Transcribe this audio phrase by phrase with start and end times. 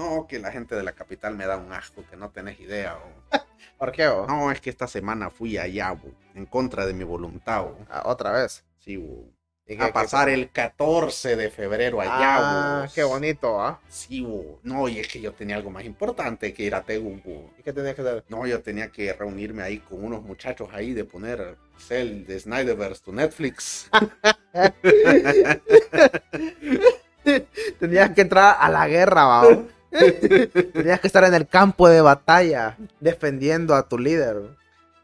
[0.00, 2.96] No, que la gente de la capital me da un asco, que no tenés idea.
[3.78, 4.26] ¿Por qué, bo?
[4.26, 7.64] No, es que esta semana fui allá, bo, en contra de mi voluntad.
[7.64, 7.76] bo.
[7.90, 8.64] Ah, Otra vez.
[8.78, 9.26] Sí, bo.
[9.66, 13.78] ¿Y qué- A qué- pasar el 14 de febrero allá, Ah, qué bonito, ¿ah?
[13.88, 14.58] Sí, bo.
[14.62, 17.50] No, y es que yo tenía algo más importante que ir a Tegu, bo.
[17.58, 18.24] ¿Y qué tenías que hacer?
[18.28, 23.02] No, yo tenía que reunirme ahí con unos muchachos ahí de poner Cell de Snyderverse
[23.04, 23.90] to Netflix.
[27.78, 29.42] Tenías que entrar a la guerra, ¿va?
[30.72, 34.56] Tenías que estar en el campo de batalla defendiendo a tu líder.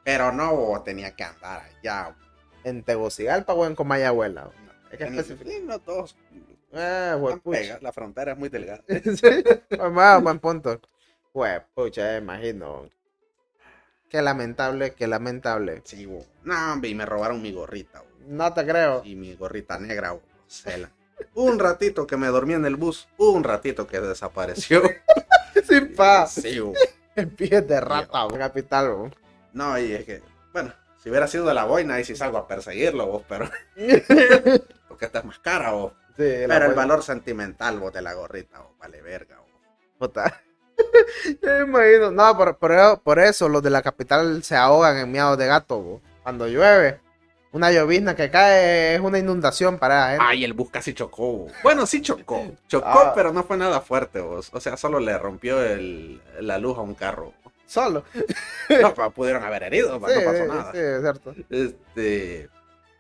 [0.04, 2.14] Pero no, tenía que andar allá.
[2.64, 4.50] En Tegucigalpa o en Comayagüela.
[4.90, 6.16] Es que En- especifica- sí, los dos
[6.72, 8.82] Eh, pegados, La frontera es muy delgada.
[8.88, 9.45] Sí,
[9.78, 10.80] buen, buen punto.
[11.32, 12.88] Huepucha, imagino.
[14.09, 15.82] Qué lamentable, qué lamentable.
[15.84, 16.24] Sí, bo.
[16.45, 18.00] No, hombre, y me robaron mi gorrita.
[18.00, 18.06] bo.
[18.28, 19.02] No te creo.
[19.04, 20.23] Y mi gorrita negra, bo.
[20.46, 20.90] Cela.
[21.34, 24.82] Un ratito que me dormí en el bus, un ratito que desapareció.
[25.66, 26.32] Sin paz.
[26.34, 26.72] Sí, bo.
[27.14, 28.90] En pies de rata, bo, capital.
[28.92, 29.10] bo.
[29.52, 32.46] No, y es que, bueno, si hubiera sido de la boina, ahí sí salgo a
[32.46, 33.48] perseguirlo, vos, pero.
[34.88, 35.92] Porque esta es más cara, vos.
[36.16, 39.51] Sí, Pero el valor sentimental, vos, de la gorrita, vos, vale verga, vos.
[39.98, 40.42] puta.
[41.42, 42.10] Yo me imagino.
[42.10, 45.46] No, por, por, eso- por eso los de la capital se ahogan en miados de
[45.46, 45.80] gato.
[45.80, 46.01] bo.
[46.23, 47.01] Cuando llueve,
[47.57, 50.16] una llovizna que cae es una inundación para.
[50.21, 51.46] Ay, el bus casi chocó.
[51.63, 52.46] Bueno, sí chocó.
[52.68, 53.13] Chocó, Ah.
[53.15, 54.51] pero no fue nada fuerte, vos.
[54.52, 57.32] O sea, solo le rompió el, la luz a un carro.
[57.66, 58.04] Solo.
[58.82, 60.73] No, pudieron haber herido, Sí, no pasó nada.
[60.73, 61.35] sí, es cierto.
[61.51, 62.48] Este.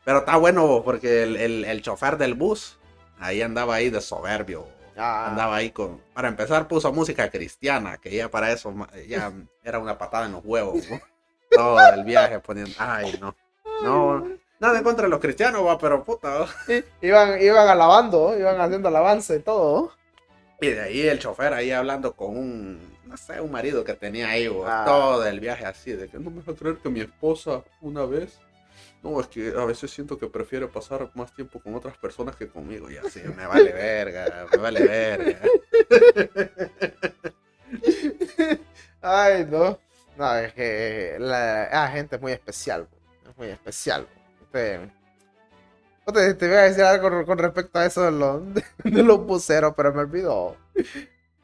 [0.04, 2.78] Pero está bueno, vos, porque el, el, el chofer del bus,
[3.18, 4.66] ahí andaba ahí de soberbio.
[4.96, 6.00] Ah, andaba ahí con.
[6.14, 8.72] Para empezar, puso música cristiana, que ya para eso
[9.08, 9.32] ya
[9.64, 10.88] era una patada en los huevos.
[10.88, 11.00] ¿no?
[11.50, 12.72] Todo el viaje poniendo.
[12.78, 13.34] Ay, no.
[13.82, 14.26] No,
[14.58, 16.46] nada en contra de los cristianos, va, pero puta.
[17.00, 19.92] Iban, iban alabando, iban haciendo alabanza y todo.
[20.60, 22.96] Y de ahí el chofer ahí hablando con un.
[23.04, 24.50] No sé, un marido que tenía ahí.
[24.66, 24.84] Ah.
[24.86, 28.04] todo el viaje así, de que no me vas a creer que mi esposa una
[28.04, 28.38] vez.
[29.02, 32.48] No, es que a veces siento que prefiere pasar más tiempo con otras personas que
[32.48, 32.90] conmigo.
[32.90, 35.40] Y así, me vale verga, me vale verga.
[39.02, 39.78] Ay, no.
[40.16, 42.88] No, es que la, la gente es muy especial.
[43.28, 44.06] Es muy especial.
[44.56, 44.90] Este,
[46.12, 48.42] te, te voy a decir algo con, respecto a eso de los,
[48.84, 50.56] de los buceros, pero me olvidó.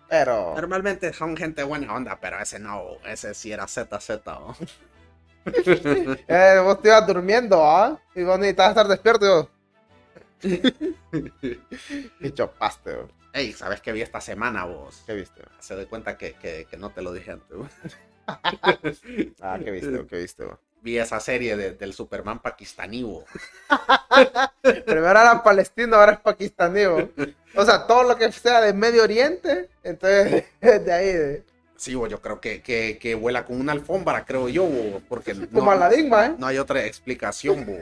[0.09, 0.55] Pero.
[0.55, 4.25] Normalmente son gente buena onda, pero ese no, ese sí era ZZ.
[4.27, 4.57] ¿no?
[5.45, 8.01] Eh, vos te ibas durmiendo, ¿ah?
[8.15, 9.51] Y vos necesitabas estar despierto.
[12.21, 13.09] y chopaste, bo.
[13.33, 15.03] Ey, ¿sabes qué vi esta semana vos?
[15.05, 15.43] ¿Qué viste?
[15.59, 17.59] Se doy cuenta que, que, que no te lo dije antes.
[19.41, 20.07] Ah, ¿qué viste?
[20.07, 20.45] ¿Qué viste?
[20.45, 20.61] bo?
[20.83, 23.05] Vi esa serie de- del Superman pakistaní.
[23.05, 23.25] bo.
[24.63, 26.85] Primero era palestino, ahora es pakistaní.
[26.87, 27.09] bo.
[27.55, 31.07] O sea, todo lo que sea de Medio Oriente, entonces de ahí.
[31.13, 31.45] de-
[31.77, 35.35] Sí, bo, yo creo que, que, que vuela con una alfombra, creo yo, bo, porque
[35.35, 36.35] no, Como Aladín, ma, ¿eh?
[36.39, 37.67] no hay otra explicación.
[37.67, 37.77] bo.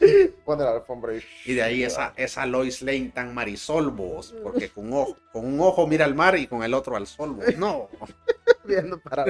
[0.44, 1.22] Pone la alfombra ahí.
[1.46, 5.46] Y de ahí esa, esa Lois Lane tan marisol, vos, porque con, un ojo, con
[5.46, 7.32] un ojo mira al mar y con el otro al sol.
[7.34, 7.42] bo.
[7.56, 7.88] No.
[8.64, 9.24] Viendo para.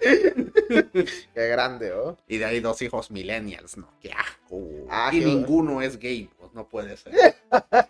[1.34, 2.16] Qué grande, ¿oh?
[2.26, 4.60] Y de ahí dos hijos millennials, no, qué asco.
[4.88, 7.12] Ah, y qué- ninguno es gay, pues no puede ser.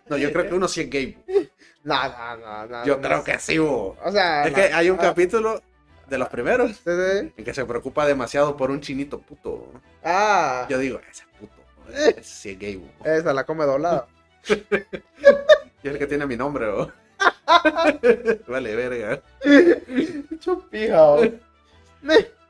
[0.09, 1.17] No, yo creo que uno sí es gay.
[1.85, 2.85] No, no, no, no.
[2.85, 3.97] Yo no creo que sí, bo.
[4.05, 4.45] O sea.
[4.45, 5.63] Es no, que hay un capítulo
[6.09, 7.33] de los primeros sí, sí.
[7.37, 9.71] en que se preocupa demasiado por un chinito puto.
[10.03, 11.53] Ah, Yo digo, ese es puto.
[12.19, 12.89] Ese sí es gay, bo.
[13.05, 14.09] esa la come doblada.
[14.49, 16.91] Y es el que tiene mi nombre, bo.
[18.49, 19.23] Vale, verga.
[20.39, 21.17] Chupija,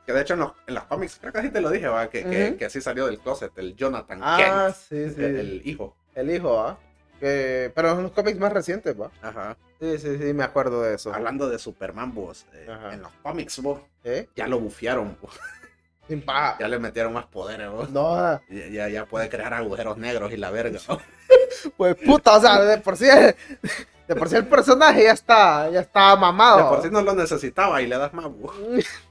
[0.05, 2.09] Que de hecho en los, en los cómics, creo que así te lo dije, ¿va?
[2.09, 2.57] Que, Ujú.
[2.57, 4.37] que así salió del closet, el Jonathan Ah,
[4.71, 5.23] Kent, sí, sí.
[5.23, 5.95] el, el hijo.
[6.15, 6.77] El hijo, ¿ah?
[7.19, 7.71] Que...
[7.75, 9.11] Pero en los cómics más recientes, ¿va?
[9.21, 9.55] Ajá.
[9.79, 11.13] Sí, sí, sí, me acuerdo de eso.
[11.13, 14.27] Hablando de Superman, vos, eh, en los cómics, vos, ¿Eh?
[14.35, 15.39] ya lo bufiaron, vos.
[16.07, 16.57] Sin paja.
[16.59, 17.89] ya le metieron más poderes, vos.
[17.91, 18.17] No,
[18.49, 20.79] Ya, ya, ya puede crear agujeros negros y la verga.
[21.77, 25.81] pues puta, o sea, de por sí, de por sí el personaje ya está, ya
[25.81, 26.57] está mamado.
[26.57, 28.55] De por si no lo necesitaba y le das más, vos.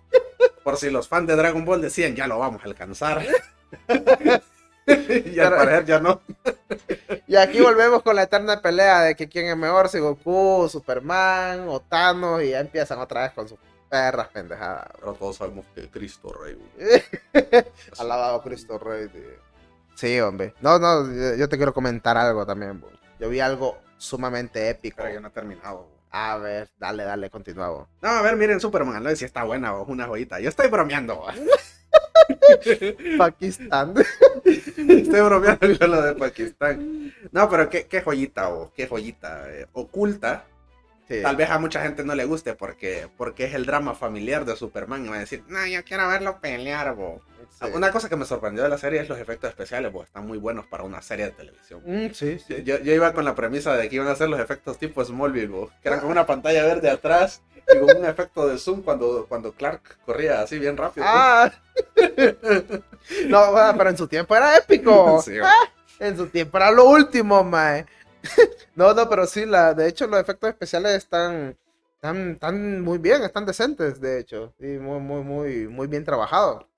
[0.64, 3.22] Por si los fans de Dragon Ball decían, ya lo vamos a alcanzar.
[4.86, 6.20] y al parecer ya no.
[7.26, 11.68] Y aquí volvemos con la eterna pelea de que quién es mejor, si Goku, Superman
[11.68, 13.58] o Thanos, y ya empiezan otra vez con sus
[13.88, 14.88] perras pendejadas.
[14.98, 16.58] Pero todos sabemos que Cristo Rey.
[17.98, 19.06] Alabado Cristo Rey.
[19.08, 19.22] tío.
[19.94, 20.54] Sí, hombre.
[20.60, 22.80] No, no, yo- yo te quiero comentar algo también.
[22.80, 22.88] bo.
[23.20, 24.96] Yo vi algo sumamente épico.
[24.98, 25.86] Pero ya no ha terminado.
[26.10, 26.20] Vos.
[26.20, 27.88] A ver, dale, dale, continuamos.
[28.02, 30.40] No, a ver, miren Superman, no sé si está buena o una joyita.
[30.40, 31.16] Yo estoy bromeando.
[31.16, 31.34] vos.
[33.18, 33.94] Pakistán.
[34.44, 37.12] Estoy bromeando con lo de Pakistán.
[37.32, 39.50] No, pero qué, qué joyita, o qué joyita.
[39.50, 40.44] eh, oculta
[41.08, 41.22] Sí.
[41.22, 44.54] Tal vez a mucha gente no le guste porque, porque es el drama familiar de
[44.54, 47.20] Superman y va a decir, no, yo quiero verlo pelear, bo.
[47.60, 47.66] Sí.
[47.74, 50.02] Una cosa que me sorprendió de la serie es los efectos especiales, bo.
[50.02, 51.82] Están muy buenos para una serie de televisión.
[51.84, 52.62] Mm, sí, sí.
[52.64, 55.48] Yo, yo iba con la premisa de que iban a hacer los efectos tipo Smallville,
[55.48, 59.26] bo, que eran con una pantalla verde atrás y con un efecto de zoom cuando,
[59.28, 61.04] cuando Clark corría así bien rápido.
[61.06, 61.52] Ah.
[63.28, 65.20] no, bueno, pero en su tiempo era épico.
[65.22, 65.46] Sí, bo.
[65.98, 67.84] En su tiempo era lo último, mae.
[68.74, 71.58] no, no, pero sí, la, de hecho los efectos especiales están,
[71.96, 74.54] están, están muy bien, están decentes, de hecho.
[74.58, 76.69] Y muy, muy, muy, muy bien trabajado.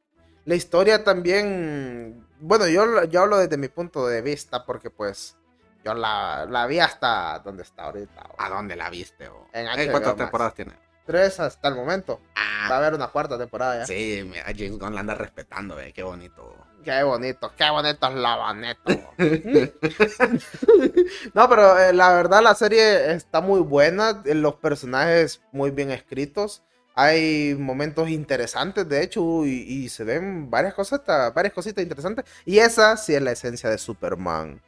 [0.45, 5.37] La historia también, bueno, yo, yo hablo desde mi punto de vista porque pues
[5.85, 8.29] yo la, la vi hasta donde está ahorita.
[8.39, 9.31] ¿A dónde la viste?
[9.53, 10.17] En HBO ¿Cuántas Max.
[10.17, 10.73] temporadas tiene?
[11.07, 12.21] Tres hasta el momento.
[12.37, 13.87] Va a Ah, haber una cuarta temporada ya.
[13.87, 16.55] sí, mira, James Gunn la anda respetando, eh, qué bonito.
[16.85, 18.93] Qué bonito, qué bonito es la Baneto.
[21.35, 25.91] no, pero eh, la verdad la serie está muy buena, eh, los personajes muy bien
[25.91, 26.63] escritos,
[26.95, 29.51] hay momentos interesantes de hecho y,
[29.85, 31.01] y se ven varias cosas,
[31.35, 34.61] varias cositas interesantes y esa sí es la esencia de Superman.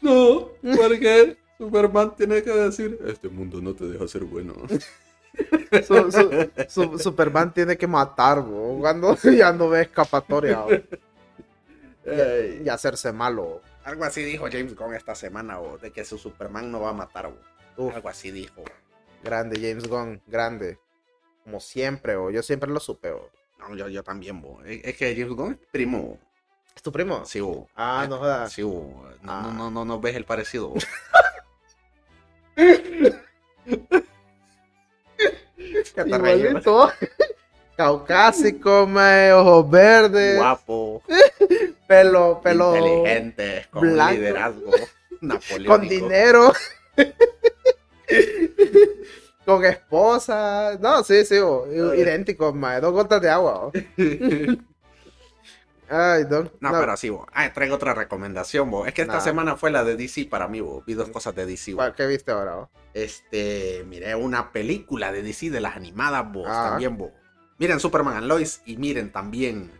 [0.00, 4.54] No, porque Superman tiene que decir, este mundo no te deja ser bueno.
[5.86, 10.62] Su- su- su- Superman tiene que matar, bo, cuando ya no ve escapatoria
[12.04, 13.62] Ey, y hacerse malo.
[13.84, 16.92] algo así dijo James Gunn esta semana, bo, de que su Superman no va a
[16.94, 17.32] matar.
[17.76, 17.94] Uf.
[17.94, 18.62] Algo así dijo.
[19.24, 20.78] Grande, James Gunn, grande.
[21.44, 23.10] Como siempre, o yo siempre lo supe.
[23.10, 23.28] o.
[23.58, 24.62] No, yo, yo también, bo.
[24.64, 26.18] Es es que James Gunn es primo.
[26.74, 27.24] ¿Es tu primo?
[27.24, 27.68] Sí, bo.
[27.76, 28.52] Ah, Eh, no jodas.
[28.52, 29.04] Sí, bo.
[29.22, 29.42] No, Ah.
[29.44, 30.72] no, no, no, no ves el parecido.
[36.06, 36.92] Igualito.
[37.76, 41.02] Caucásico, mae, ojos verdes, Guapo,
[41.88, 44.12] pelo, pelo inteligente, con blanco.
[44.12, 44.70] liderazgo
[45.20, 45.78] con napoleónico.
[45.88, 46.52] dinero,
[49.44, 50.76] con esposa.
[50.80, 53.60] No, sí, sí, bo, idéntico, mae, dos gotas de agua.
[53.64, 53.72] bo.
[55.94, 57.26] Ay, no, No, no, pero sí, bo.
[57.34, 58.86] Ah, traigo otra recomendación, bo.
[58.86, 59.20] Es que esta Nah.
[59.20, 60.82] semana fue la de DC para mí, bo.
[60.86, 61.78] Vi dos cosas de DC, bo.
[61.78, 62.54] ¿cuál- ¿Qué viste ahora?
[62.54, 62.70] bo?
[62.94, 66.44] Este, miré una película de DC de las animadas, bo.
[66.46, 66.68] Ah.
[66.70, 67.12] También, bo.
[67.58, 69.70] Miren Superman and Lois y miren también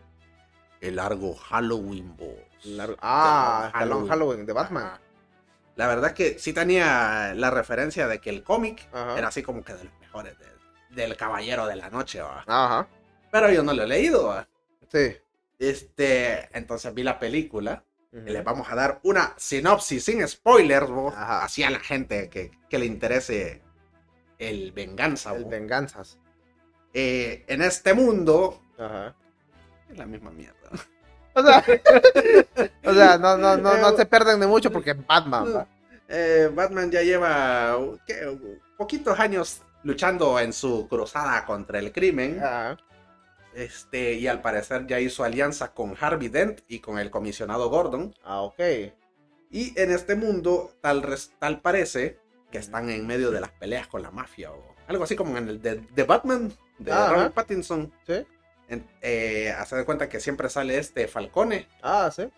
[0.82, 2.34] el largo Halloween, bo.
[2.64, 3.70] Largo- Ah.
[3.72, 4.90] Halloween, Halloween de Batman.
[5.76, 8.86] La verdad es que sí tenía la referencia de que el cómic
[9.16, 10.52] era así como que de los mejores, de-
[10.94, 12.44] del Caballero de la Noche, va.
[12.46, 12.88] Ajá,
[13.30, 14.46] Pero yo no lo he leído, va.
[14.90, 15.16] sí.
[15.58, 17.84] Este, entonces vi la película.
[18.12, 21.44] Y les vamos a dar una sinopsis sin spoilers, bo, Ajá.
[21.44, 23.62] así a la gente que, que le interese
[24.38, 25.34] el venganza.
[25.34, 26.18] El venganzas.
[26.92, 29.14] Eh, en este mundo Ajá.
[29.88, 30.68] es la misma mierda.
[31.34, 31.64] O sea,
[32.84, 35.56] o sea no, no, no, no se pierden de mucho porque Batman.
[35.56, 35.66] ¿va?
[36.08, 37.76] Eh, Batman ya lleva
[38.06, 38.38] ¿qué?
[38.76, 42.38] poquitos años luchando en su cruzada contra el crimen.
[42.42, 42.76] Ajá.
[43.54, 48.14] Este, y al parecer ya hizo alianza con Harvey Dent y con el comisionado Gordon.
[48.24, 48.60] Ah, ok.
[49.50, 51.04] Y en este mundo, tal,
[51.38, 52.18] tal parece
[52.50, 55.48] que están en medio de las peleas con la mafia o algo así como en
[55.48, 57.12] el de, de Batman de Ajá.
[57.12, 57.92] Robert Pattinson.
[58.06, 58.26] Sí.
[59.00, 62.30] Eh, hace de cuenta que siempre sale este Falcone, Ah, sí.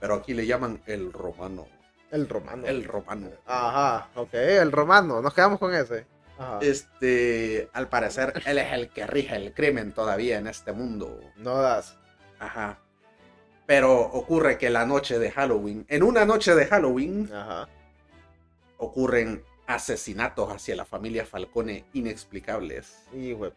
[0.00, 1.66] pero aquí le llaman el romano.
[2.10, 2.66] El romano.
[2.66, 3.30] El romano.
[3.46, 5.20] Ajá, ok, el romano.
[5.22, 6.06] Nos quedamos con ese.
[6.38, 6.58] Ajá.
[6.62, 11.20] Este, al parecer, él es el que rige el crimen todavía en este mundo.
[11.36, 11.96] No das.
[12.38, 12.78] Ajá.
[13.66, 17.68] Pero ocurre que la noche de Halloween, en una noche de Halloween, Ajá.
[18.78, 23.04] ocurren asesinatos hacia la familia Falcone inexplicables.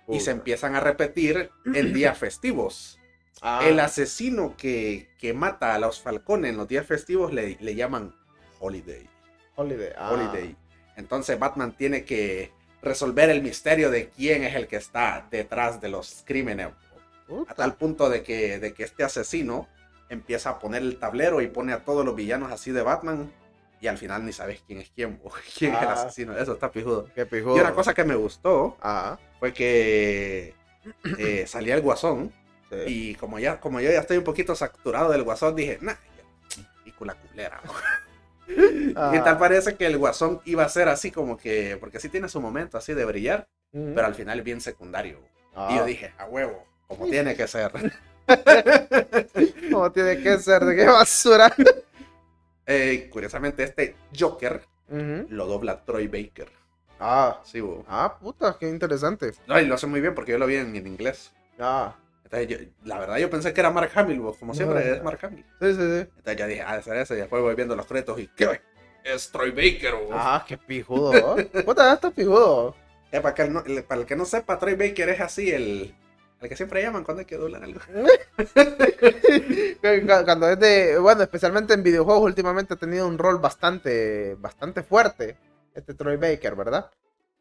[0.08, 3.00] Y se empiezan a repetir en días festivos.
[3.42, 7.76] Ah, El asesino que, que mata a los Falcone en los días festivos le, le
[7.76, 8.14] llaman
[8.60, 9.10] Holiday.
[9.56, 9.94] Holiday.
[9.98, 10.12] ah.
[10.12, 10.56] Holiday.
[10.98, 12.52] Entonces Batman tiene que
[12.82, 16.70] resolver el misterio de quién es el que está detrás de los crímenes.
[17.48, 19.70] A tal punto de que, de que este asesino
[20.10, 23.32] empieza a poner el tablero y pone a todos los villanos así de Batman.
[23.82, 25.94] Y al final ni sabes quién es quién, o quién es el Ah.
[25.94, 26.38] asesino.
[26.38, 27.08] Eso está pijudo.
[27.16, 27.58] Qué pijudo.
[27.58, 29.20] Y una cosa que me gustó Ajá.
[29.40, 30.54] fue que
[31.18, 32.32] eh, salía el guasón.
[32.70, 32.78] Sí.
[32.88, 35.96] Y como ya, como yo ya estoy un poquito saturado del guasón, dije, nah,
[36.84, 37.60] película culera.
[38.98, 39.14] Ah.
[39.16, 42.28] Y tal parece que el guasón iba a ser así como que, porque sí tiene
[42.28, 43.94] su momento así de brillar, Ujú.
[43.96, 45.20] pero al final es bien secundario.
[45.56, 45.70] Ah.
[45.72, 47.72] Y yo dije, a huevo, como tiene que ser.
[49.72, 50.66] ¿Cómo tiene que ser?
[50.66, 51.54] ¿De qué basura?
[52.72, 56.50] Eh, curiosamente, este Joker lo dobla Troy Baker.
[57.00, 57.42] Ah.
[57.44, 57.84] Sí, bo.
[57.88, 59.32] Ah, puta, qué interesante.
[59.48, 61.32] Ay, lo hace muy bien porque yo lo vi en, en inglés.
[61.60, 61.96] Ah.
[62.26, 64.94] Entonces, yo- la verdad, yo pensé que era Mark Hamill, bo, como siempre No.
[64.96, 65.46] es Mark Hamill.
[65.60, 66.08] Sí, sí, sí.
[66.18, 67.14] Entonces ya dije, ah, ese.
[67.16, 68.62] Y después voy viendo los créditos y ¿qué?
[69.04, 69.96] es Troy Baker.
[69.96, 70.10] bo.
[70.14, 71.36] Ah, qué pijudo.
[71.66, 72.76] Puta, esto es pijudo.
[73.12, 75.96] Eh, para, que no- el- para el que no sepa, Troy Baker es así, el,
[76.42, 77.80] el que siempre llaman cuando hay que doblar algo.
[79.82, 80.98] Cu- Cuando es de.
[81.00, 84.36] Bueno, especialmente en videojuegos, últimamente ha tenido un rol bastante.
[84.40, 85.38] Bastante fuerte.
[85.74, 86.90] Este Troy Baker, ¿verdad?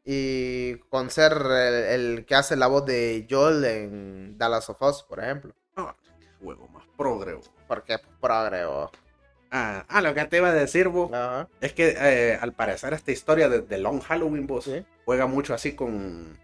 [0.04, 1.74] Y con ser el,
[2.18, 5.52] el que hace la voz de Joel en Dallas of Us, por ejemplo.
[5.76, 7.34] Ah, qué juego más progre.
[7.34, 7.42] bo.
[7.68, 8.90] Porque pues, progreo.
[9.50, 11.10] Ah, ah, lo que te iba a decir, vos,
[11.60, 14.84] es que eh, al parecer esta historia de, de Long Halloween, vos, Sí.
[15.04, 16.38] juega mucho así con,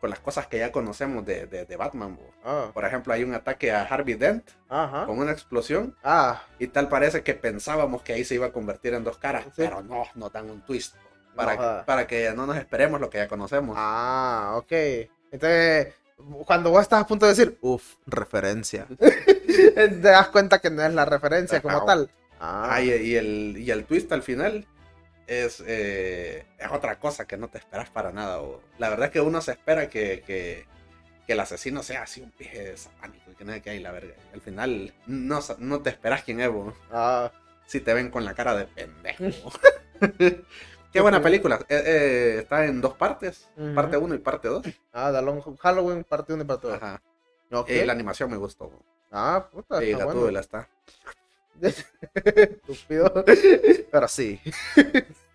[0.00, 2.18] con las cosas que ya conocemos de, de, de Batman.
[2.44, 5.04] Ah, Por ejemplo, hay un ataque a Harvey Dent Ajá.
[5.06, 8.94] con una explosión Ah, y tal parece que pensábamos que ahí se iba a convertir
[8.94, 9.50] en dos caras, Sí.
[9.56, 10.94] pero no, nos dan un twist
[11.36, 11.84] para, No jodas.
[11.84, 13.76] para que no nos esperemos lo que ya conocemos.
[13.78, 14.72] ah, ok.
[15.32, 15.94] Entonces,
[16.46, 20.92] cuando vos estás a punto de decir, uff, referencia, te das cuenta que no es
[20.94, 22.10] la referencia como tal.
[22.40, 24.66] Ah, Ah, y, y el, y el twist al final
[25.30, 28.40] es, eh, es otra cosa que no te esperas para nada.
[28.42, 30.66] o- la verdad es que uno se espera que, que,
[31.26, 34.14] que el asesino sea así un pije satánico y que nada que hay la verga.
[34.34, 36.50] Al final no, no te esperas quién es,
[36.90, 37.30] ah,
[37.66, 39.52] si te ven con la cara de pendejo.
[40.92, 41.60] Qué buena película.
[41.68, 44.66] Eh, eh, está en dos partes, parte 1 y parte 2.
[44.92, 46.76] ah, The Long Halloween, parte 1 y parte 2.
[46.82, 47.00] Ajá.
[47.68, 48.72] Eh, la animación me gustó.
[49.12, 50.20] Ah, puta, Sí, la bueno.
[50.20, 50.68] tuve, está.
[52.24, 53.24] Estúpido.
[53.92, 54.40] Pero sí.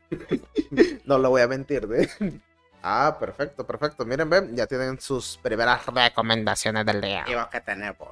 [1.05, 2.39] no lo voy a mentir, ¿eh?
[2.83, 4.05] Ah, perfecto, perfecto.
[4.05, 7.25] Miren, ven, ya tienen sus primeras recomendaciones del día.
[7.27, 8.12] ¿Y vos qué tenés, bo?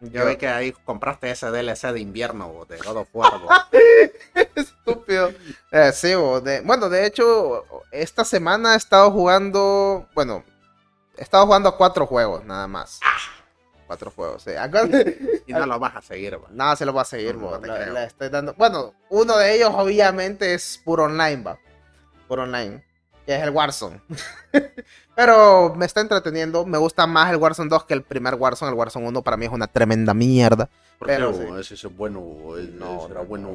[0.00, 3.32] Yo Yo- vi que ahí compraste ese DLC de invierno bo, de God of War.
[4.54, 5.32] Estúpido.
[5.72, 10.08] Eh, sí, bo, de- bueno, de hecho, esta semana he estado jugando.
[10.14, 10.44] Bueno,
[11.16, 13.00] he estado jugando cuatro juegos, nada más.
[13.88, 14.50] Cuatro juegos, sí.
[14.52, 14.86] Acá-
[15.46, 16.36] y no lo vas a seguir.
[16.36, 16.46] bo.
[16.50, 17.92] Nada, se lo va a seguir, No, bo, no creo.
[17.92, 18.54] le estoy dando.
[18.54, 21.58] Bueno, uno de ellos, obviamente, es puro online, va.
[22.28, 22.84] Puro online.
[23.26, 24.00] Que es el Warzone.
[25.14, 26.64] Pero me está entreteniendo.
[26.64, 28.70] Me gusta más el Warzone 2 que el primer Warzone.
[28.70, 30.68] El Warzone 1 para mí es una tremenda mierda.
[30.98, 31.44] ¿Por qué, Pero sí.
[31.74, 32.20] Ese es bueno.
[32.74, 33.48] No, será no, bueno.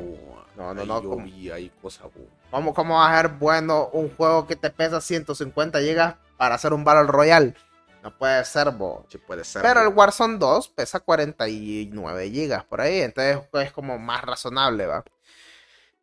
[0.58, 2.08] No, no, Ahí no, Yo como- vi ahí cosas.
[2.52, 6.74] ¿Cómo, ¿Cómo va a ser bueno un juego que te pesa 150 gigas para hacer
[6.74, 7.56] un Battle Royale?
[8.04, 9.06] No puede ser, bo.
[9.10, 9.62] Sí, puede ser.
[9.62, 9.88] Pero bo.
[9.88, 15.04] el Warzone 2 pesa 49 gigas por ahí, entonces es como más razonable, ¿va?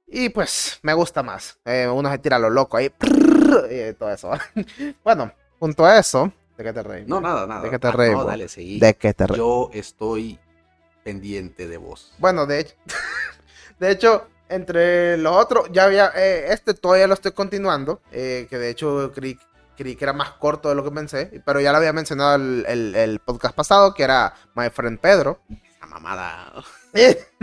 [0.06, 1.58] Y pues me gusta más.
[1.64, 2.90] Eh, uno se tira lo loco ahí.
[3.70, 4.30] Y todo eso.
[5.04, 7.06] Bueno, junto a eso, ¿de qué te reís?
[7.06, 7.62] No, nada, nada.
[7.62, 8.80] ¿De qué te Ah, reís, No, dale, seguí.
[8.80, 9.38] ¿De qué te reís?
[9.38, 10.38] Yo estoy
[11.04, 12.12] pendiente de vos.
[12.18, 12.74] Bueno, de hecho,
[13.78, 18.58] de hecho, entre los otros, ya había, eh, este todavía lo estoy continuando, eh, que
[18.58, 19.12] de hecho
[19.82, 22.64] creí, que era más corto de lo que pensé, pero ya lo había mencionado el,
[22.68, 25.40] el- el podcast pasado, que era My Friend Pedro.
[25.76, 26.52] Esa mamada.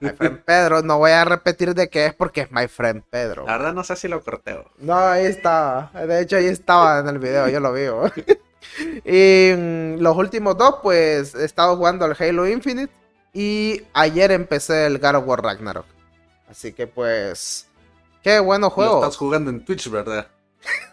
[0.00, 3.46] My Friend Pedro, no voy a repetir de qué es porque es My Friend Pedro.
[3.46, 4.70] La verdad no sé si lo corteo.
[4.78, 5.90] No, ahí estaba.
[5.94, 7.86] De hecho, ahí estaba en el video, yo lo vi.
[7.86, 8.10] ¿no?
[9.04, 12.92] y mm, los últimos dos, pues he estado jugando al Halo Infinite.
[13.34, 15.86] Y ayer empecé el God of War Ragnarok.
[16.50, 17.66] Así que, pues.
[18.22, 19.02] Qué buenos Lo juegos.
[19.04, 20.26] estás jugando en Twitch, ¿verdad?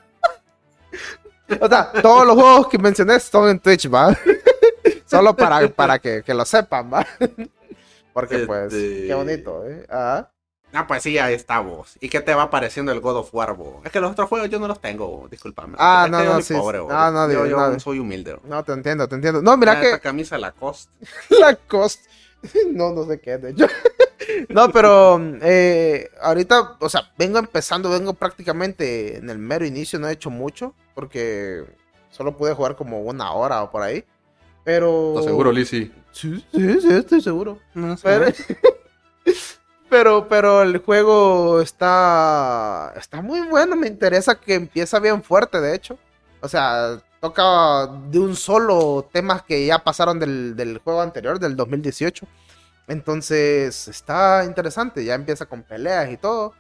[1.60, 4.16] O sea, todos los juegos que mencioné están en Twitch, ¿va?
[5.06, 7.06] Solo para, para que, que lo sepan, ¿va?
[8.14, 9.86] Porque, pues, Este- qué bonito, ¿eh?
[9.90, 10.30] Ah.
[10.72, 11.98] Ah, pues sí, ahí está vos.
[12.00, 13.78] ¿Y qué te va pareciendo el God of War, vos?
[13.84, 15.76] Es que los otros juegos yo no los tengo, discúlpame.
[15.80, 16.80] Ah, no, no, sí, pobre.
[16.92, 17.80] Ah, no, yo, yo no.
[17.80, 18.36] soy humilde.
[18.36, 18.44] vos.
[18.46, 19.42] No, te entiendo, te entiendo.
[19.42, 19.88] No, mira Ah, que.
[19.88, 20.92] Esta camisa Lacoste.
[21.40, 22.06] La cost.
[22.72, 23.66] No, no sé qué, de hecho.
[24.50, 30.08] No, pero eh, ahorita, o sea, vengo empezando, vengo prácticamente en el mero inicio, no
[30.08, 31.66] he hecho mucho, porque
[32.10, 34.04] solo pude jugar como una hora o por ahí.
[34.64, 35.10] Pero.
[35.10, 35.92] ¿Estás seguro, Lizzy?
[36.12, 37.60] Sí, sí, sí, estoy seguro.
[37.74, 38.04] No sé.
[38.04, 38.34] Pero,
[39.90, 43.76] pero, pero el juego está, está muy bueno.
[43.76, 45.98] Me interesa que empieza bien fuerte, de hecho.
[46.42, 51.56] O sea, toca de un solo temas que ya pasaron del, del juego anterior, del
[51.56, 52.28] 2018.
[52.90, 55.06] Entonces, está interesante.
[55.06, 56.54] Ya empieza con peleas y todo.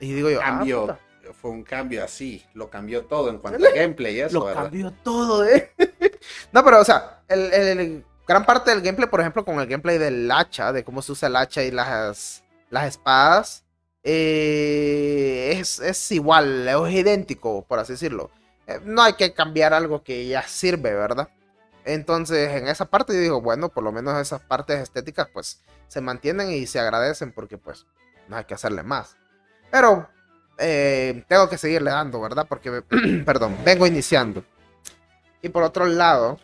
[0.00, 0.98] Y digo yo, ah, Cambio.
[1.42, 2.44] Fue un cambio así.
[2.54, 4.62] Lo cambió todo en cuanto a gameplay y eso, lo ¿verdad?
[4.62, 5.72] cambió todo, eh.
[6.52, 9.66] no, pero, o sea, el, el- el- gran parte del gameplay, por ejemplo, con el
[9.66, 13.64] gameplay del hacha, de cómo se usa el hacha y las, las espadas,
[14.04, 18.30] eh, es, es igual, es idéntico, por así decirlo.
[18.66, 21.28] Eh, no hay que cambiar algo que ya sirve, ¿verdad?
[21.86, 26.00] Entonces, en esa parte yo digo, bueno, por lo menos esas partes estéticas, pues, se
[26.00, 27.86] mantienen y se agradecen porque, pues,
[28.28, 29.16] no hay que hacerle más.
[29.70, 30.08] Pero,
[30.58, 32.46] eh, tengo que seguirle dando, ¿verdad?
[32.48, 32.82] Porque,
[33.24, 34.44] perdón, vengo iniciando.
[35.42, 36.40] Y por otro lado,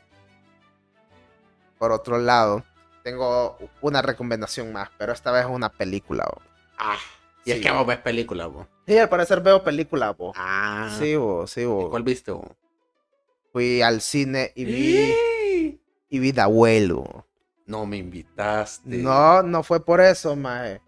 [1.79, 2.65] por otro lado,
[3.03, 6.25] tengo una recomendación más, pero esta vez es una película.
[6.33, 6.41] oh.
[6.79, 6.97] Ah,
[7.45, 8.67] Y es que vos ves películas, vos.
[8.87, 10.37] Sí, al parecer veo películas, vos.
[10.39, 10.95] Ah.
[11.01, 11.91] Sí, vos, sí, ¿Y vos.
[11.91, 12.47] ¿Cuál viste, vos?
[13.53, 15.15] Fui al cine y vi,
[16.13, 17.25] y vi Whale, vos.
[17.65, 18.99] No me invitaste.
[18.99, 20.83] No, no fue por eso, maje.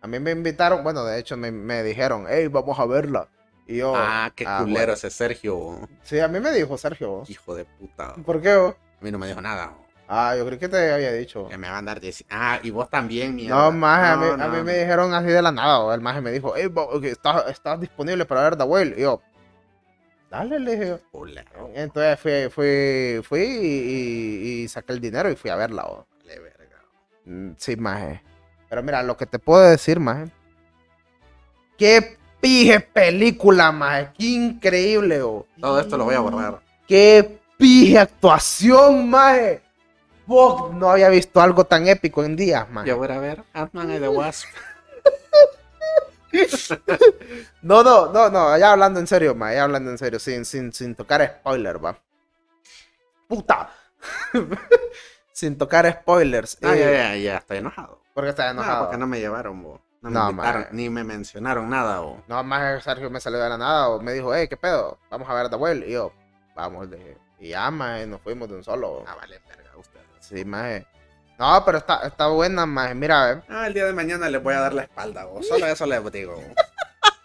[0.00, 3.28] A mí me invitaron, bueno, de hecho me, me dijeron, hey, vamos a verla.
[3.66, 4.92] Y yo, Ah, qué Ah, culero bueno.
[4.94, 5.86] ese Sergio.
[6.02, 7.24] sí, a mí me dijo Sergio.
[7.28, 8.14] Hijo de puta.
[8.24, 8.56] ¿Por qué?
[8.56, 8.74] vos?
[9.00, 9.74] A mí no me dijo nada.
[10.08, 11.46] Ah, yo creí que te había dicho.
[11.48, 12.24] Que me van a dar 10.
[12.30, 13.56] Ah, y vos también, mierda.
[13.56, 14.64] No, maje, a, mí, No, a mí no.
[14.64, 15.80] me dijeron así de la nada.
[15.80, 16.68] o El maje me dijo, hey,
[17.02, 18.94] estás, estás disponible para ver The Whale.
[18.96, 19.20] Y yo,
[20.30, 20.88] dale, le dije.
[20.88, 20.98] yo.
[21.10, 25.84] Culero, Entonces fui, fui, fui y, y- y saqué el dinero y fui a verla.
[25.86, 26.06] o.
[26.18, 26.76] vale, verga.
[27.24, 28.22] Mm, Sí, maje.
[28.68, 30.30] Pero mira, lo que te puedo decir, maje.
[31.76, 34.10] Qué pije película, maje.
[34.16, 35.46] Qué increíble, oh.
[35.60, 36.60] Todo esto lo voy a borrar.
[36.86, 39.62] Qué pije actuación, maje.
[40.26, 42.88] Fuck, no había visto algo tan épico en días, maje.
[42.88, 44.46] Yo voy a ver Ant-Man and the Wasp.
[47.62, 49.56] No, no, no, no, ya hablando en serio, maje.
[49.56, 51.98] Ya hablando en serio, sin, sin, sin tocar spoiler, va.
[53.28, 53.70] Puta.
[55.32, 56.58] sin tocar spoilers.
[56.62, 58.00] Ah, eh, ya, ya, ya, estoy enojado.
[58.14, 58.84] Porque está No, enojado.
[58.84, 59.80] porque no me llevaron, vos.
[60.02, 60.68] No me No, maje.
[60.72, 62.20] ni me mencionaron nada, vos.
[62.26, 64.98] No, más Sergio me salió de la nada o me dijo, hey, ¿qué pedo?
[65.10, 65.86] Vamos a ver The Whale.
[65.86, 66.12] Y yo,
[66.56, 67.18] vamos, dije.
[67.38, 69.04] Y ya, maje, nos fuimos de un solo.
[69.06, 70.06] Ah, vale, verga, ustedes.
[70.20, 70.86] Sí, maje.
[71.40, 72.94] No, pero está, está buena, maje.
[72.94, 73.42] Mira, eh.
[73.48, 75.48] Ah, el día de mañana les voy a dar la espalda, vos.
[75.48, 76.38] Solo eso les digo.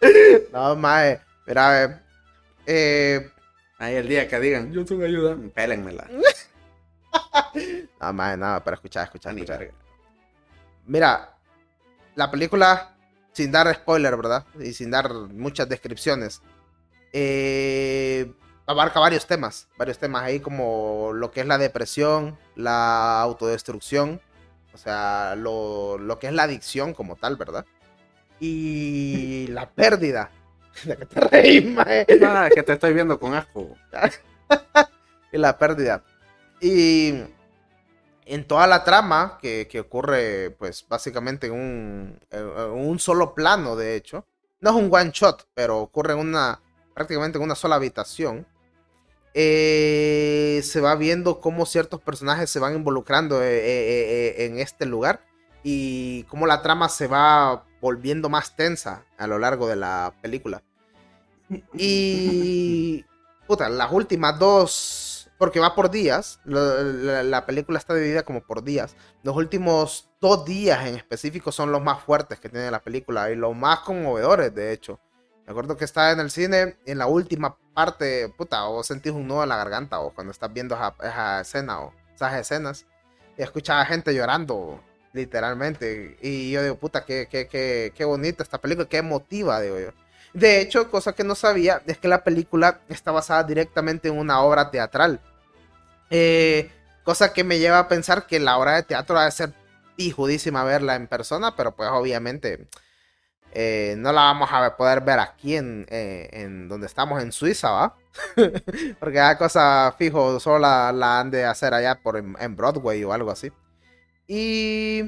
[0.54, 1.20] No, maje.
[1.46, 2.00] Mira, eh.
[2.66, 3.32] Eh,
[3.78, 6.08] Ahí el día que digan, yo soy ayuda, pélenmela.
[8.02, 9.70] no, maje, nada, pero escuchar, escuchar, Ni escuchar.
[10.86, 11.36] Mira,
[12.16, 12.96] la película,
[13.34, 14.46] sin dar spoiler, ¿verdad?
[14.58, 16.42] Y sin dar muchas descripciones,
[17.12, 18.32] eh,
[18.66, 24.22] abarca varios temas, varios temas ahí como lo que es la depresión, la autodestrucción,
[24.74, 27.66] o sea, lo, lo que es la adicción como tal, ¿verdad?
[28.40, 30.32] Y la pérdida.
[30.84, 32.06] ¿De qué te reís, mae?
[32.20, 33.76] Nada, que te estoy viendo con asco.
[35.32, 36.04] y la pérdida.
[36.60, 37.14] Y
[38.26, 43.76] en toda la trama que, que ocurre, pues básicamente en un, en un solo plano,
[43.76, 44.26] de hecho.
[44.60, 46.60] No es un one shot, pero ocurre en una,
[46.94, 48.48] prácticamente en una sola habitación.
[49.38, 55.26] Eh, se va viendo cómo ciertos personajes se van involucrando eh, eh, en este lugar
[55.62, 60.64] y cómo la trama se va volviendo más tensa a lo largo de la película.
[61.74, 63.04] Y
[63.48, 68.64] puta, las últimas dos, porque va por días, la, la película está dividida como por
[68.64, 68.96] días.
[69.22, 73.36] Los últimos dos días en específico son los más fuertes que tiene la película y
[73.36, 75.02] los más conmovedores, de hecho.
[75.46, 79.28] Me acuerdo que estaba en el cine en la última parte, puta, o sentís un
[79.28, 82.86] nudo en la garganta o cuando estás viendo esa, esa escena o esas escenas
[83.38, 84.82] y escuchaba gente llorando,
[85.14, 86.18] literalmente.
[86.22, 89.92] Y yo digo, puta, qué, qué, qué, qué bonita esta película, qué emotiva, digo yo.
[90.34, 94.42] De hecho, cosa que no sabía es que la película está basada directamente en una
[94.42, 95.22] obra teatral.
[96.10, 96.72] Eh,
[97.04, 99.54] cosa que me lleva a pensar que la obra de teatro ha de ser
[99.96, 102.68] pijudísima verla en persona, pero pues obviamente
[103.58, 107.72] eh, no la vamos a poder ver aquí en, eh, en donde estamos en Suiza,
[107.72, 107.96] ¿va?
[109.00, 113.02] Porque hay cosa fijo, solo la, la han de hacer allá por en, en Broadway
[113.06, 113.54] o algo así.
[114.28, 115.04] Y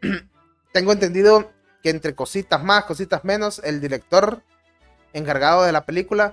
[0.72, 4.42] tengo entendido que entre cositas más, cositas menos, el director
[5.12, 6.32] encargado de la película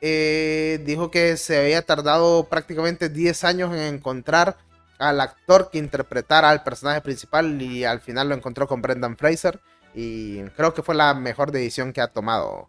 [0.00, 4.56] eh, dijo que se había tardado prácticamente 10 años en encontrar
[4.98, 9.60] al actor que interpretara al personaje principal y al final lo encontró con Brendan Fraser
[9.94, 12.68] y creo que fue la mejor decisión que ha tomado.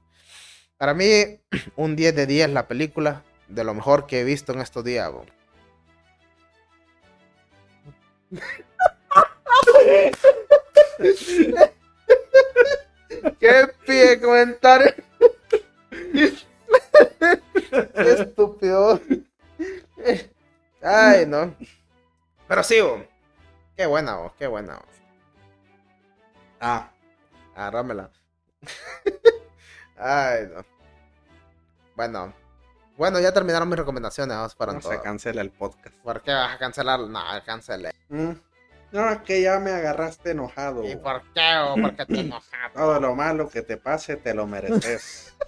[0.77, 1.39] Para mí,
[1.75, 5.11] un 10 de 10 la película, de lo mejor que he visto en estos días.
[13.39, 14.93] ¡Qué pie comentario!
[16.11, 16.33] ¡Qué
[17.95, 18.99] estúpido!
[20.81, 21.55] Ay, no.
[22.47, 22.77] Pero sí.
[23.75, 24.75] Qué buena, bo, qué buena.
[24.75, 24.85] bo.
[26.59, 26.91] Ah,
[27.55, 28.11] Agárramela.
[29.97, 30.65] Ay, no.
[31.95, 32.33] Bueno.
[32.97, 34.35] Bueno, ya terminaron mis recomendaciones.
[34.35, 34.91] Vamos para no todo.
[34.91, 35.95] se cancela el podcast.
[35.97, 36.99] ¿Por qué vas a cancelar?
[37.01, 37.91] No, cancelé.
[38.09, 38.31] Mm.
[38.91, 40.83] No, es que ya me agarraste enojado.
[40.87, 41.57] ¿Y por qué?
[41.67, 42.73] ¿O por qué te enojas?
[42.73, 45.33] Todo lo malo que te pase te lo mereces.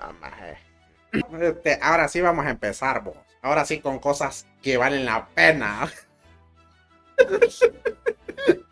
[0.00, 1.40] No.
[1.40, 3.16] Este, ahora sí vamos a empezar, vos.
[3.40, 5.90] Ahora sí con cosas que valen la pena.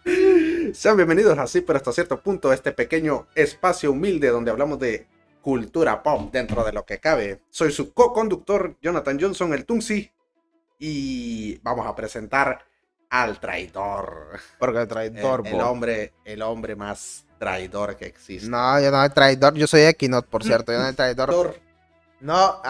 [0.73, 5.07] Sean bienvenidos así, pero hasta cierto punto, a este pequeño espacio humilde donde hablamos de
[5.41, 7.43] cultura pop dentro de lo que cabe.
[7.51, 10.11] Soy su co-conductor, Jonathan Johnson, el Tunsi,
[10.79, 12.65] y vamos a presentar
[13.11, 14.39] al traidor.
[14.59, 15.59] Porque el El, traidor, el bo.
[15.69, 18.49] hombre, el hombre más traidor que existe.
[18.49, 19.55] No, yo no soy traidor.
[19.55, 20.73] Yo soy Equinot, por cierto.
[20.73, 21.29] Yo no soy traidor.
[21.29, 21.61] Traidor.
[22.21, 22.63] No,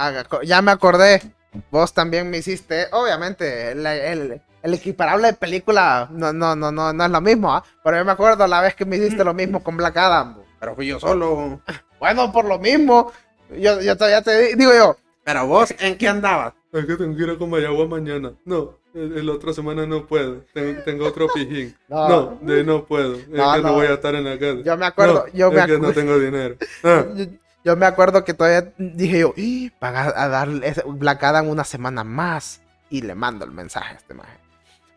[0.43, 1.23] ya me acordé.
[1.71, 2.87] Vos también me hiciste.
[2.93, 7.53] Obviamente, el, el- el equiparable de película no, no, no, no, no es lo mismo,
[7.53, 7.65] ¿ah?
[7.83, 10.37] Pero yo me acuerdo la vez que me hiciste lo mismo con Black Adam.
[10.61, 11.61] Pero fui yo solo.
[11.99, 13.13] Bueno, por lo mismo.
[13.59, 14.97] Yo, yo todavía te di- digo yo.
[15.25, 16.55] Pero vos, ¿en qué andabas?
[16.73, 18.33] Es que tengo que ir a Comayagua mañana.
[18.45, 20.45] No, el, el otra semana no puedo.
[20.55, 21.77] Tengo, tengo otro pijín.
[21.89, 22.09] No.
[22.09, 23.17] No, de no puedo.
[23.17, 23.69] Es No, que no.
[23.69, 23.73] no.
[23.75, 24.61] voy a estar en la casa.
[24.65, 25.95] Yo me acuerdo, No, yo me es que no acuerdo.
[26.01, 26.55] tengo dinero.
[26.85, 27.25] Ah, Yo,
[27.65, 31.49] yo me acuerdo que todavía dije yo, "Ih, van a, a dar ese- Black Adam
[31.49, 32.61] una semana más.
[32.91, 34.27] Y le mando el mensaje a este man.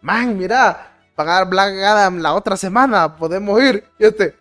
[0.01, 3.85] Man, mira, van a dar Black Adam la otra semana, podemos ir.
[3.97, 4.35] Y este,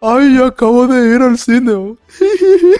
[0.00, 1.72] ay, acabo de ir al cine.
[1.72, 1.96] oh".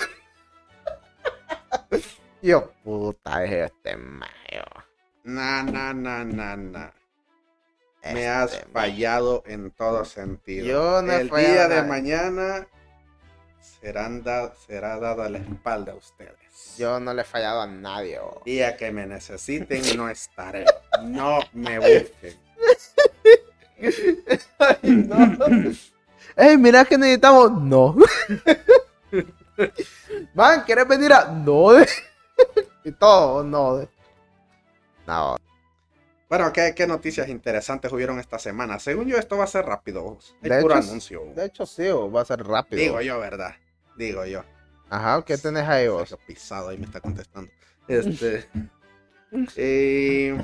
[2.42, 4.64] y yo, puta, es este mayo.
[5.24, 6.92] Na, na, na, na, na.
[8.04, 10.64] Me Este has fallado en todo sentido.
[10.64, 12.68] Yo no he El día de mañana
[13.80, 16.76] serán da- será dada la espalda a ustedes.
[16.78, 18.18] Yo no le he fallado a nadie.
[18.18, 18.42] oh.
[18.44, 20.64] Día que me necesiten no estaré.
[21.02, 22.36] No me busquen.
[24.82, 25.36] no.
[26.36, 27.52] Ey, mira que necesitamos.
[27.62, 27.96] No.
[30.34, 31.24] Man, ¿quieres venir a.?
[31.26, 31.68] No.
[32.84, 33.88] y todo, no.
[35.06, 35.36] No.
[36.28, 38.78] Bueno, ¿qué, qué noticias interesantes hubieron esta semana?
[38.80, 40.18] Según yo, esto va a ser rápido.
[40.42, 41.22] Es De puro hecho, anuncio.
[41.34, 42.82] De hecho, sí, va a ser rápido.
[42.82, 43.54] Digo yo, ¿verdad?
[43.96, 44.42] Digo yo.
[44.90, 46.10] Ajá, ¿qué tenés ahí vos?
[46.10, 47.50] Qué pisado ahí me está contestando.
[47.86, 48.48] Este.
[49.56, 50.36] eh,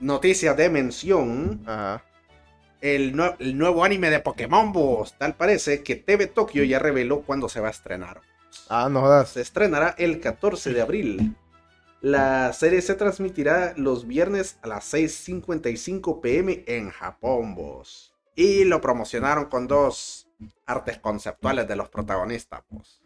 [0.00, 1.62] noticias de mención.
[1.66, 2.02] Ajá.
[2.80, 5.14] El, nue- el nuevo anime de Pokémon vos.
[5.18, 8.20] Tal parece que TV Tokyo ya reveló cuándo se va a estrenar.
[8.68, 9.30] Ah, no jodas.
[9.30, 11.36] Se estrenará el 14 de abril.
[12.00, 18.14] La serie se transmitirá los viernes a las 6.55 pm en Japón, vos.
[18.36, 20.28] Y lo promocionaron con dos
[20.64, 23.02] artes conceptuales de los protagonistas, vos.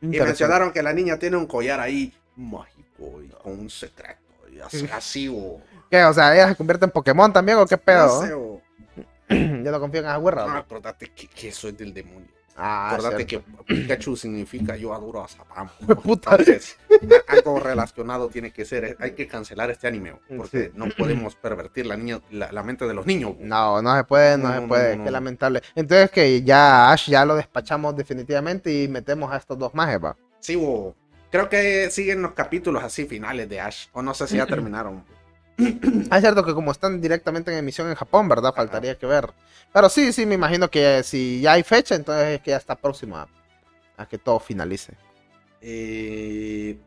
[0.00, 4.48] Y mencionaron que la niña tiene un collar ahí mágico y con un secreto.
[4.50, 5.60] Y así, así vos.
[5.90, 6.02] ¿Qué?
[6.04, 8.22] O sea, ¿ella se convierte en Pokémon también o qué pedo?
[8.22, 8.60] No sé, vos.
[9.28, 10.46] Yo no confío en esa güerra.
[10.46, 10.58] No, ¿no?
[10.58, 12.39] acordate que, que soy del demonio.
[12.56, 15.68] Ah, Acordate que Pikachu significa yo adoro a Zapam.
[16.02, 16.30] Puta.
[16.32, 16.76] Entonces,
[17.28, 18.96] a- algo relacionado tiene que ser.
[19.00, 20.70] Hay que cancelar este anime porque Sí.
[20.74, 23.34] no podemos pervertir la, niña, la, la mente de los niños.
[23.38, 25.62] No, no se puede, no, No, se no, puede, no, qué lamentable.
[25.74, 30.16] Entonces que ya Ash ya lo despachamos definitivamente y metemos a estos dos majes, va.
[30.40, 30.94] Sí, bo.
[31.30, 33.86] creo que siguen los capítulos así finales de Ash.
[33.92, 35.04] O no sé si ya terminaron.
[36.10, 38.52] Ah, es cierto que como están directamente en emisión en Japón, ¿verdad?
[38.54, 39.30] Faltaría que ver.
[39.72, 42.74] Pero sí, sí, me imagino que si ya hay fecha, entonces es que ya está
[42.76, 43.28] próximo a,
[43.96, 44.94] a que todo finalice.
[45.60, 46.78] Eh,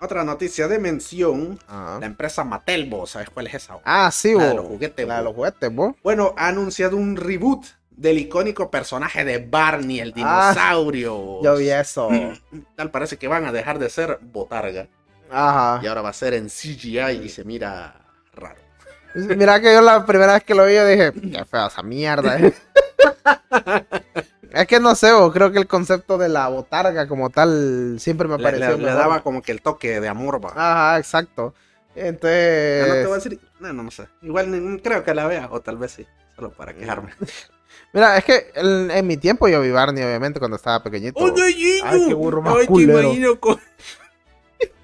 [0.00, 1.58] otra noticia de mención.
[1.68, 1.98] Ajá.
[2.00, 3.78] La empresa Mattel, bo, ¿sabes cuál es esa?
[3.84, 5.24] Ah, sí, La de los juguetes, La de bo.
[5.28, 5.96] los juguetes, bo.
[6.02, 11.42] Bueno, ha anunciado un reboot del icónico personaje de Barney, el Ah, dinosaurio.
[11.42, 12.08] Yo vi eso.
[12.76, 14.88] Tal parece que van a dejar de ser botarga.
[15.32, 15.80] Ajá.
[15.82, 17.94] Y ahora va a ser en CGI y se mira
[18.34, 18.60] raro.
[19.14, 22.38] Mira que yo la primera vez que lo vi, yo dije, qué fea esa mierda.
[22.38, 22.54] eh".
[24.52, 28.26] es que no sé, bo, creo que el concepto de la botarga como tal siempre
[28.28, 28.70] me Le, pareció.
[28.70, 28.98] le- le mejor.
[28.98, 30.50] daba como que el toque de amor, va.
[30.54, 31.54] Ajá, exacto.
[31.94, 33.40] Ya no te voy a Entonces, decir.
[33.60, 34.08] No, no, no sé.
[34.22, 36.06] Igual ni- creo que la vea, o tal vez sí.
[36.34, 37.12] Solo para quejarme.
[37.92, 41.20] mira, es que en, en mi tiempo yo vi Barney, obviamente, cuando estaba pequeñito.
[41.22, 41.82] niño!
[41.84, 42.98] Ay, qué burro más Ay, culero.
[42.98, 43.60] Te imagino con.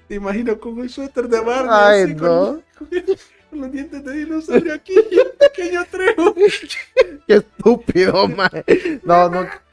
[0.09, 1.69] Te imagino con un suéter de Barney.
[1.71, 2.61] Ay, así, no.
[2.77, 2.89] Con,
[3.49, 6.33] con los dientes de dinosaurio aquí y el pequeño trejo.
[7.27, 8.49] Qué estúpido, man.
[9.03, 9.63] No, nunca,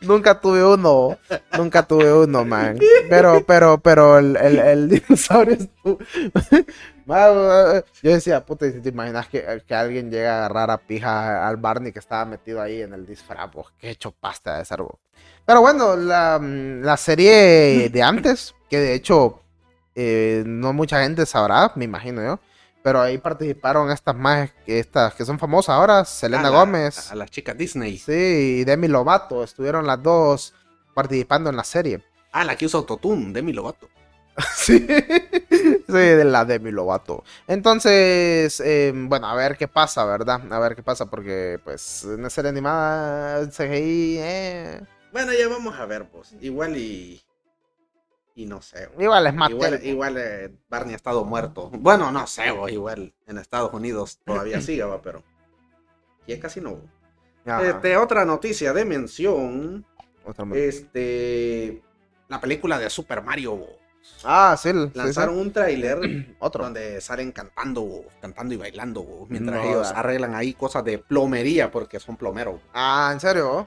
[0.00, 1.18] nunca tuve uno.
[1.56, 2.78] Nunca tuve uno, man.
[3.10, 5.98] Pero, pero, pero el, el, el dinosaurio estuvo.
[7.04, 10.78] Man, Yo decía, puta, ¿y si ¿te imaginas que, que alguien llega a agarrar a
[10.78, 13.50] pija al Barney que estaba metido ahí en el disfraz?
[13.50, 13.66] bo?
[13.76, 14.78] Qué hecho pasta de ser.
[15.44, 19.40] Pero bueno, la, mm, la serie de antes, que de hecho
[20.00, 22.38] eh, no mucha gente sabrá, me imagino yo.
[22.82, 27.10] Pero ahí participaron estas más, estas que son famosas ahora, Selena A la- Gómez.
[27.10, 27.98] A las chicas Disney.
[27.98, 28.12] Sí,
[28.60, 30.54] y Demi Lovato, estuvieron las dos
[30.94, 32.02] participando en la serie.
[32.30, 33.88] Ah, la que usa Autotune, Demi Lovato.
[34.54, 37.24] Sí, sí, de la Demi Lovato.
[37.48, 40.40] Entonces, eh, bueno, a ver qué pasa, ¿verdad?
[40.52, 44.80] A ver qué pasa, porque pues una serie animada, CGI, eh,
[45.12, 46.34] Bueno, ya vamos a ver, pues.
[46.40, 47.20] Igual y.
[48.38, 48.88] Y no sé.
[49.00, 51.70] igual es más Igual, igual eh, Barney ha estado muerto.
[51.74, 55.24] Bueno, no sé, bo, igual en Estados Unidos todavía sigue, va, pero.
[56.24, 56.78] Y es casi no.
[57.64, 59.84] Este, otra noticia de mención.
[60.54, 61.82] Este.
[62.28, 63.68] La película de Super Mario bo,
[64.22, 64.70] Ah, sí.
[64.70, 64.90] sí, sí.
[64.94, 65.98] Lanzaron un tráiler
[66.38, 66.62] Otro.
[66.62, 71.98] donde salen cantando, cantando y bailando, mientras No, ellos arreglan ahí cosas de plomería porque
[71.98, 72.60] son plomeros.
[72.72, 73.66] Ah, ¿en serio?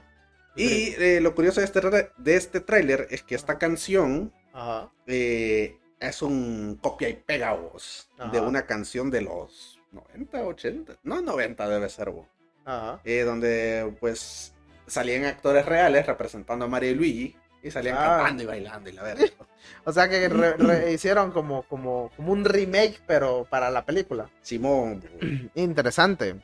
[0.56, 1.80] Y eh, lo curioso de este,
[2.16, 4.90] de este tráiler es que esta canción Ajá.
[5.06, 11.20] eh, es un copia y pega vos, de una canción de los 90, 80, no
[11.20, 12.26] 90 debe ser vos,
[12.64, 13.00] Ajá.
[13.04, 14.52] eh, donde pues
[14.86, 18.16] salían actores reales representando a Mario y Luigi y salían Ah.
[18.18, 19.24] cantando y bailando y la verdad.
[19.84, 24.28] O sea que re- re- hicieron como, como, como un remake, pero para la película.
[24.42, 25.04] Simón,
[25.54, 26.34] Interesante.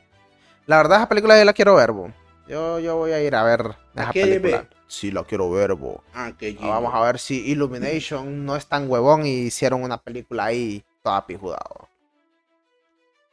[0.67, 2.13] La verdad, esa película yo la quiero ver, bo.
[2.47, 4.67] Yo, yo voy a ir a ver esa película.
[4.89, 6.03] Sí, la quiero ver, bo.
[6.15, 10.45] ah, Ah, Vamos a ver si Illumination no es tan huevón y hicieron una película
[10.45, 11.59] ahí toda pijuda.
[11.69, 11.87] bo.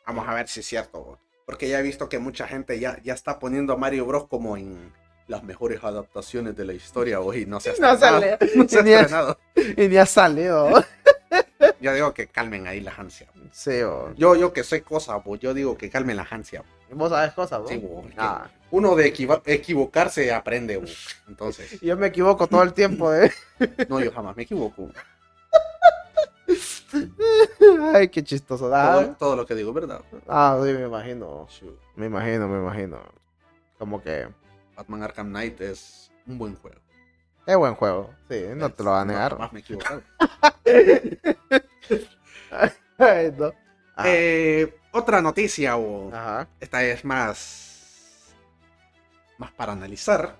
[0.07, 1.19] Vamos a ver si es cierto, bo.
[1.47, 4.57] porque ya he visto que mucha gente ya, ya está poniendo a Mario Bros como
[4.59, 4.92] en
[5.29, 8.21] las mejores adaptaciones de la historia bo, y no se ha No estrenado.
[8.21, 8.38] sale.
[8.55, 9.37] No se ha Ni ha-.
[9.77, 10.85] Y ni ha salido.
[11.87, 13.31] Yo digo que calmen ahí las ansias.
[13.53, 14.12] Sí, bo.
[14.16, 16.64] Yo, yo que sé cosas, bo, yo digo que calmen las ansias.
[16.90, 17.68] Vos sabes cosas, bo?
[17.68, 18.49] Sí, bo, Ah.
[18.72, 20.87] Uno de equivo- equivocarse aprende, bo.
[21.29, 23.31] entonces, Yo me equivoco todo el tiempo, eh.
[23.88, 24.90] no, yo jamás me equivoco.
[27.94, 28.68] Ay, qué chistoso.
[28.75, 30.01] Ah, Todo, todo lo que digo, ¿verdad?
[30.27, 31.46] ah, sí, me imagino.
[31.94, 33.01] Me imagino, me imagino.
[33.79, 34.27] Como que
[34.75, 36.81] Batman Arkham Knight es un buen juego.
[37.46, 38.12] es buen juego.
[38.29, 39.33] Sí, no te lo va a negar.
[39.35, 40.03] jamás me he equivocado.
[42.99, 43.53] Ay, no.
[43.96, 46.49] Ah, Eh, otra noticia, o Ajá.
[46.61, 48.35] esta es más,
[49.38, 50.38] más para analizar.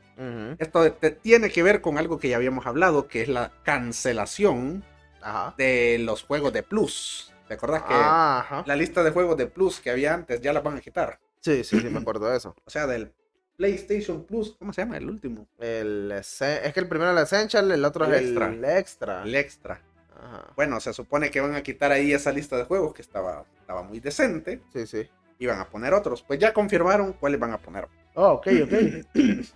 [0.59, 4.83] Esto te- tiene que ver con algo que ya habíamos hablado, que es la cancelación
[5.21, 5.55] Ajá.
[5.59, 7.33] de los juegos de Plus.
[7.49, 8.65] ¿Te acordás que Ah, Ajá.
[8.67, 11.21] la lista de juegos de Plus que había antes ya la van a quitar?
[11.43, 12.55] Sí, sí, sí, me acuerdo de eso.
[12.65, 13.13] O sea, del
[13.57, 15.47] PlayStation Plus, ¿cómo se llama el último?
[15.59, 18.47] El, es que el primero es el Essential, el otro El es extra.
[18.49, 19.23] el Extra.
[19.23, 19.81] El extra.
[20.23, 20.53] Ajá.
[20.57, 23.83] Bueno, se supone que van a quitar ahí esa lista de juegos que estaba, estaba
[23.83, 25.11] muy decente Sí, sí.
[25.39, 26.23] y van a poner otros.
[26.23, 27.89] Pues ya confirmaron cuáles van a poner.
[28.15, 28.73] Oh, ok, ok.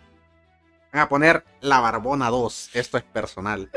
[0.92, 2.70] Van a poner La Barbona 2.
[2.75, 3.70] Esto es personal.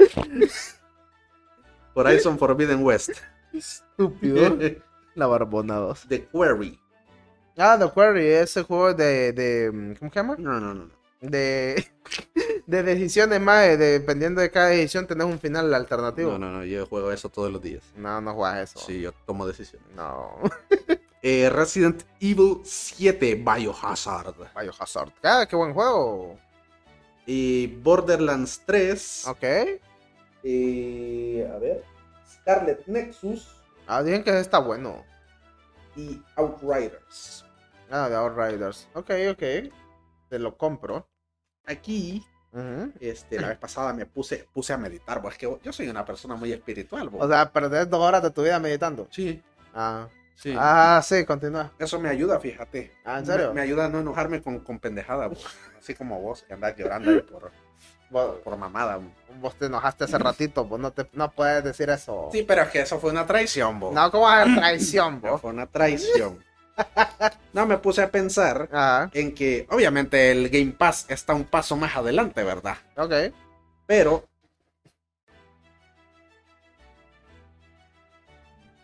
[1.93, 3.11] Horizon Forbidden West.
[3.53, 4.57] Estúpido.
[5.15, 6.07] La Barbona 2.
[6.07, 6.79] The Quarry.
[7.55, 9.95] Ah, The Quarry, ese juego de, de.
[9.99, 10.35] ¿Cómo se llama?
[10.39, 10.73] No, no.
[10.73, 10.89] no.
[11.21, 11.85] De.
[12.65, 16.31] De decisiones más, de- dependiendo de cada decisión, tenés un final alternativo.
[16.31, 16.63] No, no, no.
[16.65, 17.83] Yo juego eso todos los días.
[17.95, 18.79] No, no juegas eso.
[18.85, 19.87] Sí, yo tomo decisiones.
[19.95, 20.37] No.
[21.25, 24.35] Eh, Resident Evil 7 Biohazard.
[24.59, 25.09] Biohazard.
[25.23, 26.37] Ah, qué buen juego.
[27.25, 29.27] Y Borderlands 3.
[29.29, 29.43] Ok.
[30.43, 31.83] eh, a ver.
[32.29, 33.47] Scarlet Nexus.
[33.87, 35.05] Ah, dicen que está bueno.
[35.95, 37.45] Y Outriders.
[37.89, 38.89] Ah, de Outriders.
[38.93, 39.43] Ok, ok.
[40.29, 41.07] Te lo compro.
[41.65, 42.91] Aquí, Ujú.
[42.99, 45.21] este, la vez pasada me puse, puse a meditar.
[45.21, 45.29] bo.
[45.29, 47.09] Es que yo soy una persona muy espiritual.
[47.09, 47.19] bo.
[47.19, 49.07] O sea, perdés dos horas de tu vida meditando.
[49.11, 49.41] sí,
[49.75, 50.53] Ah, sí.
[50.57, 51.71] ah sí, continúa.
[51.79, 52.91] Eso me ayuda, fíjate.
[53.03, 53.47] Ah, ¿en serio?
[53.49, 55.27] Me, me ayuda a no enojarme con, con pendejada.
[55.27, 55.35] bo.
[55.79, 57.51] Así como vos, que andás llorando por,
[58.11, 58.97] Vos, por mamada.
[58.97, 59.05] bo.
[59.41, 62.29] vos te enojaste hace ratito, vos no, te, no puedes decir eso.
[62.31, 63.91] Sí, pero es que eso fue una traición, bo.
[63.91, 65.41] No, ¿cómo haber traición, vos?
[65.41, 66.37] fue una traición.
[67.53, 68.67] No, me puse a pensar
[69.13, 72.77] en que obviamente el Game Pass está un paso más adelante, ¿verdad?
[72.97, 73.13] ok.
[73.85, 74.25] Pero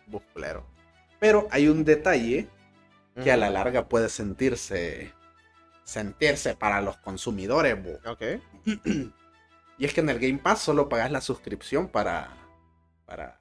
[0.06, 0.66] Busculero.
[1.18, 2.48] Pero hay un detalle
[3.22, 5.12] que a la larga puede sentirse
[5.84, 7.76] sentirse para los consumidores.
[8.06, 8.22] Ok.
[9.78, 12.36] Y es que en el Game Pass solo pagas la suscripción para
[13.06, 13.39] para,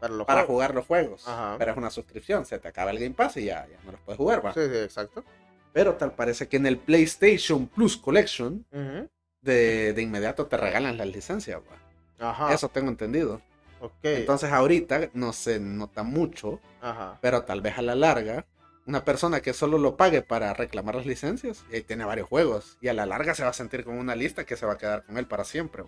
[0.00, 0.52] Para, los para juegos.
[0.54, 1.28] jugar los juegos.
[1.28, 1.56] Ajá.
[1.58, 4.00] Pero es una suscripción, se te acaba el Game Pass y ya, ya no los
[4.00, 4.54] puedes jugar, va.
[4.54, 5.24] Sí, sí, exacto.
[5.72, 9.08] Pero tal parece que en el PlayStation Plus Collection Ujú.
[9.42, 12.28] de, de inmediato te regalan las licencias, va.
[12.30, 12.52] Ajá.
[12.52, 13.40] Eso tengo entendido.
[13.80, 13.92] Ok.
[14.02, 17.18] Entonces ahorita no se nota mucho, Ajá.
[17.22, 18.44] pero tal vez a la larga,
[18.86, 22.76] una persona que solo lo pague para reclamar las licencias, y ahí tiene varios juegos,
[22.80, 24.78] y a la larga se va a sentir con una lista que se va a
[24.78, 25.84] quedar con él para siempre.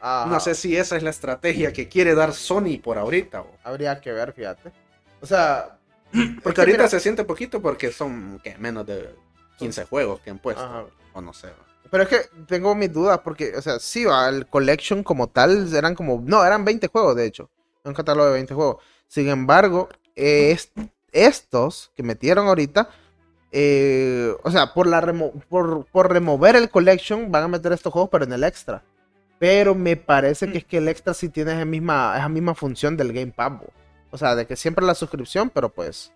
[0.00, 0.26] Ajá.
[0.26, 3.40] No sé si esa es la estrategia que quiere dar Sony por ahorita.
[3.40, 3.56] bo.
[3.64, 4.72] Habría que ver, fíjate.
[5.20, 5.78] O sea.
[6.10, 6.18] Porque
[6.50, 8.56] es que ahorita mira- se siente poquito porque son ¿qué?
[8.58, 9.14] menos de
[9.58, 10.62] 15 juegos que han puesto.
[10.62, 10.84] Ajá.
[11.12, 11.48] O no sé.
[11.48, 11.54] bo.
[11.90, 15.72] Pero es que tengo mis dudas porque, o sea, sí, va, el collection como tal
[15.74, 17.50] eran como, no, eran 20 juegos de hecho,
[17.84, 18.82] un catálogo de 20 juegos.
[19.08, 20.76] Sin embargo, eh, est-
[21.12, 22.88] estos que metieron ahorita,
[23.52, 27.92] eh, o sea, por, la remo- por, por remover el collection van a meter estos
[27.92, 28.82] juegos, pero en el extra.
[29.38, 32.96] Pero me parece que es que el extra sí tiene esa misma, esa misma función
[32.96, 33.58] del Game Pass.
[33.58, 33.66] bo.
[34.10, 36.12] O sea, de que siempre la suscripción, pero pues,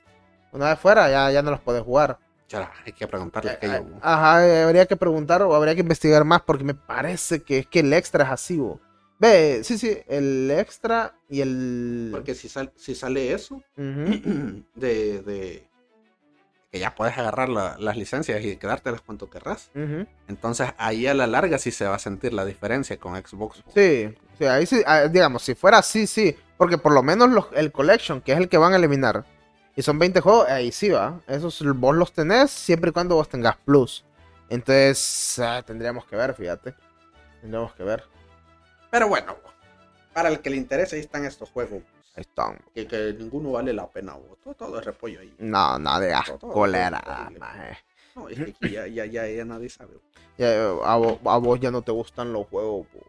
[0.52, 2.18] una vez fuera ya, ya no los puedes jugar.
[2.46, 3.84] Chara, hay que preguntarle a aquello.
[3.84, 3.98] bo.
[4.02, 7.66] Ajá, eh, habría que preguntar o habría que investigar más porque me parece que es
[7.66, 8.78] que el extra es así, bo.
[9.18, 12.08] Ve, sí, sí, el extra y el.
[12.12, 14.62] Porque si, sal- si sale eso, de,
[15.22, 15.68] de
[16.72, 19.70] que ya puedes agarrar la- las licencias y quedártelas cuanto querrás.
[20.26, 23.62] Entonces ahí a la larga sí se va a sentir la diferencia con Xbox.
[23.72, 27.46] Sí, sí, ahí sí, ah, digamos, si fuera así, sí, porque por lo menos los-
[27.54, 29.24] el collection, que es el que van a eliminar,
[29.76, 33.28] y son 20 juegos, ahí sí va, esos vos los tenés siempre y cuando vos
[33.28, 34.04] tengas plus.
[34.48, 36.74] Entonces, ah, tendríamos que ver, fíjate,
[37.40, 38.02] tendríamos que ver.
[38.94, 39.34] Pero bueno,
[40.12, 41.82] para el que le interese, ahí están estos juegos.
[42.14, 42.60] Ahí están.
[42.72, 44.12] Que, que ninguno vale la pena.
[44.12, 44.38] bo.
[44.40, 45.34] Todo, todo es repollo ahí.
[45.40, 47.78] No, no Todo, todo, colera, todo maje.
[48.14, 49.94] No, es que ya, ya, ya, ya nadie sabe.
[50.38, 53.00] Ya, a, vos, a vos ya no te gustan los juegos, po.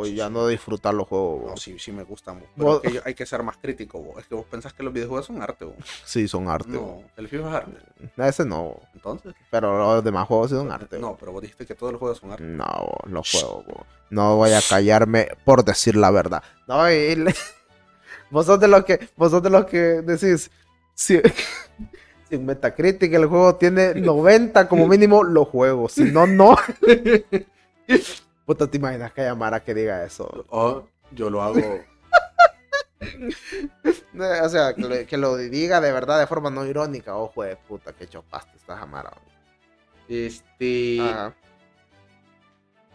[0.00, 1.50] Pues ya no disfrutar los juegos.
[1.50, 2.40] No, sí, sí me gustan.
[2.56, 2.80] bo.
[2.80, 4.00] Pero es que hay que ser más crítico.
[4.00, 4.18] bo.
[4.18, 5.66] Es que vos pensás que los videojuegos son arte.
[5.66, 5.74] bo.
[6.06, 6.70] Sí, son arte.
[6.70, 7.78] No, el FIFA es arte.
[8.16, 9.34] Ese no, Entonces.
[9.50, 10.98] pero los demás juegos sí son arte.
[10.98, 12.44] No, pero vos dijiste que todos los juegos son arte.
[12.44, 12.66] No,
[13.04, 13.66] los juegos.
[13.66, 13.86] bo.
[14.08, 16.42] No voy a callarme por decir la verdad.
[16.66, 17.22] No, y
[18.30, 20.50] vos sos de los que, vos sos de los que decís,
[20.94, 21.18] si,
[22.30, 25.90] si en Metacritic el juego tiene 90 como mínimo, lo juego.
[25.90, 26.56] Si no, no.
[28.50, 30.44] Puta, te imaginas que llamara que diga eso.
[30.48, 30.82] Oh,
[31.12, 31.60] yo lo hago.
[33.00, 37.16] Eh, O sea, que, lo diga de verdad de forma no irónica.
[37.16, 39.12] Ojo de puta, que chopaste esta Amara.
[40.08, 40.98] Este.
[41.00, 41.34] Ajá.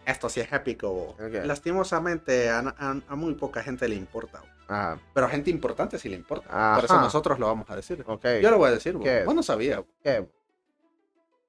[0.04, 1.16] Esto sí es épico.
[1.44, 4.42] Lastimosamente a, a- a muy poca gente le importa.
[4.68, 5.00] Ajá.
[5.14, 6.48] Pero a gente importante sí le importa.
[6.50, 6.74] Ajá.
[6.76, 8.04] Por eso nosotros lo vamos a decir.
[8.06, 8.26] Ok.
[8.42, 8.94] Yo lo voy a decir.
[9.02, 9.24] ¿Qué?
[9.24, 9.82] Vos no sabía.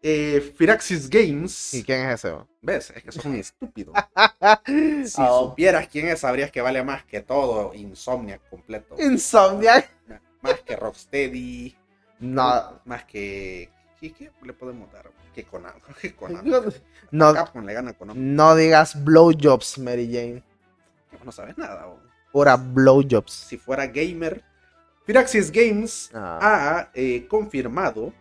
[0.10, 1.74] Eh, Firaxis Games.
[1.74, 2.34] ¿Y quién es ese?
[2.62, 2.93] ¿Ves?
[2.96, 3.91] Es que sos un estúpido.
[5.06, 8.96] Si Ah, supieras quién es, sabrías que vale más que todo Insomnia completo.
[8.98, 9.89] Insomniac.
[10.41, 11.76] Más que Rocksteady.
[12.20, 12.80] No.
[12.86, 13.70] Más que.
[14.00, 15.12] ¿Qué, qué le podemos dar?
[15.36, 15.82] Que Konami.
[16.02, 16.52] Que Konami.
[17.12, 20.41] No, Capcom le gana no digas blowjobs, Mary Jane.
[21.26, 21.86] No sabes nada.
[22.32, 23.34] Pura blowjobs.
[23.34, 24.41] Si fuera gamer.
[25.06, 26.39] Firaxis Games Ah.
[26.41, 28.13] ha eh, confirmado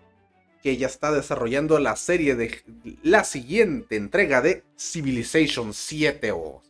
[0.66, 2.60] que ya está desarrollando la serie de
[3.04, 6.60] la siguiente entrega de Civilization 7 o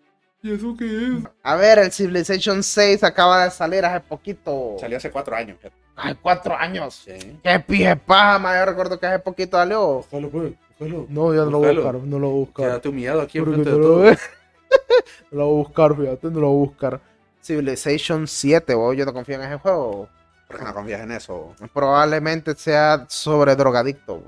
[0.42, 1.24] ¿Y eso qué es?
[1.42, 4.76] A ver, el Civilization 6 acaba de salir hace poquito.
[4.78, 5.56] salió hace cuatro años.
[5.96, 7.06] Hace cuatro años.
[7.06, 7.38] Sí.
[7.42, 9.94] Qué pije paja, Yo recuerdo que hace poquito salió.
[9.94, 10.52] Búscalo, pues.
[10.78, 11.06] Búscalo.
[11.08, 11.94] No, ya no lo voy a buscar.
[11.94, 12.66] No lo voy a buscar.
[12.66, 14.04] Quédate humillado aquí enfrente no de todo.
[15.30, 17.00] no lo voy a buscar, fíjate, no lo voy a buscar.
[17.42, 20.06] Civilization 7, vos, yo no confío en ese juego.
[20.46, 21.54] ¿Por qué no confías en eso?
[21.72, 24.22] Probablemente sea sobre drogadicto.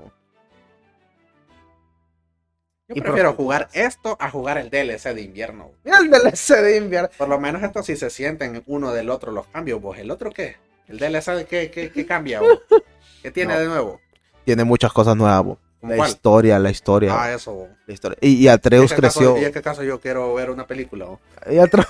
[2.87, 5.71] Yo Y prefiero jugar esto a jugar el DLC de invierno.
[5.83, 7.09] Mira el DLC de invierno.
[7.17, 9.79] Por lo menos esto sí se sienten uno del otro los cambios.
[9.81, 10.57] ¿Vos el otro qué?
[10.87, 12.41] ¿El DLC qué, qué, qué cambia?
[12.41, 12.59] vos?
[13.21, 13.59] ¿Qué tiene No.
[13.59, 14.01] de nuevo?
[14.43, 15.57] Tiene muchas cosas nuevas.
[15.79, 16.09] ¿Cómo La cuál?
[16.09, 17.15] historia, la historia.
[17.17, 17.53] Ah, eso.
[17.53, 17.69] vos.
[17.85, 18.17] la historia.
[18.21, 19.37] Y, y Atreus ¿Y en qué caso- creció.
[19.41, 21.05] ¿Y en qué caso yo quiero ver una película?
[21.05, 21.19] vos?
[21.49, 21.87] Y Atreus.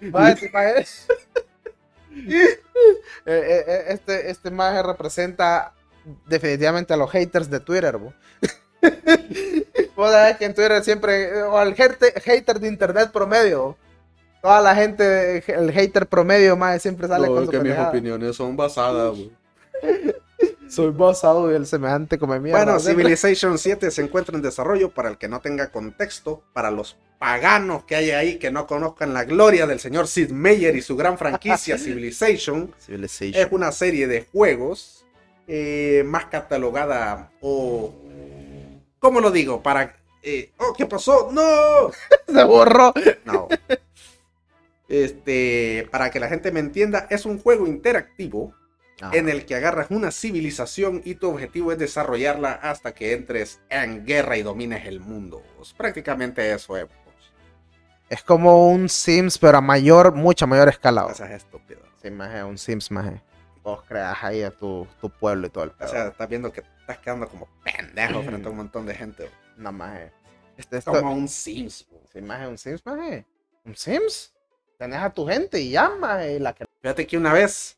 [0.00, 1.06] Vaya, te imaginas.
[2.28, 2.60] Eh,
[3.26, 5.74] eh, eh, Este, este maje representa
[6.26, 8.12] definitivamente a los haters de Twitter, bo.
[9.96, 13.76] Vos sabés que en Twitter siempre, o al hater, de internet promedio,
[14.42, 18.36] toda la gente, el hater promedio, más siempre sale No, con su que mis opiniones
[18.36, 19.16] son basadas.
[20.68, 22.64] Soy basado y el semejante come mierda.
[22.64, 26.96] Bueno, Civilization 7 se encuentra en desarrollo para el que no tenga contexto, para los
[27.18, 30.96] paganos que hay ahí que no conozcan la gloria del señor Sid Meier y su
[30.96, 32.74] gran franquicia Civilization.
[32.78, 33.42] Civilization.
[33.42, 35.06] Es una serie de juegos
[35.46, 37.94] eh, más catalogada o...
[38.98, 39.62] ¿Cómo lo digo?
[39.62, 39.96] Para...
[40.22, 41.30] eh, oh, ¿qué pasó?
[41.32, 41.92] ¡No!
[42.32, 42.92] Se borró.
[43.24, 43.48] No.
[44.88, 48.54] Este, para que la gente me entienda, es un juego interactivo
[49.12, 54.04] en el que agarras una civilización y tu objetivo es desarrollarla hasta que entres en
[54.06, 55.42] guerra y domines el mundo.
[55.56, 56.86] Pues, prácticamente eso es.
[56.86, 57.16] pues.
[58.08, 61.06] Es como un Sims, pero a mayor, mucha mayor escala.
[61.06, 61.80] O sea, es estúpido.
[62.00, 63.20] Sí, maje, un Sims, maje.
[63.62, 65.88] Vos creas ahí a tu, tu pueblo y todo el O pedo.
[65.88, 69.30] sea, estás viendo que estás quedando como pendejo frente a un montón de gente.
[69.56, 70.12] no, maje.
[70.56, 71.84] Este es Esto- como un Sims.
[71.90, 72.02] pues.
[72.12, 73.26] Sí, maje, un Sims, maje.
[73.64, 74.32] Un Sims.
[74.78, 76.34] Tenés a tu gente y maje.
[76.34, 76.64] y La que...
[76.80, 77.76] Fíjate que una vez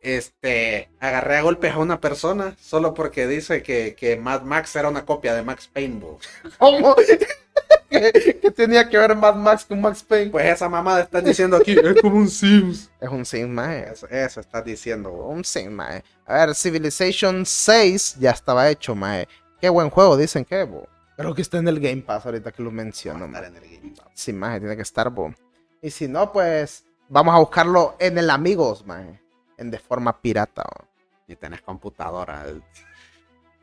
[0.00, 4.88] este, agarré a golpes a una persona solo porque dice que, que Mad Max era
[4.88, 6.00] una copia de Max Payne.
[6.58, 6.96] ¿Cómo?
[7.90, 10.30] ¿Qué, qué tenía que ver Mad Max con Max Payne?
[10.30, 11.72] Pues esa mamada está diciendo aquí.
[11.72, 12.90] Es como un Sims.
[13.00, 13.90] Es un Sims, maje.
[13.92, 15.10] Eso, eso estás diciendo.
[15.10, 16.04] Un Sims, maje.
[16.26, 19.26] A ver, Civilization 6 ya estaba hecho, maje.
[19.60, 20.88] Qué buen juego, dicen que, bo.
[21.16, 23.94] Creo que está en el Game Pass ahorita que lo menciono, estar en el Game
[23.94, 24.06] Pass.
[24.14, 25.34] Sí, maje, tiene que estar, bo.
[25.82, 29.20] Y si no, pues vamos a buscarlo en el Amigos, maje.
[29.60, 30.86] En de forma pirata, bo.
[31.28, 32.44] Y tenés computadora.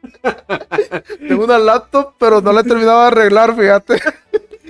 [1.27, 3.99] Tengo una laptop, pero no la he terminado de arreglar, fíjate.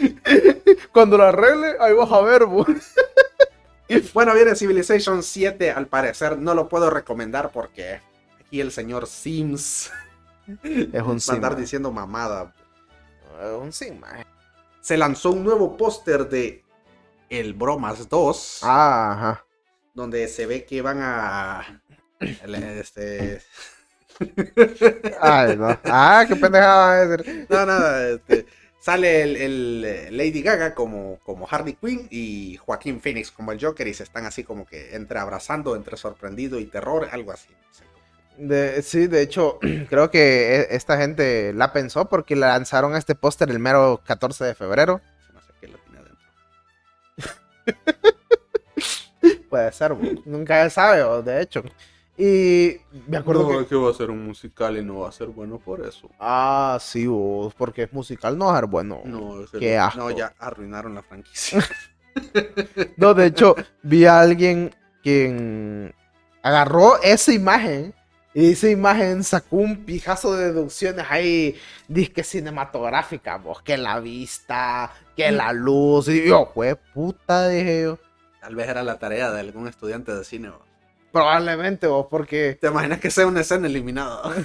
[0.93, 2.65] Cuando lo arregle, ahí vas a ver, bo.
[4.13, 8.01] Bueno, viene Civilization 7, al parecer no lo puedo recomendar porque
[8.37, 9.89] aquí el señor Sims
[10.91, 11.35] Es un va a sim.
[11.35, 11.61] andar mae.
[11.61, 12.53] diciendo mamada.
[13.41, 14.25] Es un sim, mae.
[14.81, 16.65] Se lanzó un nuevo póster de
[17.29, 19.46] El Bromas 2, Ah, ajá.
[19.97, 21.81] Donde se ve que van a...
[22.19, 23.41] Este...
[25.21, 25.77] Ay, no.
[25.85, 27.17] Ah, qué pendejada va a.
[27.49, 28.45] No, nada, este,
[28.79, 33.87] sale el, el, Lady Gaga como, como Harley Quinn y Joaquín Phoenix como el Joker
[33.87, 37.49] y se están así como que entre abrazando, entre sorprendido y terror, algo así.
[37.49, 37.83] no sé.
[38.37, 43.49] De, sí, de hecho, creo que e- esta gente la pensó porque lanzaron este póster
[43.51, 45.01] el mero 14 de febrero.
[45.25, 46.27] Se me hace que lo tiene adentro.
[49.49, 50.01] Puede ser, bo.
[50.25, 51.63] nunca se sabe, bo, de hecho.
[52.17, 52.77] Y
[53.07, 53.61] me acuerdo No, que...
[53.61, 56.09] es que va a ser un musical y no va a ser bueno por eso.
[56.19, 59.01] Ah, sí, bo, porque es musical, no va a ser bueno.
[59.05, 59.99] No, es el- Qué asco.
[59.99, 61.59] No, ya arruinaron la franquicia.
[62.97, 64.73] No, de hecho, vi a alguien
[65.03, 65.93] quien
[66.41, 67.93] agarró esa imagen
[68.33, 71.55] y esa imagen sacó un pijazo de deducciones ahí,
[71.87, 77.99] disque cinematográfica, vos, que la vista, que la luz, y yo, fue puta, dije yo.
[78.41, 80.51] Tal vez era la tarea de algún estudiante de cine.
[81.11, 82.57] Probablemente vos, porque...
[82.59, 84.21] ¿Te imaginas que sea una escena eliminada?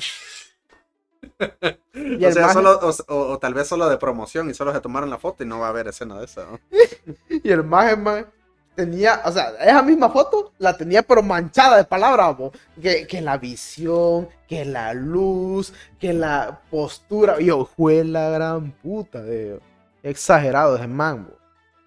[1.40, 4.80] O sea, maje- solo, o, o- o tal vez solo de promoción y solo se
[4.80, 6.44] tomaron la foto y no va a haber escena de eso.
[6.46, 6.60] ¿no?
[7.28, 8.26] Y el maje, man,
[8.74, 12.36] tenía, o sea, esa misma foto la tenía pero manchada de palabras.
[12.80, 17.38] Que, que la visión, que la luz, que la postura.
[17.40, 19.60] Yo, fue la gran puta, de
[20.02, 21.36] Exagerado ese man, bo.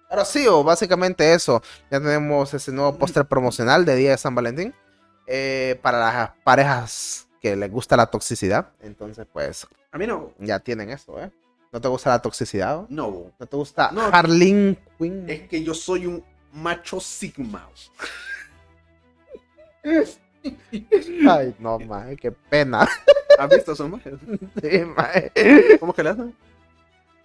[0.08, 1.62] Pero sí, bo, básicamente eso.
[1.90, 4.74] Ya tenemos ese nuevo póster promocional de Día de San Valentín.
[5.28, 8.68] eh, para las parejas que les gusta la toxicidad.
[8.80, 10.32] Entonces, pues, A mí no.
[10.38, 11.30] ya tienen eso, ¿eh?
[11.72, 12.76] ¿No te gusta la toxicidad?
[12.76, 12.86] bo?
[12.88, 13.32] No.
[13.38, 14.02] ¿No te gusta No.
[14.12, 15.28] Harleen Quinn?
[15.28, 17.68] Es que yo soy un macho sigma.
[21.28, 22.88] Ay, no, mae, qué pena.
[23.38, 24.14] ¿Has visto esos majes?
[24.62, 25.32] Sí, mae.
[25.80, 26.34] ¿Cómo que le hacen?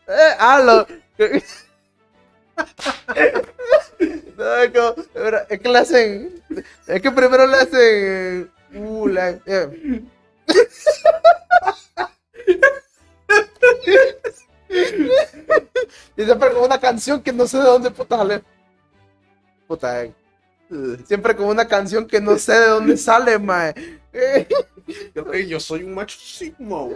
[0.08, 0.88] Eh, ah, lo...
[4.38, 6.44] No, es como- pero es que le hacen...
[6.88, 8.52] Es que primero le hacen...
[8.74, 9.30] Uh, la...
[9.46, 10.04] eh.
[16.18, 18.42] Y siempre con una canción que no sé de dónde puta sale.
[19.68, 20.14] Puta, eh.
[21.06, 23.74] Siempre con una canción que no sé de dónde sale, mae.
[24.14, 24.48] Eh.
[25.48, 26.88] Yo soy un macho sigma.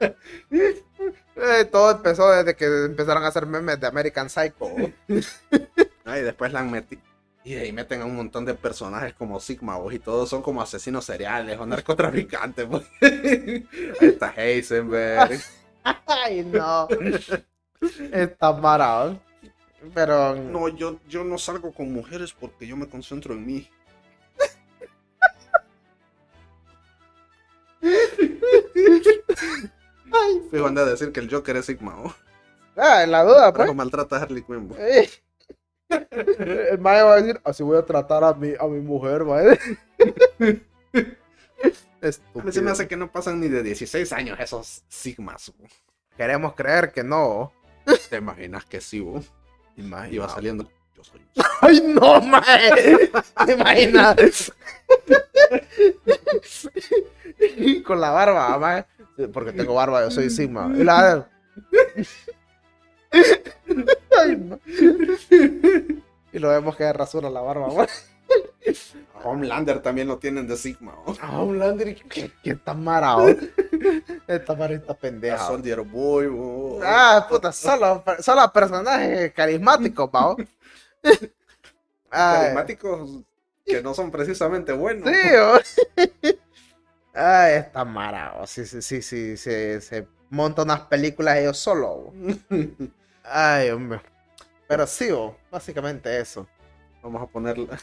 [1.36, 4.70] Eh, todo empezó desde que empezaron a hacer memes de American Psycho.
[6.04, 7.02] Ay, después la han metido.
[7.42, 11.06] Y ahí meten a un montón de personajes como Sigma, y todos son como asesinos
[11.06, 12.66] seriales o narcotraficantes.
[12.66, 12.86] pues.
[13.00, 13.66] Ahí
[14.00, 15.40] está Heisenberg.
[16.06, 16.86] Ay, no.
[18.12, 19.18] Está marado.
[19.94, 20.34] Pero.
[20.36, 23.70] No, yo, yo no salgo con mujeres porque yo me concentro en mí.
[30.12, 32.14] Ay, Fijo, anda a decir que el Joker es Sigma, ¿o?
[32.76, 33.74] ah, en la duda, pues.
[33.74, 34.72] maltrata a Harley Quinn.
[34.78, 35.08] Eh.
[35.88, 39.58] El mae va a decir: Así voy a tratar a mi, a mi mujer, mae.
[42.02, 45.52] A mí se me hace que no pasan ni de 16 años esos Sigmas.
[46.16, 47.52] Queremos creer que no.
[48.08, 49.30] ¿Te imaginas que sí, vos?
[49.76, 50.66] Iba saliendo.
[50.96, 51.20] Yo soy.
[51.60, 53.10] Ay, no, mae.
[53.46, 54.16] ¿Te imaginas?
[57.84, 58.86] Con la barba, mae.
[59.28, 60.72] Porque tengo barba, yo soy Sigma.
[60.76, 61.28] Y la...
[64.18, 64.58] Ay, no.
[66.32, 67.88] Y lo vemos que rasura la barba, mae.
[69.22, 71.14] Homelander también lo tienen de Sigma, ¿o?
[71.20, 73.26] Ah, un Landry, ¿qué, qué tan marado?
[74.26, 75.46] Esta marita A pendeja.
[75.46, 76.82] Soldier Boy, vos.
[76.84, 80.36] Ah, puta, solo, solo personajes carismáticos, pao.
[82.08, 83.20] Carismáticos
[83.64, 85.08] que no son precisamente buenos.
[85.08, 86.38] Sí,
[87.14, 88.46] Ay, está marado.
[88.46, 91.88] Sí, sí, sí, sí, se, se monta unas películas ellos solo.
[91.88, 92.12] oh.
[93.24, 94.00] Ay, hombre.
[94.68, 96.46] Pero sí, oh, básicamente eso.
[97.02, 97.78] Vamos a ponerla.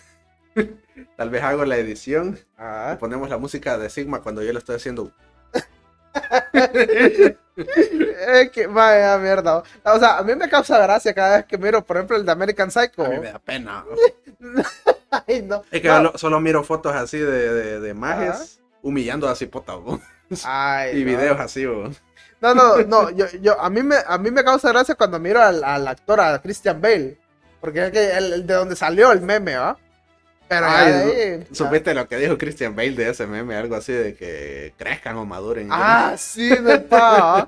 [1.17, 2.97] Tal vez hago la edición y Ah.
[2.99, 5.11] ponemos la música de Sigma cuando yo lo estoy haciendo.
[7.57, 9.63] Es que, vaya mierda.
[9.83, 12.31] O sea, a mí me causa gracia cada vez que miro, por ejemplo, el de
[12.31, 13.03] American Psycho.
[13.03, 13.83] A mí me da pena.
[15.27, 15.63] Ay, no.
[15.71, 15.95] Es que No.
[15.97, 17.93] solo, solo miro fotos así de, de, de
[18.81, 20.01] humillando a Cipota, vos.
[20.41, 21.05] Ay, Y no.
[21.05, 21.65] videos así.
[21.65, 25.41] No, no, no, yo, yo, a mí me, a mí me causa gracia cuando miro
[25.41, 27.17] al, al actor, a Christian Bale,
[27.59, 29.77] porque es que el, el de donde salió el meme, ¿va?
[30.47, 31.55] Pero Ay, ahí, ya.
[31.55, 33.55] ¿Supiste lo que dijo Christian Bale de ese meme?
[33.55, 35.69] Algo así de que crezcan o maduren.
[35.71, 37.47] Ah, sí, no está, ¿va?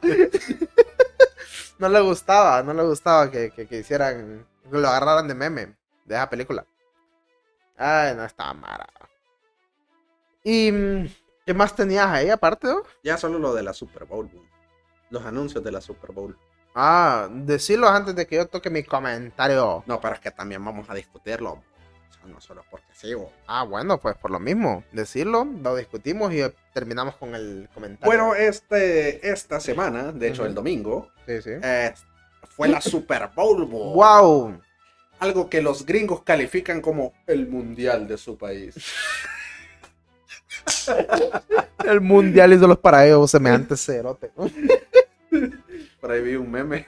[1.80, 5.76] no le gustaba, no le gustaba que, que, que hicieran, que lo agarraran de meme
[6.06, 6.66] de esa película.
[7.78, 8.88] Ay, no estaba mara.
[10.44, 11.08] ¿Y mm,
[11.46, 12.68] qué más tenías ahí aparte?
[13.04, 14.30] Ya solo lo de la Super Bowl.
[15.10, 16.38] Los anuncios de la Super Bowl.
[16.76, 19.84] Ah, decirlo antes de que yo toque mi comentario.
[19.86, 21.52] No, pero es que también vamos a discutirlo.
[21.54, 22.86] O sea, no solo porque
[23.16, 23.28] güey.
[23.48, 26.42] Ah, bueno, pues por lo mismo, decirlo, lo discutimos y
[26.74, 28.06] terminamos con el comentario.
[28.06, 31.52] Bueno, este, esta semana, de hecho el domingo, sí, sí.
[31.62, 31.94] eh,
[32.50, 33.66] fue la Super Bowl.
[33.66, 34.62] ¡Wow!
[35.20, 38.76] Algo que los gringos califican como el mundial de su país.
[41.86, 44.32] El mundial hizo los para ellos semejantes cerote.
[46.02, 46.86] Por ahí vi un meme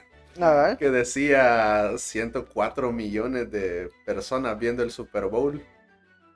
[0.78, 5.62] que decía 104 millones de personas viendo el Super Bowl.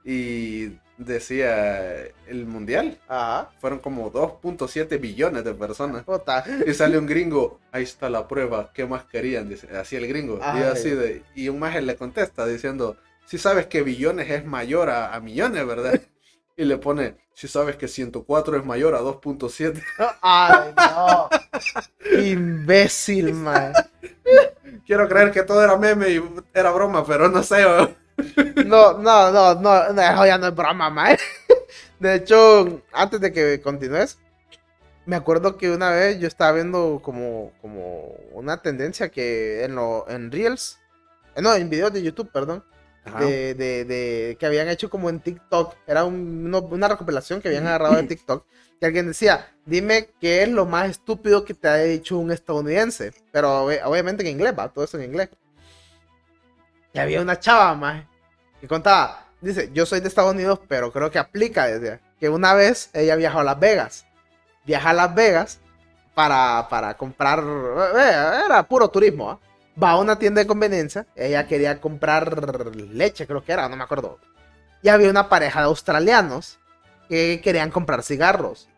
[0.04, 2.98] Y decía el mundial.
[3.08, 3.50] Ajá.
[3.58, 6.04] Fueron como 2.7 billones de personas.
[6.66, 9.48] Y sale un gringo, ahí está la prueba, ¿qué más querían?
[9.48, 10.38] Dice, así el gringo.
[10.38, 14.90] Y, así de, y un maje le contesta diciendo, si sabes que billones es mayor
[14.90, 16.00] a, a millones, ¿verdad?
[16.56, 19.82] Y le pone, si sabes que 104 es mayor a 2.7.
[20.22, 21.28] Ay, no.
[22.18, 23.72] Imbécil, man.
[24.86, 26.22] Quiero creer que todo era meme y
[26.54, 27.62] era broma, pero no sé.
[28.64, 31.16] No, no, no, no, no, eso ya no es broma, man.
[31.98, 34.18] De hecho, antes de que continúes,
[35.06, 40.08] me acuerdo que una vez yo estaba viendo como, como una tendencia que en, lo,
[40.08, 40.78] en Reels,
[41.34, 42.64] eh, no, en videos de YouTube, perdón,
[43.20, 45.74] de, de, de- que habían hecho como en TikTok.
[45.86, 48.44] Era un- uno- una recopilación que habían agarrado de TikTok.
[48.80, 53.12] Que alguien decía, dime qué es lo más estúpido que te ha dicho un estadounidense.
[53.32, 55.30] Pero ob- obviamente en inglés, va, todo eso en inglés.
[56.92, 58.04] Y había una chava más
[58.60, 62.54] que contaba, dice, yo soy de Estados Unidos, pero creo que aplica, decía, que una
[62.54, 64.06] vez ella viajó a Las Vegas.
[64.64, 65.60] Viaja a Las Vegas
[66.14, 69.38] para, para comprar, eh, era puro turismo, ¿ah?
[69.82, 73.84] Va a una tienda de conveniencia, ella quería comprar leche, creo que era, no me
[73.84, 74.18] acuerdo.
[74.82, 76.58] Y había una pareja de australianos
[77.08, 78.68] que querían comprar cigarros.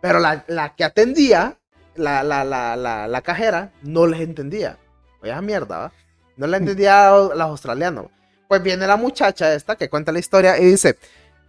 [0.00, 1.56] Pero la, la que atendía,
[1.94, 4.78] la, la, la, cajera, no les entendía.
[5.22, 5.92] Oye, mierda, ¿va?
[6.36, 8.06] No le entendía a los australianos.
[8.48, 10.98] Pues viene la muchacha esta que cuenta la historia y dice,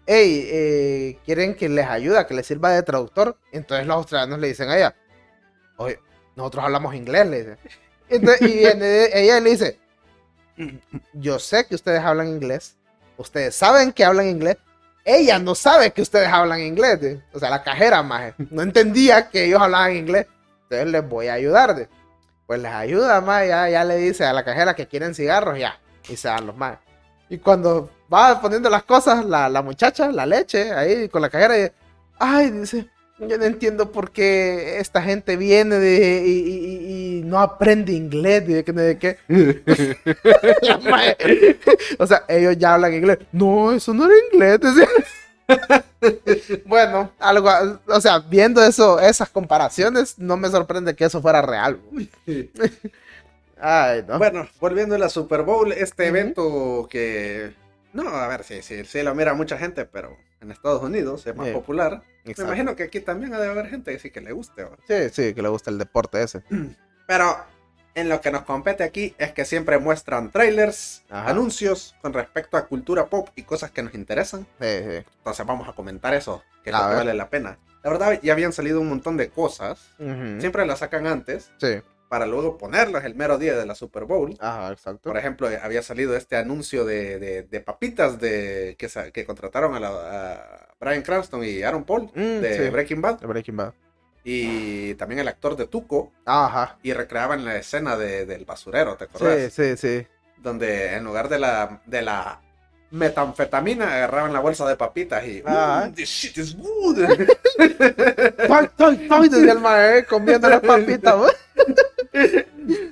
[0.05, 3.37] hey, eh, ¿quieren que les ayude, que les sirva de traductor?
[3.51, 4.95] Entonces los australianos le dicen a ella,
[5.77, 5.99] oye,
[6.35, 7.57] nosotros hablamos inglés, le dice.
[8.09, 9.79] Entonces, y viene ella le dice,
[11.13, 12.75] yo sé que ustedes hablan inglés,
[13.17, 14.57] ustedes saben que hablan inglés,
[15.03, 19.45] ella no sabe que ustedes hablan inglés, o sea, la cajera más no entendía que
[19.45, 20.27] ellos hablaban inglés,
[20.63, 21.87] entonces les voy a ayudar, de.
[22.47, 25.79] pues les ayuda más, ya, ya le dice a la cajera que quieren cigarros, ya,
[26.07, 26.77] y se dan los más.
[27.29, 31.57] Y cuando va poniendo las cosas, la, la muchacha, la leche, ahí con la cajera,
[31.57, 31.71] y,
[32.19, 32.87] ay, dice,
[33.19, 36.55] yo no entiendo por qué esta gente viene de, y, y-
[37.15, 39.17] y- y no aprende inglés, de sé qué.
[41.99, 43.19] O sea, ellos ya hablan inglés.
[43.31, 44.59] No, eso no era inglés.
[46.65, 47.49] bueno, algo,
[47.87, 51.79] o sea, viendo eso, esas comparaciones, no me sorprende que eso fuera real.
[53.59, 54.17] Ay, no.
[54.17, 57.53] Bueno, volviendo a la Super Bowl, este evento que...
[57.95, 61.35] No, a ver, sí, sí, sí lo mira mucha gente, pero en Estados Unidos es
[61.35, 61.53] más Sí.
[61.53, 62.01] popular.
[62.25, 62.51] Me Exacto.
[62.51, 64.63] imagino que aquí también ha de haber gente que sí que le guste.
[64.65, 64.77] ¿va?
[64.87, 66.43] Sí, sí, que le gusta el deporte ese.
[67.07, 67.37] Pero
[67.95, 71.29] en lo que nos compete aquí es que siempre muestran trailers, Ajá.
[71.29, 74.41] anuncios con respecto a cultura pop y cosas que nos interesan.
[74.59, 75.05] Sí, sí.
[75.17, 77.57] Entonces vamos a comentar eso, que es A lo que vale la pena.
[77.81, 79.91] La verdad, ya habían salido un montón de cosas.
[79.99, 80.41] Ujú.
[80.41, 81.81] Siempre las sacan antes Sí.
[82.09, 84.35] Para luego ponerlas el mero día de la Super Bowl.
[84.39, 85.09] Ajá, exacto.
[85.09, 89.73] Por ejemplo, eh, había salido este anuncio de, de- de papitas de que, que contrataron
[89.75, 89.89] a, la-
[90.33, 92.69] a Brian Cranston y Aaron Paul Mm, de sí.
[92.69, 93.19] Breaking Bad.
[93.19, 93.73] De Breaking Bad.
[94.23, 96.11] Y también el actor de Tuco.
[96.25, 96.77] Ajá.
[96.83, 99.51] Y recreaban la escena de- del basurero, ¿te acuerdas?
[99.53, 100.07] Sí, sí, sí.
[100.37, 102.41] Donde en lugar de la, de la
[102.91, 105.87] metanfetamina agarraban la bolsa de papitas y Ah.
[105.89, 106.97] "Mm, this shit is good.
[108.47, 109.29] ¡Toy, toy, toy!
[109.29, 111.15] Decía el mae, comiendo las papitas,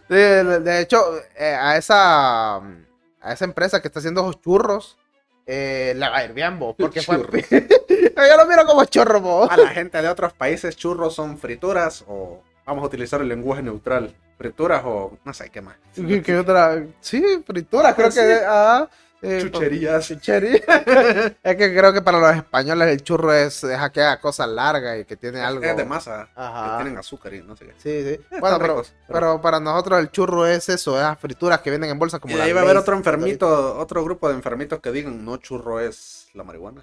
[0.10, 1.02] de, de hecho,
[1.38, 4.98] eh, a esa a esa empresa que está haciendo esos churros,
[5.46, 7.18] eh, le va a ir bien, bo, porque fue...
[7.18, 7.42] Churros.
[7.50, 9.50] Yo lo miro como chorro, bo.
[9.50, 13.62] A la gente de otros países churros son frituras o vamos a utilizar el lenguaje
[13.64, 14.14] neutral.
[14.38, 15.76] Frituras o no sé qué más.
[15.96, 16.84] ¿Qué, qué otra?
[17.00, 18.20] Sí, fritura, creo Sí.
[18.20, 18.40] que...
[18.46, 18.90] ah,
[19.24, 20.08] Sí, Chucherías.
[20.08, 20.62] Chuchería.
[21.44, 25.06] es que creo que para los españoles el churro es, es aquella cosa larga y
[25.06, 25.64] que tiene algo.
[25.64, 26.28] Es de masa.
[26.36, 26.72] Ajá.
[26.78, 27.72] Que tienen azúcar y no sé qué.
[27.78, 28.22] Sí, sí.
[28.22, 31.72] Están Bueno, pero, ricos, pero- pero para nosotros el churro es eso, esas frituras que
[31.72, 34.36] venden en bolsa como y la ahí va a haber otro enfermito, otro grupo de
[34.36, 36.82] enfermitos que digan, no churro es la marihuana.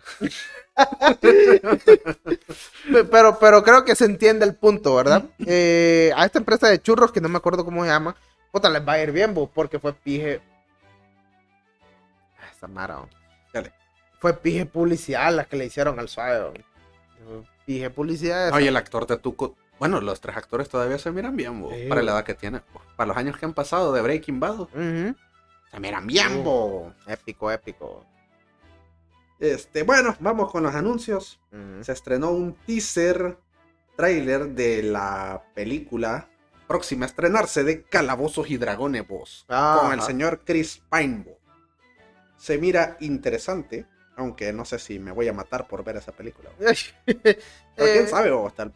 [1.21, 1.61] Pe-
[3.11, 5.25] Pero, pero creo que se entiende el punto, ¿verdad?
[5.47, 8.17] Eh, a esta empresa de churros, que no me acuerdo cómo se llama,
[8.51, 10.41] puta, les va a ir bien, bo, porque fue pije.
[12.69, 13.01] Mara.
[13.53, 13.73] Dale.
[14.19, 16.65] Fue pije publicidad la que le hicieron al suave.
[17.67, 18.53] Pije publicidad.
[18.53, 19.57] Oye, el actor de Tuco.
[19.79, 22.63] Bueno, los tres actores todavía se miran bien, bo, Sí, para la edad que tienen.
[22.73, 22.83] bo.
[22.97, 26.93] Para los años que han pasado de Breaking Bad, se miran bien, bo.
[27.07, 28.05] Épico, épico.
[29.39, 31.41] Este, bueno, vamos con los anuncios.
[31.81, 33.39] Se estrenó un teaser
[33.97, 36.29] trailer de la película
[36.67, 39.47] próxima a estrenarse de Calabozos y Dragones, vos.
[39.49, 41.40] Con el señor Chris Pine, bo.
[42.41, 43.87] Se mira interesante,
[44.17, 46.49] aunque no sé si me voy a matar por ver esa película.
[46.59, 46.75] Pero
[47.77, 48.73] quién Eh, sabe, bo, hasta ujú.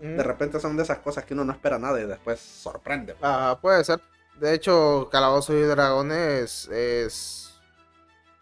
[0.00, 3.14] de repente son de esas cosas que uno no espera nada y después sorprende.
[3.14, 3.26] bo.
[3.26, 4.00] Ajá, puede ser.
[4.38, 7.52] De hecho, Calabozos y Dragones es,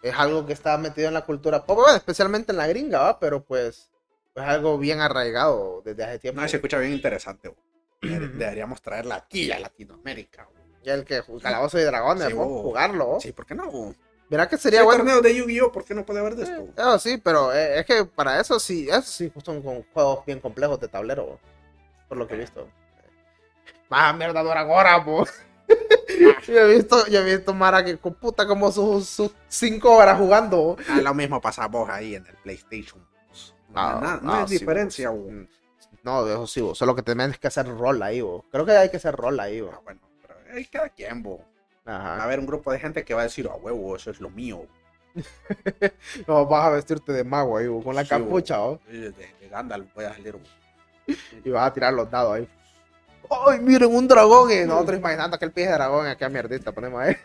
[0.03, 3.19] es algo que está metido en la cultura pop, especialmente en la gringa, ¿va?
[3.19, 3.89] Pero pues
[4.35, 6.43] es algo bien arraigado desde hace tiempo.
[6.43, 7.51] No, se escucha bien interesante.
[8.03, 10.45] Deberíamos traerla aquí a Latinoamérica.
[10.45, 10.51] bo.
[10.85, 13.19] Y el que Calabozos y Dragones, Sí, jugarlo.
[13.21, 13.95] Sí, ¿por qué no?
[14.29, 14.99] Mira que sería hay bueno.
[15.05, 15.71] torneos de Yu-Gi-Oh!
[15.73, 16.63] ¿Por qué no puede haber de esto?
[16.65, 16.73] bo?
[16.77, 20.41] Eso sí, pero eh, es que para eso sí, eso sí son con juegos bien
[20.41, 21.41] complejos de tablero, bo,
[22.09, 22.69] por lo que he visto.
[23.89, 25.25] Más mierda dura ahora, po.
[26.47, 30.19] yo he visto, yo he visto Mara que con puta como sus, sus cinco horas
[30.19, 30.57] jugando.
[30.57, 30.77] bo.
[30.89, 33.01] Ah, lo mismo pasa vos ahí en el PlayStation.
[33.69, 35.11] No, Ah, na- no ah, es sí, diferencia.
[35.11, 35.19] bo.
[35.25, 35.31] bo.
[36.03, 38.45] No, eso sí, bo, solo que tenés que hacer rol ahí, bo.
[38.51, 39.71] Creo que hay que hacer rol ahí, bo.
[39.73, 41.23] Ah, bueno, pero hay cada quien,
[41.89, 44.21] Va a haber un grupo de gente que va a decir, a huevo, eso es
[44.21, 44.67] lo mío.
[46.27, 49.87] No, vas a vestirte de mago ahí, con la Sí, capucha, bo, De, de Gandalf
[49.95, 50.37] voy a salir.
[51.45, 52.49] y vas a tirar los dados ahí.
[53.47, 54.51] ¡Ay, miren, un dragón!
[54.53, 57.17] Y nosotros imaginando que el pie de dragón, aquí a mierdita ponemos ahí.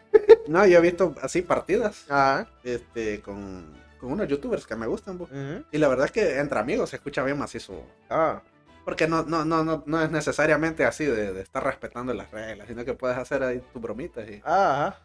[0.47, 2.47] No, yo he visto así partidas Ajá.
[2.63, 5.21] este, con, con unos youtubers que me gustan.
[5.21, 5.63] Ujú.
[5.71, 7.83] Y la verdad es que entre amigos se escucha bien macizo.
[8.09, 8.41] Ah.
[8.85, 12.67] Porque no, no, no, no, no es necesariamente así de, de estar respetando las reglas,
[12.67, 14.97] sino que puedes hacer ahí tus bromitas y Ajá.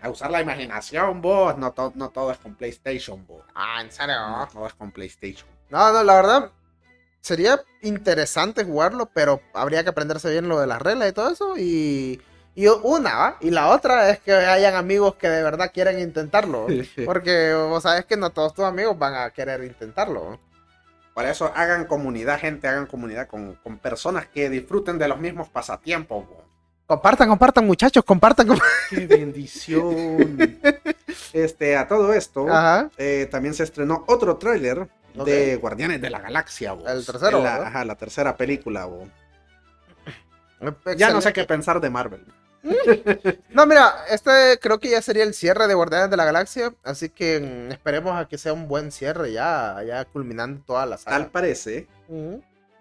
[0.00, 1.58] a usar la imaginación, vos.
[1.58, 3.44] No, to- no todo es con PlayStation, vos.
[3.54, 4.14] Ah, en serio.
[4.28, 5.46] No todo es con PlayStation.
[5.68, 6.50] No, no, la verdad.
[7.20, 11.54] Sería interesante jugarlo, pero habría que aprenderse bien lo de las reglas y todo eso.
[11.58, 12.20] Y,
[12.54, 13.36] y una, ¿va?
[13.40, 16.66] Y la otra es que hayan amigos que de verdad quieren intentarlo.
[17.04, 20.38] Porque vos sabes que no todos tus amigos van a querer intentarlo.
[21.14, 25.48] Por eso hagan comunidad, gente, hagan comunidad con, con personas que disfruten de los mismos
[25.48, 26.26] pasatiempos.
[26.86, 28.48] Compartan, compartan, muchachos, compartan.
[28.48, 28.60] comp-
[28.90, 30.58] ¡Qué bendición!
[31.32, 32.46] este, a todo esto,
[32.98, 34.88] eh, también se estrenó otro tráiler
[35.24, 36.72] de Guardianes de la Galaxia.
[36.86, 38.88] El tercero, La, ajá, la tercera película.
[40.96, 42.24] Ya no sé qué pensar de Marvel.
[43.50, 46.74] No, mira, este creo que ya sería el cierre de Guardianes de la Galaxia.
[46.82, 50.96] Así que mm, esperemos a que sea un buen cierre ya, ya culminando toda la
[50.96, 51.18] saga.
[51.18, 51.86] Tal parece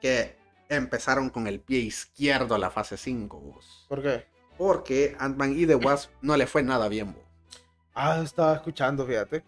[0.01, 0.35] que
[0.69, 3.85] empezaron con el pie izquierdo la fase 5, vos.
[3.89, 4.25] ¿Por qué?
[4.57, 7.23] Porque Ant-Man y The Wasp no le fue nada bien, vos.
[7.93, 9.43] Ah, estaba escuchando, fíjate.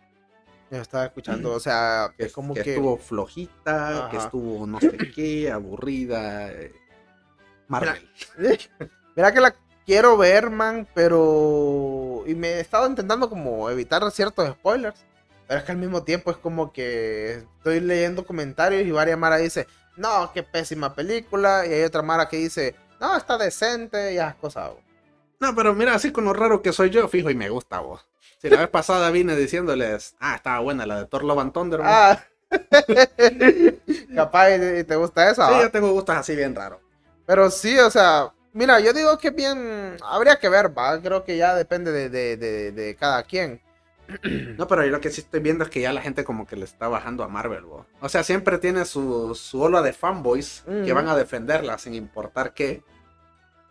[0.71, 2.71] Yo estaba escuchando, o sea, Que, es como que que...
[2.71, 6.51] estuvo flojita, que estuvo no sé qué, aburrida.
[6.51, 6.73] eh,
[7.67, 8.09] Marvel.
[9.15, 9.55] Mira que la
[9.85, 12.23] quiero ver, man, pero...
[12.25, 15.05] Y me he estado intentando como evitar ciertos spoilers.
[15.47, 19.37] Pero es que al mismo tiempo es como que estoy leyendo comentarios y varias Mara
[19.37, 21.65] dice, no, qué pésima película.
[21.67, 24.71] Y hay otra Mara que dice, no, está decente y esas cosas.
[25.39, 28.05] No, pero mira, así con lo raro que soy yo, fijo y me gusta, vos.
[28.41, 31.79] Si la vez pasada vine diciéndoles, ah, estaba buena la de Thor Love and Thunder,
[31.79, 31.87] vos.
[31.89, 32.23] Ah,
[34.15, 35.47] capaz y te gusta esa.
[35.47, 35.61] sí, ¿va?
[35.61, 36.79] yo tengo gustos así bien raros.
[37.25, 41.37] Pero sí, o sea, mira, yo digo que bien, habría que ver, va, creo que
[41.37, 43.61] ya depende de, de, de, de cada quien.
[44.57, 46.55] No, pero yo lo que sí estoy viendo es que ya la gente como que
[46.55, 47.85] le está bajando a Marvel, vos.
[48.01, 50.95] O sea, siempre tiene su, su ola de fanboys que Mm.
[50.95, 52.83] van a defenderla sin importar qué.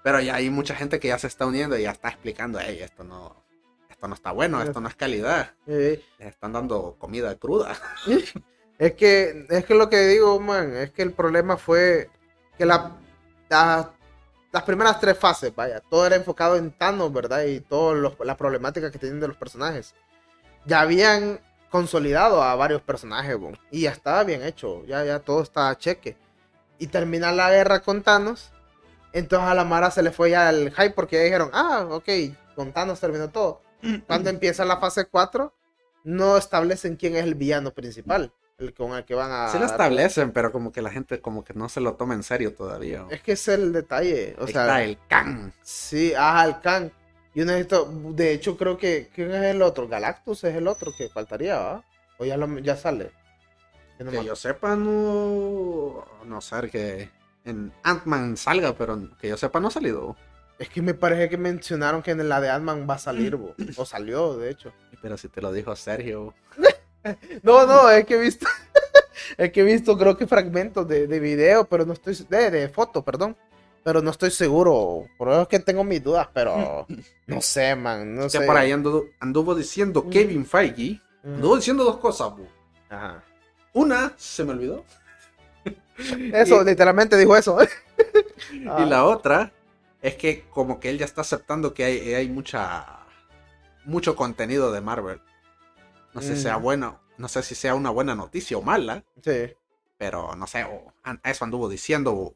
[0.03, 2.79] Pero ya hay mucha gente que ya se está uniendo y ya está explicando, hey,
[2.83, 3.45] esto no,
[3.89, 5.53] esto no está bueno, esto no es calidad.
[5.67, 7.75] Les están dando comida cruda.
[8.79, 12.11] es que, es que lo que digo, man, es que el problema fue
[12.59, 12.97] que la,
[13.49, 13.93] la-
[14.55, 17.43] las primeras tres fases, vaya, todo era enfocado en Thanos, ¿verdad?
[17.43, 19.97] Y todas las problemáticas que tienen de los personajes.
[20.65, 21.41] Ya habían
[21.71, 25.77] consolidado a varios personajes, bo, y ya estaba bien hecho, ya, ya todo estaba a
[25.77, 26.17] cheque.
[26.79, 28.53] Y termina la guerra con Thanos,
[29.13, 32.09] entonces a la Mara se le fue ya el hype porque ya dijeron, ah, ok,
[32.55, 33.61] con Thanos terminó todo.
[34.07, 35.53] cuando empieza la fase 4,
[36.05, 39.49] no establecen quién es el villano principal, el con el que van a...
[39.49, 42.23] Sí lo establecen, pero como que la gente como que no se lo toma en
[42.23, 43.07] serio todavía.
[43.11, 44.63] Es que es el detalle, o Ahí sea...
[44.63, 45.53] está el Khan.
[45.63, 46.93] Sí, ajá, el Khan.
[47.35, 49.89] Yo necesito, de hecho creo que, ¿quién es el otro?
[49.89, 51.85] Galactus es el otro que faltaría, ¿va?
[52.19, 53.11] O ya, lo, ya sale.
[53.99, 56.05] Que no Que yo sepa, no.
[56.25, 57.11] No sé que
[57.45, 60.17] en Ant-Man salga, pero que yo sepa, no ha salido.
[60.61, 63.57] Es que me parece que mencionaron que en la de Ant-Man va a salir, bo.
[63.77, 64.73] o salió, de hecho.
[65.03, 66.35] Pero si te lo dijo Sergio.
[67.43, 68.47] No, no, es que he visto,
[69.37, 72.69] es que he visto creo que fragmentos de, de video, pero no estoy, de, de
[72.69, 73.37] foto, perdón.
[73.83, 76.87] Pero no estoy seguro, por eso es que tengo mis dudas, pero
[77.27, 78.41] no sé, man, no Que sé.
[78.41, 80.11] por ahí anduvo, anduvo diciendo Mm.
[80.11, 81.01] Kevin Feige.
[81.23, 82.47] Mm, Anduvo diciendo dos cosas, bu.
[82.89, 83.23] Ajá.
[83.75, 84.85] Una, se me olvidó.
[86.33, 87.59] Eso, Y- literalmente dijo eso.
[88.53, 88.85] Y Ah.
[88.87, 89.53] la otra
[90.03, 92.87] es que como que él ya está aceptando que hay, hay mucha
[93.85, 95.21] mucho contenido de Marvel.
[96.15, 96.63] No sé si sea Mm.
[96.63, 99.53] bueno, no sé si sea una buena noticia o mala, Sí.
[99.99, 100.93] pero no sé, o-
[101.25, 102.35] eso anduvo diciendo.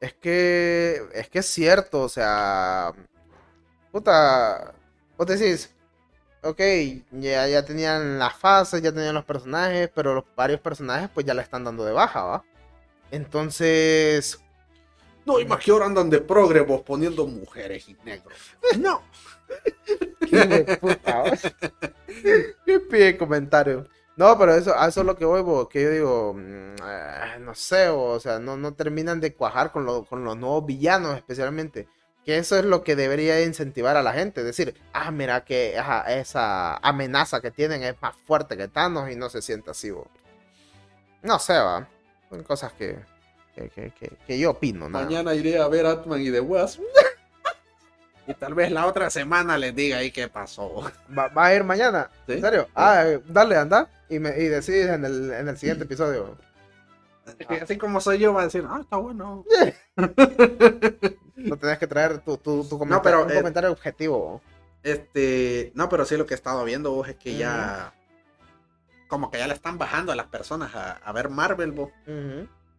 [0.00, 2.92] Es que, es que es cierto, o sea,
[3.92, 4.74] puta,
[5.16, 5.70] vos decís,
[6.42, 6.60] ok,
[7.12, 11.32] ya, ya tenían las fases, ya tenían los personajes, pero los varios personajes pues ya
[11.34, 12.44] le están dando de baja, ¿va?
[13.10, 14.40] Entonces,
[15.26, 18.34] No, y más que ahora andan de progre vos poniendo mujeres y negros.
[18.78, 19.02] No.
[20.30, 21.24] qué puta,
[22.64, 23.86] qué pide comentario.
[24.16, 27.54] No, pero eso, a eso es lo que voy, bo, que yo digo, eh, no
[27.54, 31.16] sé, bo, o sea, no, no terminan de cuajar con, lo- con los nuevos villanos
[31.16, 31.88] especialmente.
[32.24, 34.42] Que eso es lo que debería incentivar a la gente.
[34.44, 39.16] Decir, ah, mira que ajá, esa amenaza que tienen es más fuerte que Thanos y
[39.16, 40.06] no se siente así, bo.
[41.22, 41.86] No sé, va.
[42.30, 42.96] Son cosas que,
[43.54, 45.04] que, que, que- que yo opino, nada.
[45.04, 46.80] Mañana iré a ver Atman y The Wasp.
[48.26, 50.90] y tal vez la otra semana les diga ahí qué pasó.
[51.16, 52.10] ¿Va, va a ir mañana?
[52.26, 52.34] ¿Sí?
[52.34, 52.68] ¿En serio?
[52.74, 53.88] Ah, dale, anda.
[54.08, 56.36] Y, me, y decides en el, en el siguiente episodio.
[57.60, 59.44] Así como soy yo, va a decir, ah, está bueno.
[61.36, 64.40] No tenés que traer tu, tu, tu No, comentario, pero, un eh, comentario objetivo.
[64.82, 67.92] Este, no, pero sí lo que he estado viendo vos es que ya,
[69.08, 71.90] como que ya le están bajando a las personas a, a ver Marvel, vos.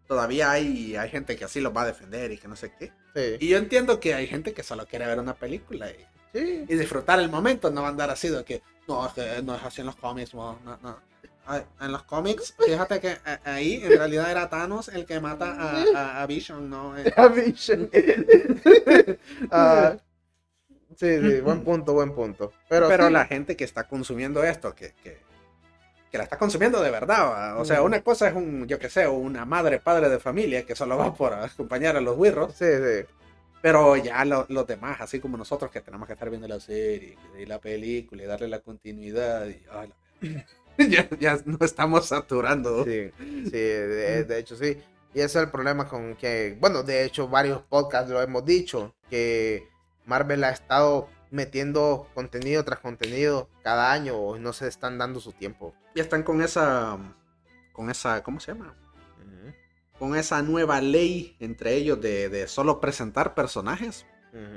[0.07, 2.91] Todavía hay, hay gente que así los va a defender y que no sé qué.
[3.15, 3.37] Sí.
[3.45, 5.95] Y yo entiendo que hay gente que solo quiere ver una película y,
[6.33, 6.65] Sí.
[6.67, 9.55] y disfrutar el momento, no va a andar así de que, no, es que no
[9.55, 10.99] es así en los cómics, no, no.
[11.47, 15.51] Ay, En los cómics, fíjate que eh, ahí en realidad era Thanos el que mata
[15.53, 16.97] a, a- a Vision, ¿no?
[16.97, 17.89] Eh, A Vision.
[19.51, 19.95] Ah,
[20.95, 22.51] sí, sí, buen punto, buen punto.
[22.69, 23.13] Pero, Pero sí.
[23.13, 25.19] la gente que está consumiendo esto, que, que,
[26.15, 27.57] que la está consumiendo de verdad, ¿va?
[27.57, 30.73] o sea, una cosa es un, yo que sé, una madre, padre de familia que
[30.73, 33.05] solo va por acompañar a los wirros, Sí, sí.
[33.61, 37.17] pero ya lo- los demás, así como nosotros que tenemos que estar viendo la serie
[37.37, 39.89] y la película y darle la continuidad, y, ay,
[40.21, 40.45] la-
[40.89, 42.85] ya, ya nos estamos saturando.
[42.85, 44.77] Sí, sí, de, de hecho sí.
[45.13, 48.95] Y ese es el problema con que, bueno, de hecho varios podcasts lo hemos dicho,
[49.09, 49.67] que
[50.05, 55.31] Marvel ha estado metiendo contenido tras contenido cada año y no se están dando su
[55.33, 55.75] tiempo.
[55.93, 56.97] Ya están con esa,
[57.73, 58.73] con esa, ¿cómo se llama?
[59.99, 64.05] Con esa nueva ley entre ellos de, de solo presentar personajes.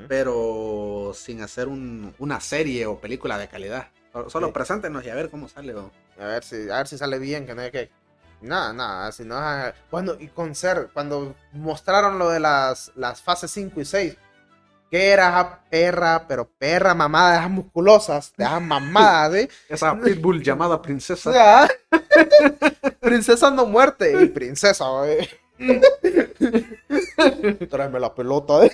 [0.09, 3.89] Pero sin hacer un- una serie o película de calidad.
[4.27, 4.53] Solo- Sí.
[4.53, 5.73] preséntenos y a ver cómo sale.
[5.73, 5.93] ¿no?
[6.19, 7.89] A ver si, a ver si sale bien, que no hay que.
[8.41, 9.37] Nada, nada, si no.
[9.37, 14.17] ah, Bueno, y con ser, cuando mostraron lo de las, las fases 5 y 6,
[14.91, 19.49] que era esa perra, pero perra mamada, de esas musculosas, de esas mamadas, ¿sí?
[19.69, 21.33] Esa pitbull llamada princesa.
[21.33, 21.69] Ya.
[23.01, 24.23] princesa no muerte.
[24.23, 25.29] Y princesa, güey.
[27.69, 28.73] Tráeme la pelota, ¿eh?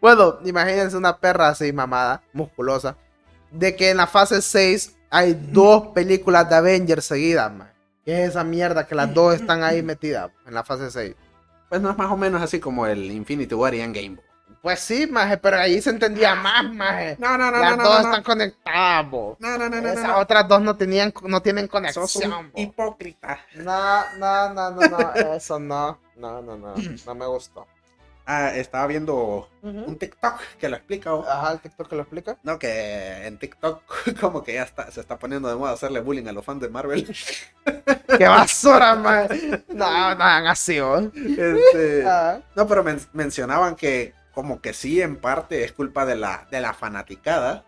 [0.00, 2.96] bueno, imagínense una perra así, mamada, musculosa.
[3.50, 7.70] De que en la fase 6 hay dos películas de Avengers seguidas, man.
[8.04, 11.14] ¿Qué es esa mierda que las dos están ahí metidas en la fase 6?
[11.70, 14.18] Pues no es más o menos así como el Infinity War y Endgame.
[14.60, 17.16] Pues sí, maje, pero ahí se entendía más, maje.
[17.18, 19.36] No, no, no, las no, dos no, no, están conectadas, bo.
[19.38, 20.18] no, no, no, no, Esas no, no.
[20.18, 23.38] otras dos no tenían, no tienen Sos conexión, un hipócrita.
[23.54, 25.98] No, no, no, no, no, eso no.
[26.16, 27.66] No, no, no, no me gustó.
[28.32, 31.12] Ah, estaba viendo un TikTok que lo explica.
[31.14, 31.28] ¿o?
[31.28, 32.38] Ajá, el TikTok que lo explica.
[32.44, 33.82] No, que en TikTok
[34.20, 36.68] como que ya está, se está poniendo de moda hacerle bullying a los fans de
[36.68, 37.04] Marvel.
[38.18, 39.28] ¡Qué basura, man!
[39.68, 40.98] No, no así, ¿o?
[41.12, 46.14] Este, Ah, No, pero men- mencionaban que como que sí, en parte es culpa de
[46.14, 47.64] la, de la fanaticada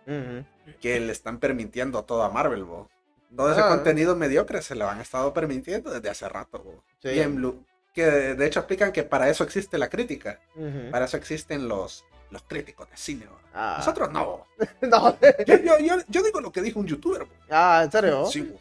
[0.80, 2.88] que le están permitiendo todo a Marvel, bo.
[3.36, 3.68] Todo ese Ah.
[3.68, 6.84] contenido mediocre se lo han estado permitiendo desde hace rato.
[7.02, 7.08] Sí.
[7.10, 10.40] Y en Blue- que de hecho explican que para eso existe la crítica,
[10.90, 13.26] para eso existen los, los críticos de cine.
[13.54, 13.76] Ah.
[13.78, 14.46] Nosotros no.
[14.82, 15.18] No.
[15.46, 17.26] Yo, yo, yo, yo digo lo que dijo un youtuber.
[17.50, 18.26] Ah, ¿en serio?
[18.26, 18.54] Sí.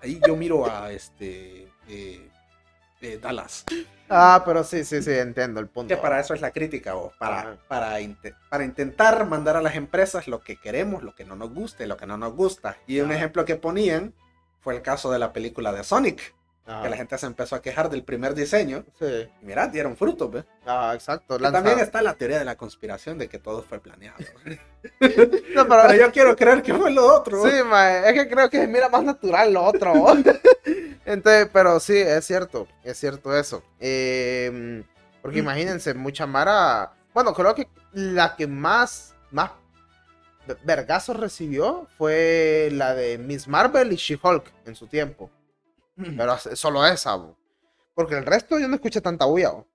[0.00, 2.28] Ahí yo miro a este eh,
[3.00, 3.64] eh, Dallas.
[4.08, 5.94] Ah, pero sí, sí, sí, entiendo el punto.
[5.94, 7.98] Que para eso es la crítica, para, para,
[8.50, 11.96] para intentar mandar a las empresas lo que queremos, lo que no nos guste, lo
[11.96, 12.76] que no nos gusta.
[12.86, 14.12] Y un ejemplo que ponían
[14.60, 16.34] fue el caso de la película de Sonic,
[16.64, 18.84] Que la gente se empezó a quejar del primer diseño.
[18.98, 19.28] Sí.
[19.42, 20.44] Y mirá, dieron frutos, ¿ves?
[20.64, 21.36] Ah, exacto.
[21.38, 24.16] También está la teoría de la conspiración de que todo fue planeado.
[24.44, 24.56] No,
[25.00, 27.42] pero- Pero yo quiero creer que fue lo otro.
[27.44, 29.92] Sí, mae, es que creo que se mira más natural lo otro.
[31.04, 33.62] Entonces, pero sí, es cierto, es cierto eso.
[33.80, 34.84] Eh,
[35.20, 36.92] porque imagínense, mucha Mara.
[37.12, 39.50] Bueno, creo que la que más, más
[40.46, 45.28] ve- vergazos recibió fue la de Miss Marvel y She-Hulk en su tiempo.
[46.16, 47.36] Pero solo esa, bo.
[47.94, 49.50] porque el resto yo no escuché tanta bulla.
[49.50, 49.66] bo.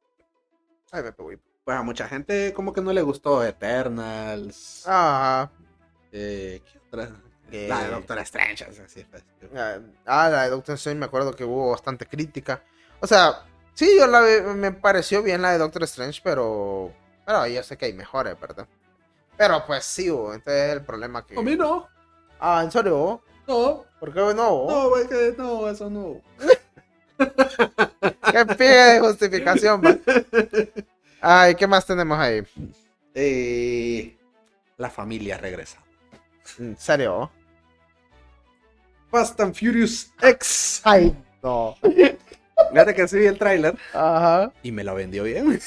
[0.91, 1.29] Ay, me pegó.
[1.63, 4.83] Pues a mucha gente como que no le gustó Eternals.
[4.87, 5.49] Ah,
[6.11, 7.09] eh, ¿Qué otra?
[7.51, 7.67] Eh.
[7.69, 8.65] La de Doctor Strange.
[8.65, 9.23] así, pues.
[10.05, 12.63] Ah, la de Doctor Strange me acuerdo que hubo bastante crítica.
[12.99, 14.21] O sea, sí, yo la
[14.53, 16.93] me pareció bien la de Doctor Strange, pero.
[17.25, 18.67] Pero yo sé que hay mejores, ¿verdad?
[19.35, 21.37] Pero pues sí, bo, entonces es el problema que.
[21.37, 21.87] A mí no.
[22.39, 23.21] Ah, ¿en serio?
[23.47, 24.33] No, ¿Por qué no?
[24.35, 26.21] no, es que no, eso no.
[28.31, 29.97] ¿Qué pie de justificación, va?
[31.21, 32.43] Ay, ¿qué más tenemos ahí?
[33.15, 34.15] Eh,
[34.77, 35.79] la familia regresa.
[36.59, 37.31] ¿En serio?
[39.09, 40.81] Fast and Furious X.
[40.83, 41.75] Ay, no.
[42.71, 44.51] Fíjate que sí vi el tráiler Ajá.
[44.61, 45.59] y me lo vendió bien.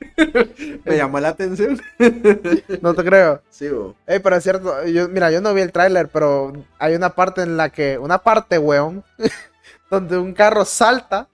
[0.84, 1.80] me llamó la atención.
[2.82, 3.42] No te creo.
[3.50, 3.94] Sí, bo.
[4.06, 7.42] Ey, pero es cierto, yo, mira, yo no vi el tráiler, pero hay una parte
[7.42, 9.04] en la que, una parte, weón,
[9.90, 11.28] donde un carro salta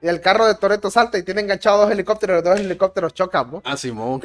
[0.00, 3.14] y el carro de Toreto salta y tiene enganchados dos helicópteros y los dos helicópteros
[3.14, 3.62] chocan, ¿no?
[3.64, 4.22] Ah, Simón.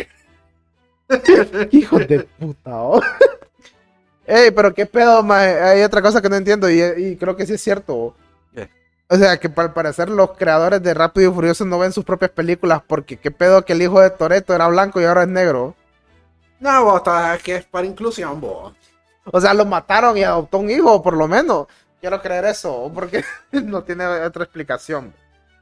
[1.71, 3.01] Hijo de puta, oh.
[4.25, 5.59] Ey, pero qué pedo, mae.
[5.61, 8.15] Hay otra cosa que no entiendo y, y creo que sí es cierto.
[8.53, 8.69] ¿Qué?
[9.11, 12.31] O sea, que al parecer los creadores de Rápido y Furioso no ven sus propias
[12.31, 15.75] películas porque qué pedo que el hijo de Toreto era blanco y ahora es negro.
[16.61, 17.01] No, vos,
[17.43, 18.73] que es para inclusión, vos.
[19.25, 21.67] O sea, lo mataron y adoptó un hijo, por lo menos.
[21.99, 25.13] Quiero creer eso, porque no tiene otra explicación.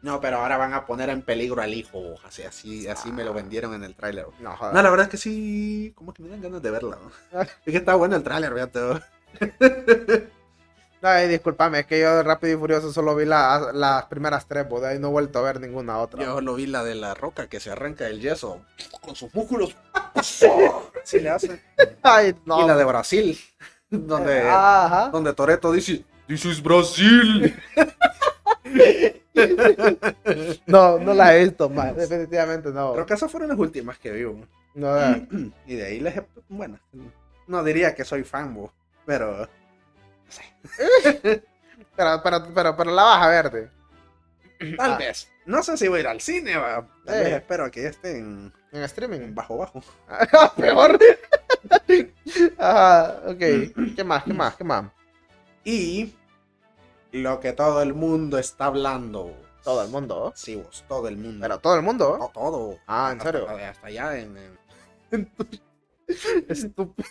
[0.03, 2.21] No, pero ahora van a poner en peligro al hijo, vos.
[2.27, 4.27] Así, así, así me lo vendieron en el tráiler.
[4.39, 4.75] No, joder.
[4.75, 6.99] No, la verdad es que sí, como que me dan ganas de verla.
[7.01, 7.41] ¿no?
[7.41, 10.29] Es que está bueno el tráiler, fíjate.
[11.01, 14.67] Ay, discúlpame, es que yo de Rápido y Furioso solo vi la- las primeras tres,
[14.67, 16.21] bo, de ahí no he vuelto a ver ninguna otra.
[16.23, 18.61] Yo lo vi la de la roca que se arranca el yeso
[19.01, 19.75] con sus músculos.
[21.03, 21.61] Sí le hace.
[22.03, 22.63] Ay, no.
[22.63, 23.39] Y la de Brasil,
[23.89, 25.09] donde, Ajá.
[25.09, 27.55] donde Toreto dice, This is Brasil.
[30.67, 31.95] No, no la he visto, man.
[31.95, 32.93] Definitivamente no.
[32.93, 34.23] Creo que esas fueron las últimas que vi.
[34.75, 34.89] No.
[35.65, 36.21] Y de ahí les.
[36.49, 36.77] Bueno,
[37.47, 38.71] no diría que soy fan, vos,
[39.05, 39.47] pero...
[41.95, 43.69] pero, pero, pero, pero la vas a ver, de.
[44.75, 44.97] Tal Ah.
[44.97, 45.29] vez.
[45.45, 46.85] No sé si voy a ir al cine, va.
[47.05, 47.23] Tal Eh.
[47.23, 49.33] vez espero que esté en, streaming.
[49.33, 49.81] bajo bajo.
[50.57, 50.99] Peor.
[52.57, 53.39] Ajá, ok.
[53.95, 54.23] ¿Qué más?
[54.23, 54.55] ¿Qué más?
[54.55, 54.85] ¿Qué más?
[55.63, 56.13] Y
[57.11, 59.33] lo que todo el mundo está hablando.
[59.63, 60.31] Todo el mundo.
[60.35, 61.39] Sí, vos, todo el mundo.
[61.41, 62.17] Pero todo el mundo.
[62.17, 62.77] No, todo.
[62.87, 63.47] Ah, ¿en serio?
[63.49, 64.37] Hasta, hasta allá en,
[65.11, 65.31] en-
[66.47, 67.07] Estúpido.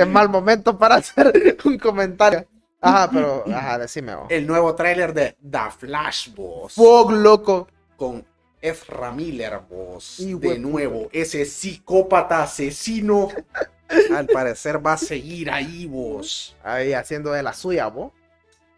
[0.00, 2.46] Qué mal momento para hacer un comentario.
[2.80, 4.14] Ajá, pero, ajá, decime.
[4.14, 4.26] oh.
[4.30, 6.72] el nuevo tráiler de The Flash, vos.
[6.72, 7.68] Fog, loco.
[7.98, 8.24] Con
[8.62, 10.18] Ezra Miller, vos.
[10.18, 13.28] Y de nuevo, ese psicópata asesino.
[14.16, 16.56] Al parecer va a seguir ahí, vos.
[16.64, 18.12] Ahí haciendo de la suya, vos.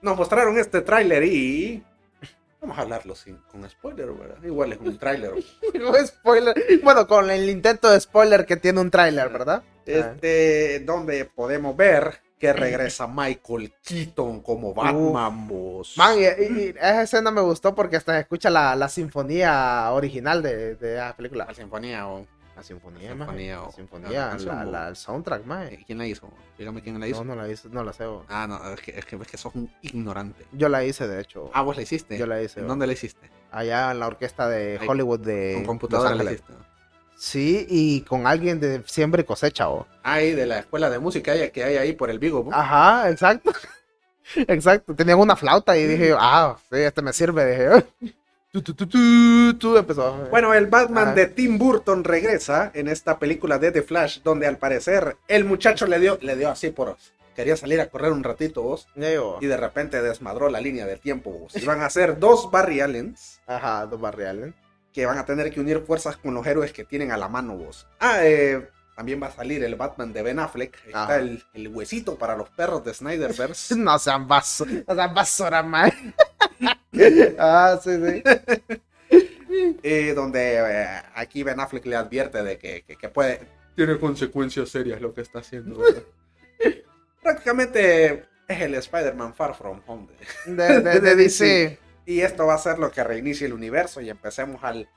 [0.01, 1.85] Nos mostraron este tráiler y...
[2.61, 4.43] Vamos a hablarlo sin, con spoiler, ¿verdad?
[4.43, 5.35] Igual es un tráiler.
[6.07, 6.55] Spoiler.
[6.83, 9.63] Bueno, con el intento de spoiler que tiene un tráiler, ¿verdad?
[9.87, 15.95] Este, donde podemos ver que regresa Michael Keaton como Batman, vos.
[15.97, 20.97] Man, y, esa escena me gustó porque hasta escucha la, la sinfonía original de, de
[20.97, 21.45] la película.
[21.47, 22.27] La sinfonía, o...
[22.57, 23.29] La sinfonía, La man.
[23.29, 25.69] sinfonía, La o- sinfonía, la canción, el soundtrack, man.
[25.69, 26.29] Eh, ¿Quién la hizo?
[26.59, 27.25] Dígame quién la hizo.
[27.25, 28.05] No, no la hice, no la sé.
[28.07, 28.27] bo.
[28.29, 30.45] Ah, no, es que, es, que, es que sos un ignorante.
[30.53, 31.49] Yo la hice, de hecho.
[31.55, 32.19] Ah, vos la hiciste.
[32.19, 32.59] Yo la hice.
[32.61, 32.71] ¿En bo.
[32.71, 33.31] dónde la hiciste?
[33.53, 36.53] Allá en la orquesta de Hollywood de Con computadora la hiciste.
[37.23, 39.87] Sí, y con alguien de siembra y cosecha, o.
[40.03, 42.45] Ahí, de la escuela de música que hay ahí por el Vigo.
[42.51, 42.57] ¿no?
[42.57, 43.53] Ajá, exacto.
[44.49, 44.93] Exacto.
[44.93, 47.47] Tenían una flauta y dije, ah, sí, este me sirve.
[47.47, 47.87] Dije,
[48.53, 50.27] tu, tu, tu, tu, tu, empezó.
[50.33, 51.15] Bueno, el Batman Ajá.
[51.15, 55.87] de Tim Burton regresa en esta película de The Flash, donde al parecer el muchacho
[55.87, 56.97] le dio, le dio así por...
[57.37, 61.31] Quería salir a correr un ratito vos, y de repente desmadró la línea del tiempo
[61.31, 61.55] vos.
[61.57, 64.55] Y van a hacer dos Barry Allens, Ajá, dos barriales.
[64.93, 67.57] Que van a tener que unir fuerzas con los héroes que tienen a la mano
[67.57, 67.87] vos.
[68.01, 70.77] Ah, eh, también va a salir el Batman de Ben Affleck.
[70.85, 70.89] Ahí.
[70.89, 73.75] Está el, el huesito para los perros de Snyderverse.
[73.77, 75.91] No sean baso, no sean basura, man.
[77.39, 78.23] ah, sí, sí.
[79.83, 83.41] eh, donde eh, aquí Ben Affleck le advierte de que, que- que puede.
[83.75, 85.81] Tiene consecuencias serias lo que está haciendo.
[87.23, 90.09] Prácticamente es el Spider-Man Far From Home.
[90.47, 91.79] de- De, de, de DC.
[92.07, 94.89] Y esto va a ser lo que reinicie el universo y empecemos al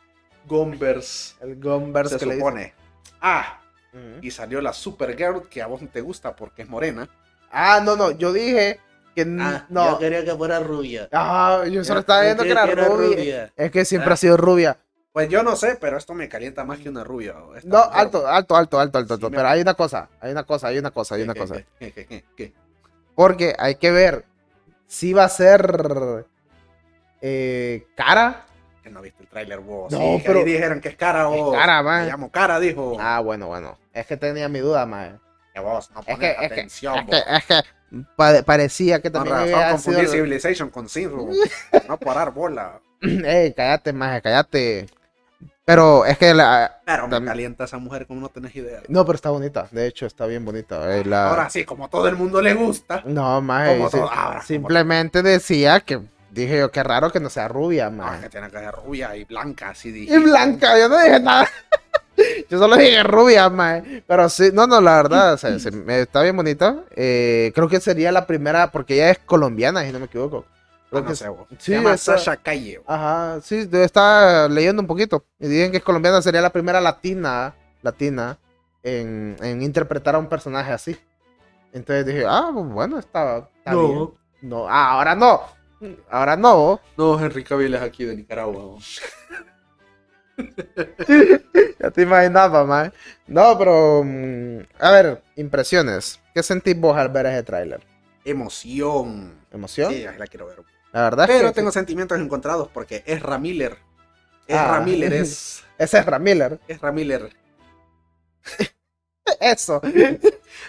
[0.48, 1.36] Gomverse.
[1.42, 2.74] El Gunverse Se que le supone.
[3.22, 3.62] Ah,
[3.94, 4.20] Ujú.
[4.22, 7.08] y salió la Supergirl que a vos no te gusta porque es morena.
[7.52, 8.80] Ah, no, no, yo dije
[9.16, 9.92] que Ah, no.
[9.92, 11.08] Yo quería que fuera rubia.
[11.14, 13.54] Ah, yo solo estaba viendo que era rubia.
[13.56, 14.14] Es que siempre Ah.
[14.14, 14.78] ha sido rubia.
[15.14, 17.34] Pues yo no sé, pero esto me calienta más que una rubia.
[17.34, 17.64] No, mujer.
[17.94, 19.16] alto, alto, alto, alto, alto.
[19.16, 21.34] Sí, me- Pero hay una cosa, hay una cosa, hay una cosa, hay ¿Qué, una
[21.34, 21.56] qué, cosa.
[21.80, 22.54] qué, qué?
[23.16, 24.26] Porque hay que ver
[24.88, 26.26] si va a ser
[27.28, 28.46] eh, cara.
[28.84, 29.92] Que no viste el tráiler vos.
[29.92, 31.52] No, Sí, pero- dijeron que es cara o.
[31.54, 32.04] cara, man.
[32.06, 32.98] Me llamo cara, dijo.
[33.00, 33.80] Ah, bueno, bueno.
[33.94, 35.14] Es que tenía mi duda, mae.
[35.54, 36.96] Que vos no Es pones es que, atención.
[37.00, 37.24] es que, vos.
[37.38, 40.12] es que pa- parecía que Con también razón confundí sido...
[40.12, 41.32] Civilization con Sinru.
[41.88, 42.80] no parar bola.
[43.02, 44.86] Ey, cállate, maje, cállate.
[45.64, 46.80] Pero es que la...
[46.86, 48.82] Pero me calienta esa mujer como no tenés idea.
[48.88, 49.68] No, pero está bonita.
[49.72, 50.96] De hecho, está bien bonita.
[50.96, 53.02] Eh, la- Ahora sí, como todo el mundo le gusta.
[53.06, 53.84] No, maje.
[53.86, 54.12] Sí- todo-
[54.46, 56.00] simplemente decía que...
[56.36, 58.24] Dije yo, qué raro que no sea rubia, No, es maje.
[58.24, 60.14] que tiene que ser rubia y blanca, así dije.
[60.14, 61.48] Y blanca, yo no dije nada.
[62.50, 64.04] Yo solo dije rubia, mae.
[64.08, 66.78] Pero sí, no, no, la verdad, se- se- me- está bien bonita.
[66.96, 70.46] Eh, creo que sería la primera, porque ella es colombiana, si no me equivoco.
[70.48, 71.46] Ah, Creo no que sé, vos.
[71.52, 72.82] sí, Se llama esa- Sasha Calle.
[72.88, 75.26] Ajá, sí, yo estaba leyendo un poquito.
[75.40, 78.38] Y dicen que es colombiana, sería la primera latina, latina,
[78.82, 80.98] en, en interpretar a un personaje así.
[81.74, 83.94] Entonces dije, ah, bueno, está, está bien.
[83.94, 85.42] No, No, ah, ahora no.
[86.10, 86.80] Ahora no.
[86.98, 88.78] no, Henry Cavill es aquí de Nicaragua.
[91.80, 92.92] Ya te imaginaba, man.
[93.28, 94.04] No, pero.
[94.04, 96.20] mm, a ver, impresiones.
[96.34, 97.82] ¿Qué sentís vos al ver ese tráiler?
[98.26, 99.36] Emoción.
[99.52, 99.94] ¿Emoción?
[99.94, 100.62] Sí, la quiero ver.
[100.92, 101.56] La verdad es Pero que.
[101.56, 103.78] tengo sentimientos encontrados porque Ezra Miller.
[104.50, 104.54] Ah.
[104.66, 105.64] Ezra Miller es.
[105.78, 106.60] Ese es Ramiller.
[109.40, 109.82] Eso.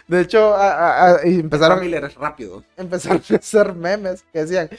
[0.07, 2.65] De hecho, a- a- a- empezaron, Miller es rápido.
[2.77, 4.71] empezaron a hacer memes que decían.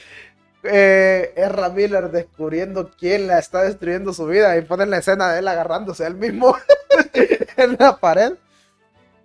[0.64, 1.32] Eh,
[1.74, 6.02] Miller descubriendo quién la está destruyendo su vida y ponen la escena de él agarrándose
[6.04, 6.54] a él mismo
[7.56, 8.32] en la pared.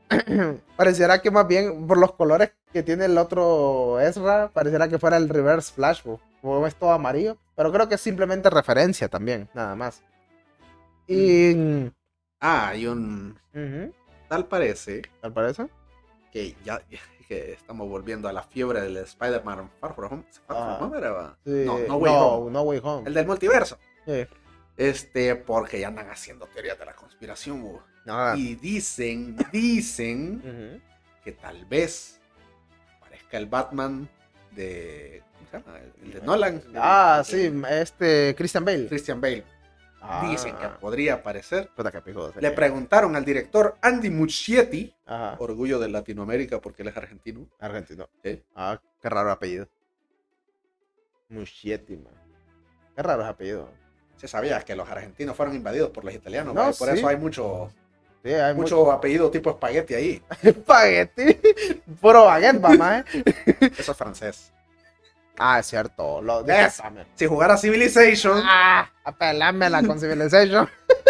[0.77, 5.17] pareciera que más bien por los colores que tiene el otro Ezra, pareciera que fuera
[5.17, 9.49] el Reverse Flash, bo, como es todo amarillo, pero creo que es simplemente referencia también,
[9.53, 10.01] nada más.
[11.07, 11.91] Y...
[12.39, 13.39] Ah, hay un.
[14.33, 15.67] Tal parece ¿Tal parece?
[16.31, 16.81] que ya
[17.27, 20.23] que estamos volviendo a la fiebre del Spider-Man Far From Home.
[20.47, 20.77] Far Ah.
[20.81, 22.51] Home era- Sí, No, no Way no, Home.
[22.51, 23.07] no Way Home.
[23.07, 23.77] El del multiverso.
[24.07, 24.25] Sí.
[24.75, 27.77] Este, porque ya andan haciendo teorías de la conspiración.
[28.07, 28.33] Ah.
[28.35, 30.81] Y dicen, dicen
[31.23, 32.19] que tal vez
[32.99, 34.09] parezca el Batman
[34.51, 35.21] de.
[35.37, 35.79] ¿Cómo se llama?
[36.03, 36.63] El de Nolan.
[36.75, 38.87] Ah, El- sí, este Christian Bale.
[38.87, 39.43] Christian Bale.
[40.05, 40.27] Ah.
[40.29, 41.69] Dicen que podría aparecer.
[42.39, 45.37] Le preguntaron al director Andy Muschietti, Ajá.
[45.39, 47.47] orgullo de Latinoamérica porque él es argentino.
[47.59, 48.09] Argentino.
[48.21, 48.43] Sí.
[48.53, 49.67] Ah, qué raro apellido.
[51.29, 52.13] Muschietti, man.
[52.95, 53.69] Qué raro apellido.
[54.17, 57.71] Se sabía que los argentinos fueron invadidos por los italianos, No, por eso hay mucho,
[58.23, 60.21] Sí, hay mucho mucho apellido tipo espagueti ahí.
[60.43, 61.39] espagueti.
[61.99, 63.05] Puro baguette, mamá, ¿eh?
[63.77, 64.53] Eso es francés.
[65.37, 66.21] Ah, es cierto.
[66.21, 67.05] Lo, discúlpame.
[67.15, 70.69] Si jugara Civilization, Ah, apelámela con Civilization.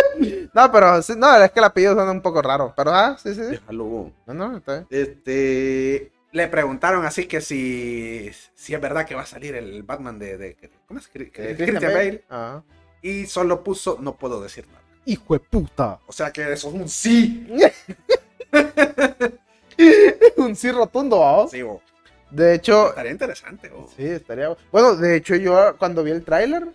[0.54, 2.74] no, pero sí, no, es que el apellido suena un poco raro.
[2.76, 3.44] Pero ah, sí, sí.
[3.44, 3.52] sí.
[3.52, 4.12] déjalo.
[4.28, 4.88] No, no, está bien.
[4.90, 10.18] Este, le preguntaron así que si, si es verdad que va a salir el Batman
[10.18, 10.58] de, de-
[10.88, 11.10] ¿cómo es?
[11.14, 12.24] Eh, Christian, Bale.
[12.30, 12.62] Ah.
[13.02, 14.80] Y solo puso, no puedo decir nada.
[15.06, 16.00] Hijo de puta.
[16.08, 17.46] O sea que eso es un sí.
[20.38, 21.52] un sí rotundo, ¿vamos?
[21.52, 21.82] Sí, bo.
[22.34, 23.70] De hecho, estaría interesante.
[23.70, 23.88] bo.
[23.96, 24.96] Sí, estaría bueno.
[24.96, 26.68] de hecho, yo cuando vi el tráiler,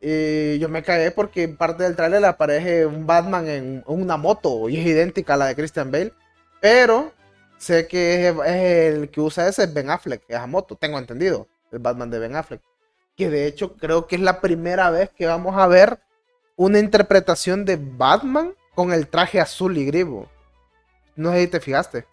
[0.00, 4.68] eh, yo me cagué porque en parte del tráiler aparece un Batman en una moto
[4.68, 6.12] y es idéntica a la de Christian Bale.
[6.60, 7.12] Pero
[7.56, 11.46] sé que es, es el que usa ese es Ben Affleck, esa moto, tengo entendido,
[11.70, 12.60] el Batman de Ben Affleck.
[13.16, 16.00] Que de hecho creo que es la primera vez que vamos a ver
[16.56, 20.28] una interpretación de Batman con el traje azul y gribo.
[21.14, 22.06] No sé si te fijaste.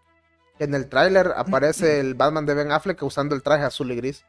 [0.60, 4.24] En el tráiler aparece el Batman de Ben Affleck usando el traje azul y gris.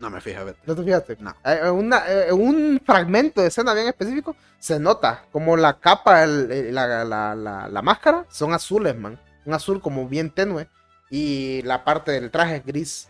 [0.00, 0.58] No me fijas, vete.
[0.66, 1.16] ¿No te fijaste?
[1.20, 1.30] No.
[1.44, 6.24] Eh, En una- eh, un fragmento de escena bien específico se nota como la capa,
[6.24, 9.18] el- el- la, la- la- la máscara son azules, man.
[9.44, 10.68] Un azul como bien tenue.
[11.08, 13.08] Y la parte del traje es gris.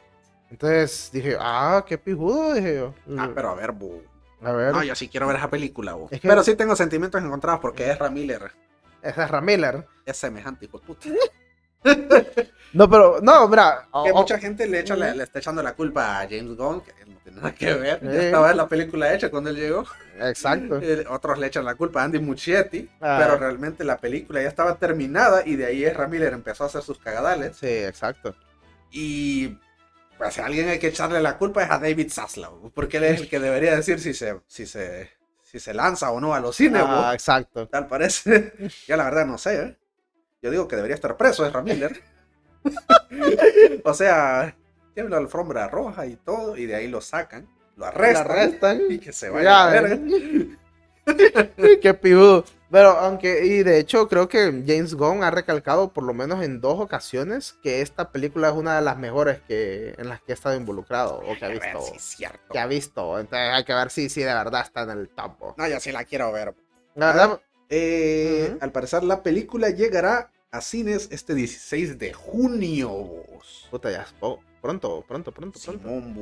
[0.50, 2.94] Entonces dije, ah, qué pijudo, dije yo.
[3.18, 4.02] Ah, pero a ver, bo.
[4.42, 4.72] A ver.
[4.72, 6.08] No, yo sí quiero ver esa película, bo.
[6.10, 8.52] Es que- Pero sí tengo sentimientos encontrados porque Ezra Miller
[9.02, 9.86] Esa es Ramiller.
[10.04, 11.08] es semejante, hijo de puta.
[12.72, 13.86] No, pero, no, mira.
[14.04, 17.18] Que mucha gente le, echa, le, está echando la culpa a James Gunn, que no
[17.22, 18.00] tiene nada que ver.
[18.02, 19.84] Ya estaba la película hecha cuando él llegó.
[20.18, 20.78] exacto.
[20.80, 23.18] Eh, Otros le echan la culpa a Andy Muschietti, Ah.
[23.20, 26.82] pero realmente la película ya estaba terminada y de ahí Ezra Miller empezó a hacer
[26.82, 27.56] sus cagadales.
[27.58, 28.34] Sí, exacto.
[28.90, 29.58] Y
[30.16, 33.20] pues a alguien hay que echarle la culpa es a David Zaslav, porque él es
[33.22, 35.10] el que debería decir si se, si se,
[35.42, 36.82] si se lanza o no a los cines.
[36.86, 37.68] Ah, exacto.
[37.68, 38.52] Tal parece.
[38.88, 39.62] Ya la verdad no sé.
[39.62, 39.76] ¿eh?
[40.42, 42.02] Yo digo que debería estar preso Ezra Miller.
[43.84, 44.54] o sea,
[44.94, 48.80] tiene la alfombra roja y todo, y de ahí lo sacan, lo arrestan, arrestan.
[48.88, 49.98] y que se vaya Ya, a la verga.
[51.82, 52.44] Qué pibudo.
[52.70, 56.60] Pero aunque, y de hecho creo que James Gunn ha recalcado por lo menos en
[56.60, 60.34] dos ocasiones que esta película es una de las mejores que en las que ha
[60.34, 61.80] estado involucrado o que ha ver visto.
[61.82, 62.50] si es cierto.
[62.50, 63.18] Que ha visto.
[63.20, 65.32] Entonces hay que ver si, si de verdad está en el top.
[65.58, 66.54] No, yo sí la quiero ver.
[66.94, 67.40] La verdad,
[67.74, 68.58] Eh.
[68.60, 72.92] Al parecer la película llegará a cines este 16 de junio.
[73.70, 75.58] puta, ya pronto, pronto, pronto, pronto.
[75.58, 76.14] Simón.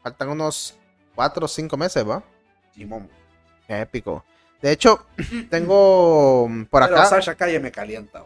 [0.00, 0.78] Faltan unos
[1.16, 2.22] 4 o 5 meses, ¿va?
[2.72, 3.10] Simón.
[3.66, 4.24] Qué épico.
[4.62, 5.04] De hecho,
[5.50, 7.06] tengo mm, por Pero acá.
[7.06, 8.22] Sasha Calle me calienta.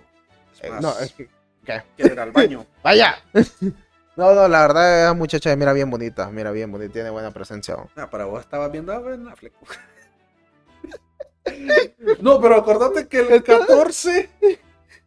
[0.61, 1.31] eh, no, es que.
[1.65, 1.83] ¿qué?
[1.97, 2.67] quiero ir al baño.
[2.83, 3.17] ¡Vaya!
[4.15, 7.77] No, no, la verdad, esa muchacha mira bien bonita, mira bien bonita, tiene buena presencia.
[7.97, 9.55] Ah, pero vos estabas viendo a Ben Affleck.
[12.21, 14.31] No, pero acordate que el 14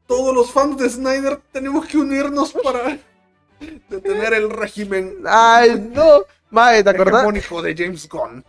[0.08, 2.98] todos los fans de Snyder tenemos que unirnos para
[3.90, 6.24] detener el régimen ¡Ay, no!
[6.52, 7.26] Mae, ¿te acordás?
[7.26, 8.46] de James Gunn.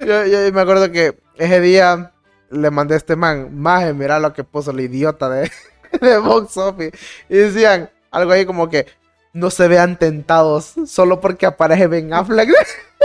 [0.00, 2.12] Yo, yo me acuerdo que ese día
[2.50, 5.50] le mandé a este man, Maje, mira lo que puso el idiota de,
[6.00, 6.96] de Box Office.
[7.28, 8.86] Y decían algo ahí como que
[9.32, 12.50] no se vean tentados solo porque aparece Ben Affleck.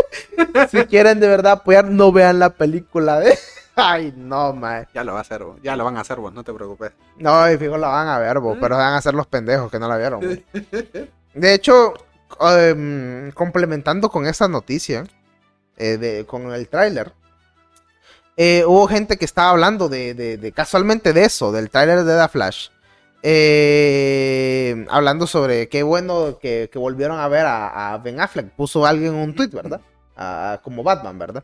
[0.72, 3.38] si quieren de verdad apoyar, no vean la película de.
[3.76, 4.88] Ay, no, mae.
[4.94, 5.58] Ya lo va a hacer, bo.
[5.64, 6.92] ya lo van a hacer, vos, no te preocupes.
[7.18, 9.80] No, y fijo la van a ver, bo, pero van a ser los pendejos que
[9.80, 10.22] no la vieron.
[11.34, 11.94] De hecho,
[12.42, 15.06] em, complementando con esa noticia,
[15.78, 17.12] eh, de, con el tráiler,
[18.38, 22.16] eh, hubo gente que estaba hablando de, de- de- casualmente de eso, del tráiler de
[22.20, 22.68] The Flash.
[23.24, 28.50] eh, hablando sobre qué bueno que, que volvieron a ver a, a Ben Affleck.
[28.52, 29.82] Puso alguien un tweet, ¿verdad?
[30.64, 31.44] Como Batman, ¿verdad?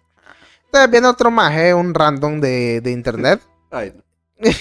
[0.90, 3.42] Viene otro maje, un random de, de internet.
[3.72, 3.94] Ay,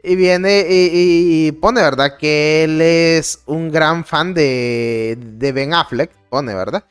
[0.00, 2.16] Y viene y, y- y pone, ¿verdad?
[2.18, 6.84] Que él es un gran fan de, de Ben Affleck, pone, ¿verdad?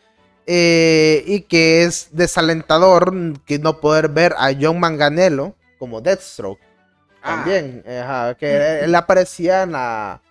[0.46, 3.14] Eh, y que es desalentador
[3.46, 6.60] que no poder ver a John Manganello como Deathstroke.
[7.24, 7.38] Ah.
[7.44, 10.22] También, ajá, que él aparecía en, la,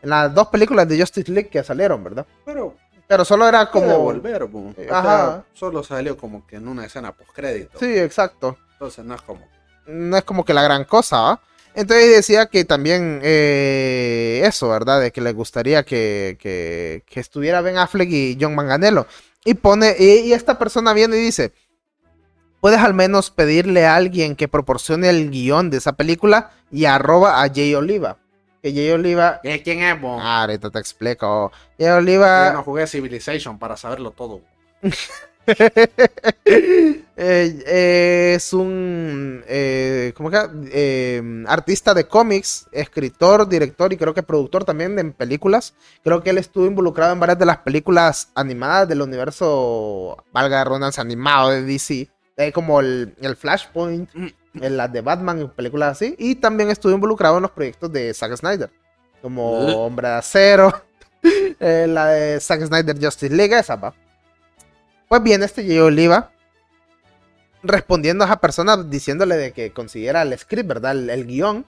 [0.00, 2.26] en las dos películas de Justice League que salieron, ¿verdad?
[2.44, 2.76] pero
[3.10, 3.98] Pero solo era como como...
[3.98, 4.68] volver, bo.
[4.68, 5.44] O sea, Ajá.
[5.52, 7.76] solo salió como que en una escena postcrédito.
[7.76, 8.56] Sí, exacto.
[8.74, 9.44] Entonces no es como.
[9.88, 11.40] no es como que la gran cosa, ¿va?
[11.74, 15.00] Entonces decía que también eh, eso, ¿verdad?
[15.00, 19.08] De que le gustaría que, que, que estuviera Ben Affleck y John Manganello.
[19.44, 21.52] Y pone, y, y esta persona viene y dice,
[22.60, 27.42] puedes al menos pedirle a alguien que proporcione el guion de esa película y arroba
[27.42, 28.18] a Jay Oliva.
[28.62, 29.40] Que Jay Oliva...
[29.42, 30.18] ¿Eh, ¿Quién es, bo?
[30.20, 31.50] Ah, ahorita te explico.
[31.78, 32.52] Jay Yo Oliva...
[32.52, 34.40] no jugué Civilization para saberlo todo.
[37.22, 40.38] Eh, es un eh, ¿cómo que?
[40.72, 45.74] Eh, artista de cómics, escritor, director y creo que productor también en películas.
[46.04, 50.64] Creo que él estuvo involucrado en varias de las películas animadas del universo, valga la
[50.64, 52.08] redundancia, animado de DC.
[52.36, 54.08] eh, como el, el Flashpoint,
[54.54, 56.14] en las de Batman y películas así.
[56.18, 58.70] Y también estuvo involucrado en los proyectos de Zack Snyder,
[59.22, 59.52] como.
[59.86, 60.82] Hombre de Acero,
[61.60, 63.94] eh, la de Zack Snyder Justice League, esa va.
[65.08, 66.30] Pues bien, este Jay Oliva
[67.62, 70.92] respondiendo a esa persona diciéndole de que consiguiera el script, ¿verdad?
[70.92, 71.66] El, el guion.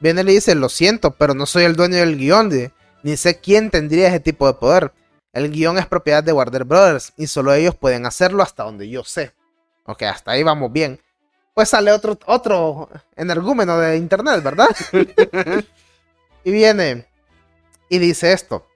[0.00, 2.72] Viene y le dice, lo siento, pero no soy el dueño del guion, de-
[3.02, 4.92] ni sé quién tendría ese tipo de poder.
[5.32, 9.04] El guion es propiedad de Warner Brothers y solo ellos pueden hacerlo hasta donde yo
[9.04, 9.32] sé.
[9.84, 11.00] Ok, hasta ahí vamos bien.
[11.54, 14.68] Pues sale otro, otro energúmeno de internet, ¿verdad?
[16.44, 17.06] y viene
[17.88, 18.66] y dice esto.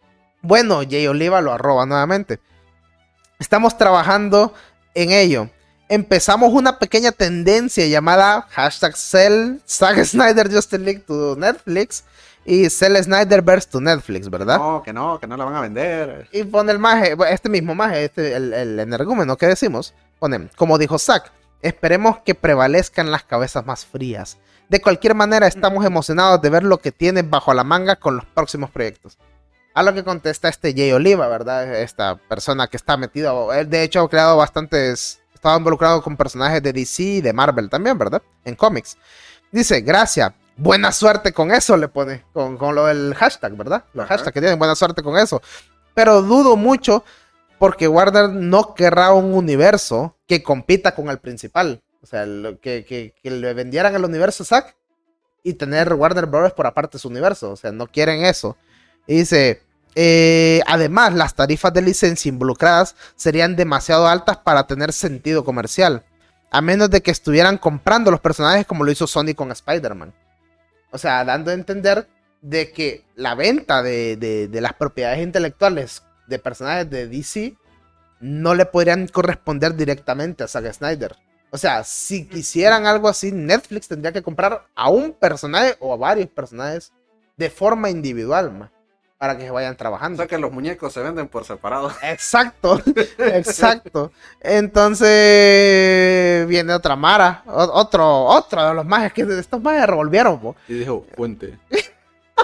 [0.42, 2.38] Bueno, Jay Oliva lo arroba nuevamente.
[3.40, 4.55] Estamos trabajando
[4.94, 5.50] en ello.
[5.88, 12.05] Empezamos una pequeña tendencia llamada hashtag Sell Zack Snyder Justice League to Netflix
[12.44, 14.59] y Sell Snyderverse to Netflix, ¿verdad?
[14.59, 16.28] No, que no, que no la van a vender.
[16.30, 20.78] Y pone el maje, este mismo maje, este, el, el energúmeno que decimos, pone, como
[20.78, 21.32] dijo Zack,
[21.62, 24.39] esperemos que prevalezcan las cabezas más frías.
[24.68, 28.24] De cualquier manera, estamos emocionados de ver lo que tiene bajo la manga con los
[28.26, 29.18] próximos proyectos.
[29.74, 31.74] A lo que contesta este Jay Oliva, ¿verdad?
[31.76, 36.60] Esta persona que está metido, él de hecho ha creado bastantes estaba involucrado con personajes
[36.62, 38.20] de DC y de Marvel también, ¿verdad?
[38.44, 38.98] En cómics.
[39.52, 43.85] Dice, gracias, buena suerte con eso, le pone, con, con lo del hashtag, ¿verdad?
[43.94, 45.40] Los hashtags que tienen buena suerte con eso.
[45.94, 47.05] Pero dudo mucho
[47.59, 51.82] porque Warner no querrá un universo que compita con el principal.
[52.02, 52.24] O sea,
[52.60, 54.76] que, le vendieran el universo Zack
[55.43, 56.52] y tener Warner Bros.
[56.52, 57.51] por aparte su universo.
[57.51, 58.56] O sea, no quieren eso.
[59.06, 59.62] Y dice,
[59.94, 66.05] eh, además, las tarifas de licencia involucradas serían demasiado altas para tener sentido comercial.
[66.51, 70.14] A menos de que estuvieran comprando los personajes como lo hizo Sony con Spider-Man.
[70.90, 72.09] O sea, dando a entender
[72.40, 77.56] de que la venta de las propiedades intelectuales de personajes de DC
[78.20, 81.16] no le podrían corresponder directamente a Zack Snyder.
[81.50, 85.96] O sea, si quisieran algo así, Netflix tendría que comprar a un personaje o a
[85.96, 86.92] varios personajes
[87.36, 88.70] de forma individual, ma,
[89.16, 90.16] para que se vayan O trabajando.
[90.18, 91.90] sea que los muñecos se venden por separado.
[92.02, 92.80] Exacto,
[93.18, 94.12] exacto.
[94.40, 100.56] Entonces viene otra Mara, o- otro, otro de los mages que estos mages revolvieron, po.
[100.68, 101.59] Y dijo, fuente.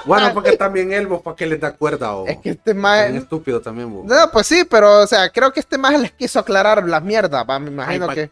[0.06, 2.14] Bueno, porque también él, vos, ¿para qué les da cuerda?
[2.14, 2.26] O...
[2.26, 3.16] Es que este Bien maje.
[3.16, 4.04] estúpido también, vos.
[4.04, 7.44] No, pues sí, pero o sea, creo que este maje les quiso aclarar las mierdas,
[7.44, 8.30] pa, me imagino que.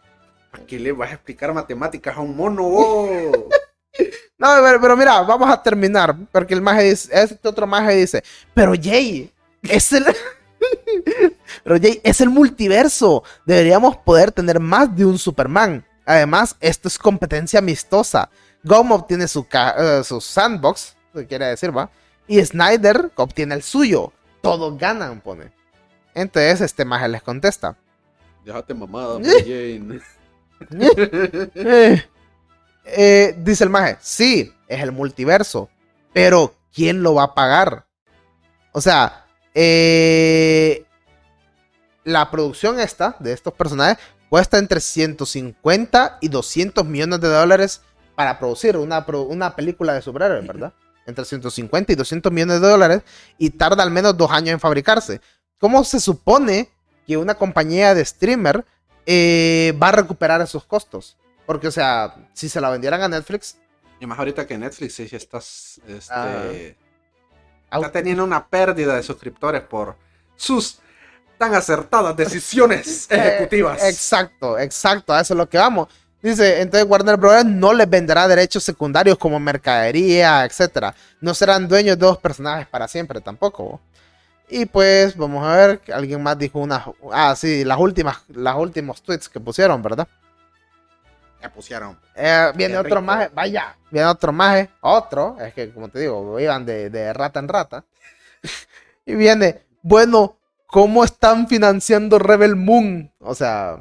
[0.50, 3.10] ¿Para qué le vas a explicar matemáticas a un mono, vos?
[4.38, 6.16] No, pero, pero mira, vamos a terminar.
[6.32, 9.30] Porque el maje dice, este otro maje dice, pero Jay,
[9.62, 10.04] es el.
[11.64, 13.22] pero Jay, es el multiverso.
[13.46, 15.86] Deberíamos poder tener más de un Superman.
[16.04, 18.28] Además, esto es competencia amistosa.
[18.64, 21.90] Gom obtiene su, eh, su sandbox, quiere decir, ¿va?
[22.26, 24.12] Y Snyder obtiene el suyo.
[24.40, 25.52] Todos ganan, pone.
[26.14, 27.76] Entonces, este maje les contesta.
[28.44, 30.00] Déjate mamada, Mary Jane.
[31.54, 32.02] Eh,
[32.84, 35.68] eh, dice el maje, sí, es el multiverso,
[36.12, 37.86] pero ¿quién lo va a pagar?
[38.72, 40.84] O sea, eh,
[42.04, 43.98] la producción esta de estos personajes
[44.28, 47.82] cuesta entre 150 y 200 millones de dólares
[48.14, 50.72] para producir una, una película de superhéroes, ¿verdad?
[51.06, 53.02] Entre 150 y 200 millones de dólares
[53.38, 55.20] y tarda al menos dos años en fabricarse.
[55.58, 56.70] ¿Cómo se supone
[57.06, 58.64] que una compañía de streamer
[59.06, 61.16] eh, va a recuperar esos costos?
[61.46, 63.56] Porque, o sea, si se la vendieran a Netflix,
[64.00, 66.76] Y más ahorita que Netflix sí estás, este,
[67.70, 67.76] Ah.
[67.78, 69.96] está teniendo una pérdida de suscriptores por
[70.36, 70.78] sus
[71.38, 73.82] tan acertadas decisiones ejecutivas.
[73.82, 75.88] Eh, exacto, exacto, a eso es lo que vamos.
[76.22, 77.44] Dice, entonces Warner Bros.
[77.44, 80.94] no les venderá derechos secundarios como mercadería, etcétera.
[81.20, 83.80] No serán dueños de dos personajes para siempre tampoco.
[84.48, 86.84] Y pues, vamos a ver, que alguien más dijo una...
[87.10, 90.06] Ah, sí, las últimas, las últimos tweets que pusieron, ¿verdad?
[91.40, 91.98] Ya pusieron.
[92.14, 93.02] Eh, viene otro rico.
[93.02, 97.40] maje, vaya, viene otro maje, otro, es que como te digo, iban de, de rata
[97.40, 97.84] en rata.
[99.06, 100.36] y viene, bueno,
[100.66, 103.12] ¿cómo están financiando Rebel Moon?
[103.18, 103.80] O sea,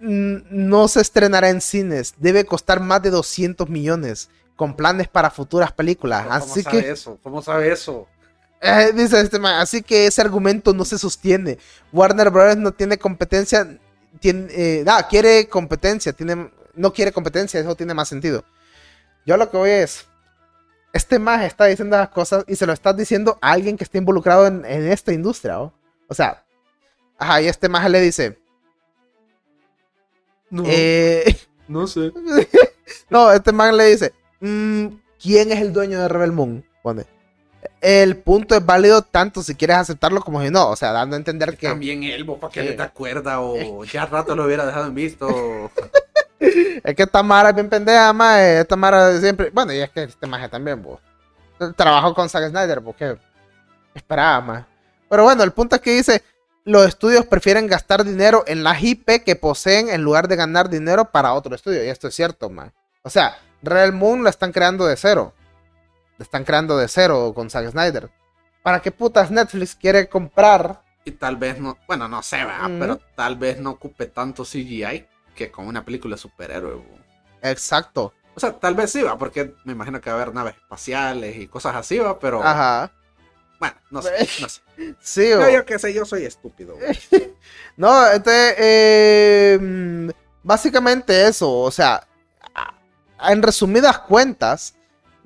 [0.00, 5.72] no se estrenará en cines, debe costar más de 200 millones, con planes para futuras
[5.72, 6.22] películas.
[6.24, 7.18] ¿Cómo Así sabe que, eso?
[7.22, 8.08] ¿Cómo sabe eso?
[8.60, 11.58] eh, dice este maje, así que ese argumento no se sostiene.
[11.92, 12.56] Warner Bros.
[12.56, 13.78] no tiene competencia,
[14.20, 18.44] tiene, eh, ah, quiere competencia, tiene, no quiere competencia, eso tiene más sentido.
[19.26, 20.06] Yo lo que voy es,
[20.92, 23.98] este maje está diciendo las cosas y se lo está diciendo a alguien que está
[23.98, 25.72] involucrado en, en esta industria, ¿o?
[26.08, 26.44] O sea,
[27.18, 28.38] ajá, y este maje le dice,
[30.50, 31.36] No, eh,
[31.68, 32.12] no sé.
[33.10, 34.86] no, este man le dice, "Mm,
[35.20, 36.64] ¿quién es el dueño de Rebel Moon?
[36.82, 37.06] Pone.
[37.80, 41.18] El punto es válido tanto si quieres aceptarlo como si no, o sea, dando a
[41.18, 41.68] entender que...
[41.68, 42.68] También él, vos, ¿para qué Sí.
[42.68, 43.40] le da cuerda?
[43.40, 45.70] O ya rato lo hubiera dejado en visto.
[46.40, 48.60] Es que esta Mara es bien pendeja, mae.
[48.60, 49.50] Esta Mara de siempre.
[49.50, 51.00] Bueno, y es que este maje también, bo.
[51.76, 53.18] Trabajó con Zack Snyder, porque
[53.92, 54.66] esperaba más.
[55.10, 56.22] Pero bueno, el punto es que dice:
[56.68, 61.10] los estudios prefieren gastar dinero en las IP que poseen en lugar de ganar dinero
[61.10, 61.82] para otro estudio.
[61.82, 62.72] Y esto es cierto, mae.
[63.02, 65.32] O sea, Real Moon la están creando de cero.
[66.18, 68.10] La están creando de cero con Zack Snyder.
[68.62, 70.82] ¿Para qué putas Netflix quiere comprar?
[71.06, 72.68] Y tal vez no, bueno, no sé, ¿verdad?
[72.68, 72.78] Ujú.
[72.78, 76.74] pero tal vez no ocupe tanto CGI que con una película de superhéroe.
[76.74, 76.98] bo.
[77.40, 78.12] Exacto.
[78.34, 81.34] O sea, tal vez sí, va, porque me imagino que va a haber naves espaciales
[81.38, 82.92] y cosas así, va, pero Ajá.
[83.58, 84.10] Bueno, no sé,
[84.40, 84.60] no sé.
[85.00, 86.76] Sí, No, o- yo qué sé, yo soy estúpido.
[87.76, 90.10] No, entonces, eh, mm,
[90.42, 92.06] básicamente eso, o sea,
[93.28, 94.74] en resumidas cuentas,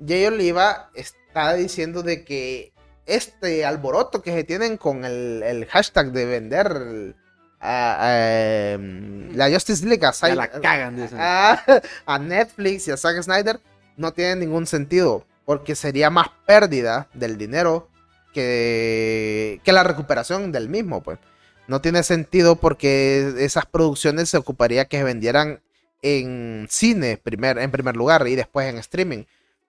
[0.05, 2.71] Jay Oliva está diciendo de que
[3.05, 7.15] este alboroto que se tienen con el, el hashtag de vender el-
[7.59, 11.17] a- a, em, la Justice League a, Ya la cagan, dicen.
[11.19, 11.63] a,
[12.05, 13.59] a Netflix y a Zack Snyder
[13.97, 17.89] no tiene ningún sentido, porque sería más pérdida del dinero
[18.33, 21.19] que, la recuperación del mismo, pues.
[21.67, 25.61] No tiene sentido porque esas producciones se ocuparía que se vendieran
[26.01, 29.23] en cine primer, en primer lugar y después en streaming.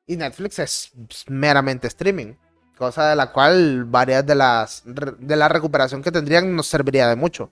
[0.06, 0.92] Y Netflix es
[1.28, 2.34] meramente streaming.
[2.76, 7.14] Cosa de la cual varias de las de la recuperación que tendrían nos serviría de
[7.14, 7.50] mucho.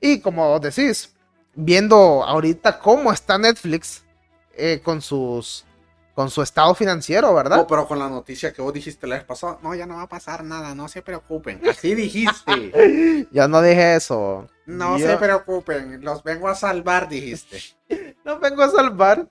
[0.00, 1.14] Y como decís,
[1.54, 4.02] viendo ahorita cómo está Netflix
[4.56, 5.64] eh, con sus
[6.14, 7.56] con su estado financiero, ¿verdad?
[7.56, 10.02] No, pero con la noticia que vos dijiste la vez pasada, no, ya no va
[10.02, 11.60] a pasar nada, no se preocupen.
[11.68, 13.26] Así dijiste.
[13.32, 14.48] Yo no dije eso.
[14.66, 17.60] No Yo- se preocupen, los vengo a salvar, dijiste.
[18.24, 19.28] No vengo a salvar.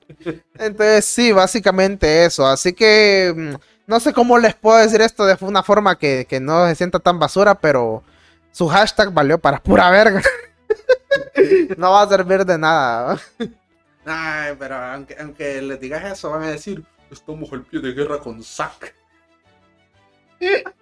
[0.60, 2.46] Entonces, sí, básicamente eso.
[2.46, 3.56] Así que mm,
[3.88, 7.00] no sé cómo les puedo decir esto de una forma que, que no se sienta
[7.00, 8.04] tan basura, pero
[8.52, 10.22] su hashtag valió para pura verga.
[11.78, 13.20] no va a servir de nada.
[14.06, 18.20] Ay, pero aunque, aunque les digas eso, van a decir, estamos al pie de guerra
[18.20, 18.94] con Zack.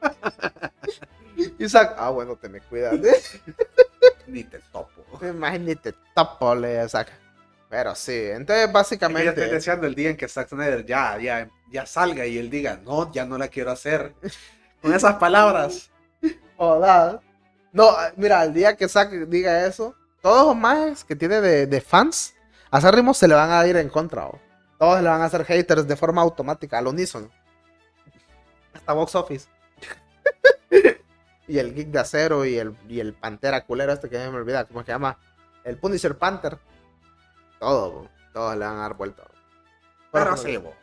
[1.59, 2.95] Isaac, ah, bueno, te me cuidas.
[4.27, 5.03] Ni te topo.
[5.25, 7.13] Imagínate, topo, le saca.
[7.69, 9.47] Pero sí, entonces Es que yo estoy básicamente.
[9.47, 13.11] deseando el día en que Zack Snyder ya, ya, ya salga y él diga, no,
[13.13, 14.13] ya no la quiero hacer.
[14.81, 15.89] Con esas palabras.
[16.57, 17.19] Joder.
[17.71, 21.81] No, mira, el día que Zack diga eso, todos los más que tiene de, de
[21.81, 22.33] fans,
[22.71, 24.27] a ritmo se le van a ir en contra.
[24.27, 24.39] ¿o?
[24.79, 27.29] Todos le van a hacer haters de forma automática, al unísono.
[28.73, 29.47] Hasta Box Office.
[31.47, 34.65] y el Geek de Acero y el, y el Pantera culero este que me olvida,
[34.65, 35.17] ¿cómo se llama?
[35.63, 36.57] El Punisher Panther.
[37.59, 39.23] Todo, todos le van a dar vuelta.
[39.23, 39.35] bo.
[40.11, 40.73] Pero sí, bo.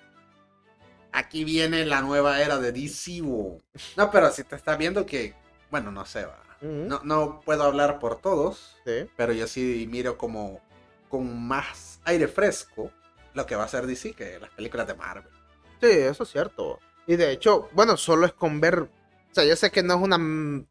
[1.10, 3.59] Aquí viene la nueva era de DC, bo.
[3.97, 5.35] No, pero si te está viendo que,
[5.70, 6.43] bueno, no sé, va.
[6.60, 9.09] No, no puedo hablar por todos, sí.
[9.16, 10.60] pero yo sí miro como
[11.09, 12.90] con más aire fresco
[13.35, 15.32] lo que va a ser DC que las películas de Marvel.
[15.80, 16.80] Sí, eso es cierto.
[17.06, 18.80] Y de hecho, bueno, solo es con ver.
[18.80, 20.16] O sea, yo sé que no es una,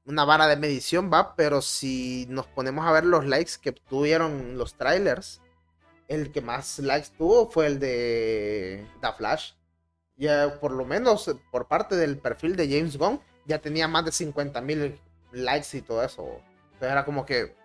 [0.06, 4.58] una vara de medición, va, pero si nos ponemos a ver los likes que tuvieron
[4.58, 5.42] los trailers,
[6.08, 9.54] el que más likes tuvo fue el de The Flash.
[10.16, 14.12] Ya por lo menos por parte del perfil de James Gunn, ya tenía más de
[14.12, 15.00] 50 mil
[15.32, 16.24] likes y todo eso.
[16.66, 17.56] Entonces era como que,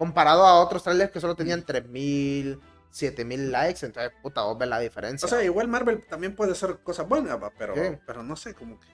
[0.00, 2.58] comparado a otros trailers que solo tenían 3 mil,
[2.90, 5.26] 7 mil likes, entonces, puta, vos ves la diferencia.
[5.26, 7.98] O sea, igual Marvel también puede ser cosas buenas, va, pero, Sí.
[8.06, 8.86] pero no sé, como que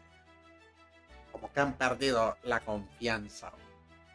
[1.30, 3.52] como que han perdido la confianza.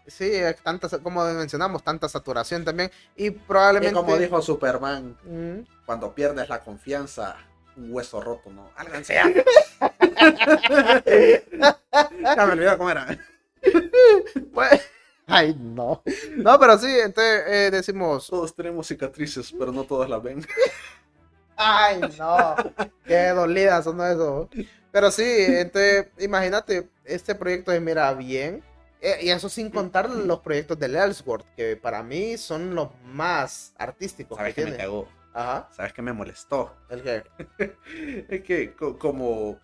[0.06, 2.92] Sí, tanta, como mencionamos, tanta saturación también.
[3.16, 3.96] Y Y probablemente.
[3.96, 7.38] como dijo Superman, Mm, cuando pierdes la confianza,
[7.78, 8.70] un hueso roto, ¿no?
[8.76, 9.32] Álganse ya.
[12.36, 13.18] ya me olvidé cómo era.
[14.54, 14.82] pues,
[15.32, 16.03] ay, no.
[16.38, 18.28] No, pero sí, entonces eh, decimos.
[18.28, 20.45] Todos tenemos cicatrices, pero no todas las ven.
[21.56, 22.56] Ay, no.
[23.06, 24.49] Qué dolidas son eso.
[24.91, 28.64] Pero sí, entonces, imagínate, este proyecto se mira bien.
[29.02, 33.74] Eh, y eso sin contar los proyectos de Ellsworth, que para mí son los más
[33.78, 35.08] artísticos que ¿Sabes qué me cagó?
[35.34, 35.70] Ajá.
[35.72, 36.76] ¿Sabes qué me molestó?
[36.90, 37.24] El que.
[38.30, 39.60] Es que co- como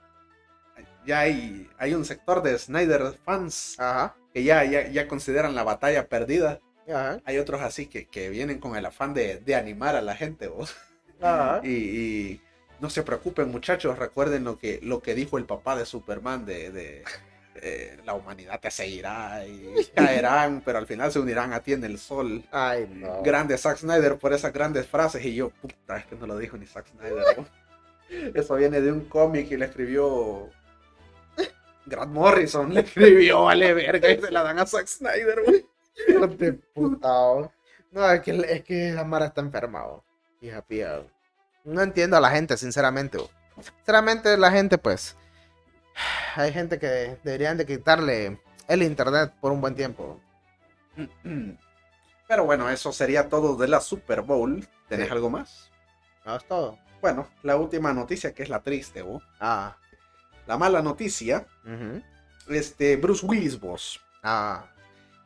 [1.05, 4.15] ya hay, hay un sector de Snyder fans Ajá.
[4.37, 7.19] Que ya, ya, ya consideran la batalla perdida, Ajá.
[7.25, 10.47] hay otros así que, que vienen con el afán de, de animar a la gente.
[10.47, 10.75] ¿vos?
[11.19, 11.61] Ajá.
[11.63, 12.41] Y, y
[12.79, 16.71] no se preocupen muchachos, recuerden lo que, lo que dijo el papá de Superman de...
[16.71, 17.03] de,
[17.59, 21.83] eh, la humanidad te seguirá y caerán, pero al final se unirán a ti en
[21.83, 22.43] el sol.
[22.51, 23.23] Ay, no.
[23.23, 26.55] Grande Zack Snyder por esas grandes frases y yo, puta, es que no lo dijo
[26.55, 27.25] ni Zack Snyder.
[27.35, 27.47] ¿no?
[28.35, 30.51] Eso viene de un cómic y le escribió
[31.87, 35.41] Grant Morrison, le escribió, vale verga, y se la dan a Zack Snyder.
[35.45, 35.65] güey.
[36.37, 36.59] De.
[37.91, 40.03] No, es que, es que la Mara está enferma, oh.
[40.41, 41.01] Hija pía.
[41.63, 43.17] No entiendo a la gente, sinceramente.
[43.59, 45.15] Sinceramente, la gente, pues.
[46.35, 50.21] Hay gente que deberían de quitarle el internet por un buen tiempo.
[52.27, 54.67] Pero bueno, eso sería todo de la Super Bowl.
[54.87, 55.13] ¿Tenés Sí.
[55.13, 55.71] algo más?
[56.25, 56.77] No, es todo.
[57.01, 59.23] Bueno, la última noticia que es la triste, ¿vos?
[59.39, 59.75] Ah.
[60.47, 61.45] La mala noticia,
[62.49, 63.99] este, Bruce Willis, vos.
[64.23, 64.65] Ah.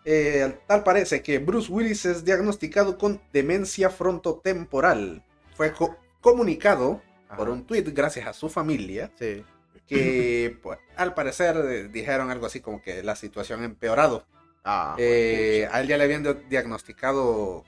[0.03, 5.23] Eh, tal parece que Bruce Willis es diagnosticado con demencia frontotemporal.
[5.55, 7.37] Fue co- comunicado Ajá.
[7.37, 9.45] por un tweet gracias a su familia Sí.
[9.87, 14.25] que pues, al parecer eh, dijeron algo así como que la situación ha empeorado.
[14.63, 14.95] Ah.
[14.97, 17.63] Eh, a él ya le habían di- diagnosticado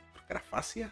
[0.50, 0.92] fascia.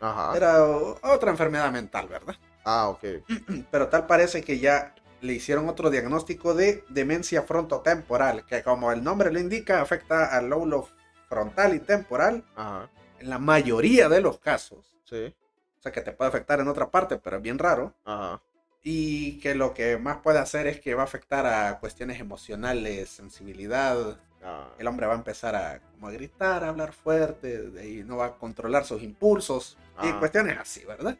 [0.00, 0.36] Ajá.
[0.36, 2.34] Era otra enfermedad mental, ¿verdad?
[2.64, 3.04] Ah, ok.
[3.70, 9.02] Pero tal parece que ya le hicieron otro diagnóstico de demencia frontotemporal, que como el
[9.02, 10.88] nombre lo indica, afecta al lóbulo
[11.28, 12.90] frontal y temporal Ajá.
[13.18, 14.94] en la mayoría de los casos.
[15.04, 15.34] Sí.
[15.78, 17.94] O sea que te puede afectar en otra parte, pero es bien raro.
[18.04, 18.42] Ajá.
[18.84, 23.08] Y que lo que más puede hacer es que va a afectar a cuestiones emocionales,
[23.08, 28.02] sensibilidad, Ah, el hombre va a empezar a, como a gritar, a hablar fuerte, ahí
[28.04, 30.16] no va a controlar sus impulsos y Ah.
[30.18, 31.16] cuestiones así, ¿verdad?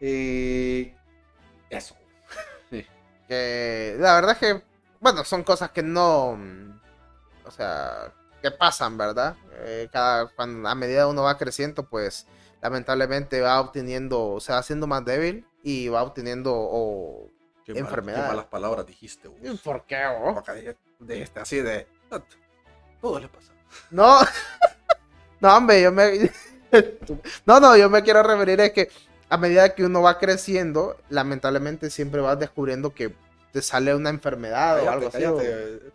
[0.00, 0.94] Y
[1.68, 1.94] eso.
[3.28, 4.62] Que la verdad es que,
[5.00, 6.38] bueno, son cosas que no,
[7.44, 9.36] o sea, que pasan, ¿verdad?
[9.60, 12.26] Eh, cada, cuando, a medida uno va creciendo, pues
[12.62, 17.30] lamentablemente va obteniendo, o sea, siendo más débil y va obteniendo, o...
[17.64, 18.22] Qué mal- Enfermedad.
[18.22, 19.60] qué malas palabras dijiste, vos.
[19.62, 19.96] ¿Por qué?
[19.96, 21.86] de, de este, así de.
[22.10, 22.24] "No,
[23.00, 23.52] Todo le pasa.
[23.90, 24.20] No,
[25.40, 26.30] no, hombre, yo me...
[27.46, 28.90] No, no, yo me quiero referir es que
[29.30, 33.14] a medida que uno va creciendo, lamentablemente siempre vas descubriendo que
[33.52, 35.48] te sale una enfermedad o Cállate, algo así.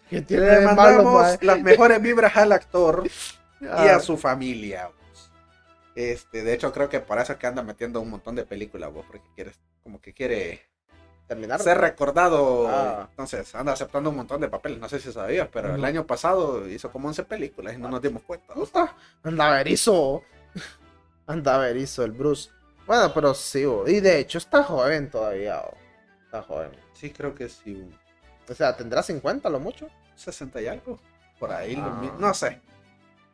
[0.10, 1.38] Que tiene Le malo, mandamos mae.
[1.42, 3.04] las mejores vibras al actor
[3.62, 3.96] y Ah.
[3.96, 4.90] a su familia.
[5.96, 8.92] Este, de hecho, creo que por eso es que anda metiendo un montón de películas,
[8.92, 10.62] vos, porque quieres, como que quiere
[11.28, 11.60] terminar.
[11.62, 12.68] ser recordado.
[12.68, 13.08] Ah.
[13.12, 14.80] Entonces, anda aceptando un montón de papeles.
[14.80, 18.02] No sé si sabías, pero el año pasado hizo como 11 películas y no nos
[18.02, 18.54] dimos cuenta.
[18.74, 18.94] Ah,
[19.24, 20.24] Anda verizo.
[21.28, 22.50] Anda verizo el Bruce.
[22.86, 23.88] Bueno, pero sí, bo.
[23.88, 25.60] y de hecho está joven todavía.
[25.62, 25.78] bo.
[26.26, 26.72] Está joven.
[26.94, 27.74] Sí, creo que sí.
[27.76, 27.98] un
[28.50, 29.88] O sea, tendrá 50 lo mucho.
[30.16, 31.00] 60 y algo.
[31.40, 32.00] Por ahí, lo Ah.
[32.02, 32.60] mi- no sé.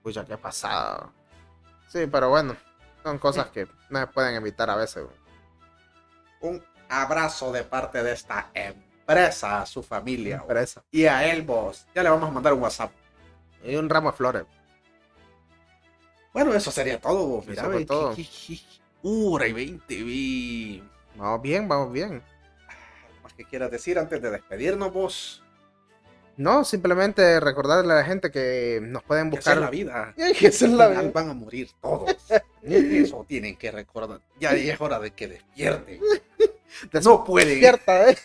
[0.03, 1.09] Pucha, qué pasada.
[1.87, 2.55] Sí, pero bueno,
[3.03, 5.03] son cosas que no se pueden evitar a veces.
[5.03, 5.11] bo.
[6.49, 10.37] Un abrazo de parte de esta empresa a su familia.
[10.37, 10.81] Empresa.
[10.91, 11.85] Y a él, vos.
[11.95, 12.91] Ya le vamos a mandar un WhatsApp.
[13.63, 14.43] Y un ramo de flores.
[16.31, 17.25] Bueno, eso sería todo.
[17.25, 17.45] vos.
[17.47, 18.15] Mira, todo.
[19.01, 20.83] Hora y 20, vi.
[21.15, 22.11] Vamos bien, vamos bien.
[22.11, 25.43] ¿Algo más que quieras decir antes de despedirnos, vos?
[26.37, 29.53] No, simplemente recordarle a la gente que nos pueden esa buscar.
[29.55, 30.13] es la vida.
[30.39, 31.11] Que esa es la vida.
[31.13, 32.15] van a morir todos.
[32.63, 34.21] Eso tienen que recordar.
[34.39, 35.99] Ya es hora de que despierten.
[37.03, 37.49] No pueden.
[37.59, 38.17] Despierta, ¿eh?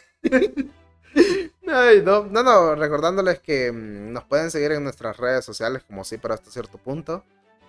[1.63, 6.19] No, no, no, recordándoles que mm, nos pueden seguir en nuestras redes sociales, como sí,
[6.19, 7.25] pero hasta cierto punto.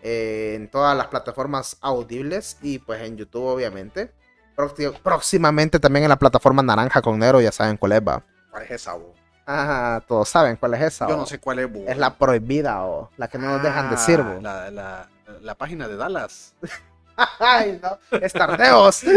[0.08, 4.12] Eh, en todas las plataformas audibles y pues en YouTube, obviamente.
[4.56, 8.24] Próxi- Próximamente también en la plataforma Naranja con Nero, ya saben cuál es, va.
[8.52, 9.18] ¿Cuál es esa, vos?
[9.48, 11.08] Ah, todos saben cuál es esa.
[11.08, 11.84] Yo no sé cuál es, vos.
[11.88, 14.42] Es la prohibida o la que no nos dejan decir, Ah, bo.
[14.42, 15.10] La, la,
[15.42, 16.54] la página de Dallas.
[17.40, 19.04] Ay, no, estarteos.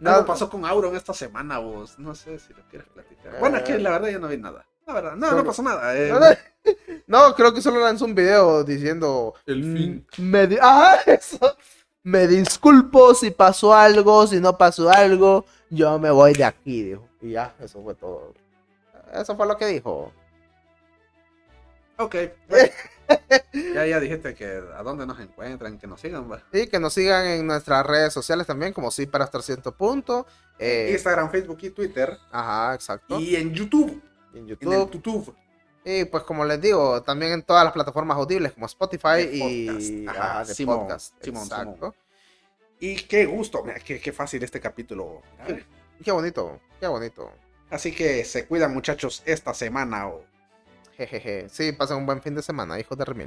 [0.00, 1.98] Algo no, pasó con Auron esta semana, vos.
[1.98, 3.38] No sé si lo quieres platicar.
[3.40, 3.78] Bueno, es que Eh.
[3.80, 4.64] la verdad yo no vi nada.
[4.88, 5.94] La verdad, no, Solo- no pasó nada.
[5.94, 6.38] eh.
[7.06, 10.06] no, creo que solo lanzó un video diciendo El fin.
[10.16, 11.38] Mm, Me di- ah, eso.
[12.02, 17.06] Me disculpo si pasó algo, si no pasó algo, yo me voy de aquí, dijo.
[17.20, 18.32] Y ya, eso fue todo.
[19.12, 20.10] Eso fue lo que dijo.
[21.98, 22.14] Ok.
[22.48, 22.68] bueno.
[23.74, 26.30] ya, ya dijiste que a dónde nos encuentran, que nos sigan.
[26.30, 26.42] va.
[26.52, 30.26] Y que nos sigan en nuestras redes sociales también, como sí para hasta cierto punto.
[30.58, 32.16] Eh, Instagram, Facebook y Twitter.
[32.32, 33.20] ajá, exacto.
[33.20, 34.00] Y en YouTube.
[34.38, 34.72] En En YouTube.
[34.72, 35.34] el YouTube.
[35.84, 39.66] Y pues como les digo, también en todas las plataformas audibles como Spotify De y
[39.66, 40.08] podcast.
[40.08, 41.14] Ajá, ajá, de Simón, podcast.
[41.22, 41.74] Simón, exacto.
[41.74, 41.94] Simón.
[42.80, 45.22] Y qué gusto, mira, qué, qué fácil este capítulo.
[46.04, 47.32] Qué bonito, qué bonito.
[47.70, 50.10] Así que se cuidan muchachos esta semana.
[50.96, 51.48] Jejeje.
[51.48, 53.26] Sí, pasen un buen fin de semana, hijos de Remil.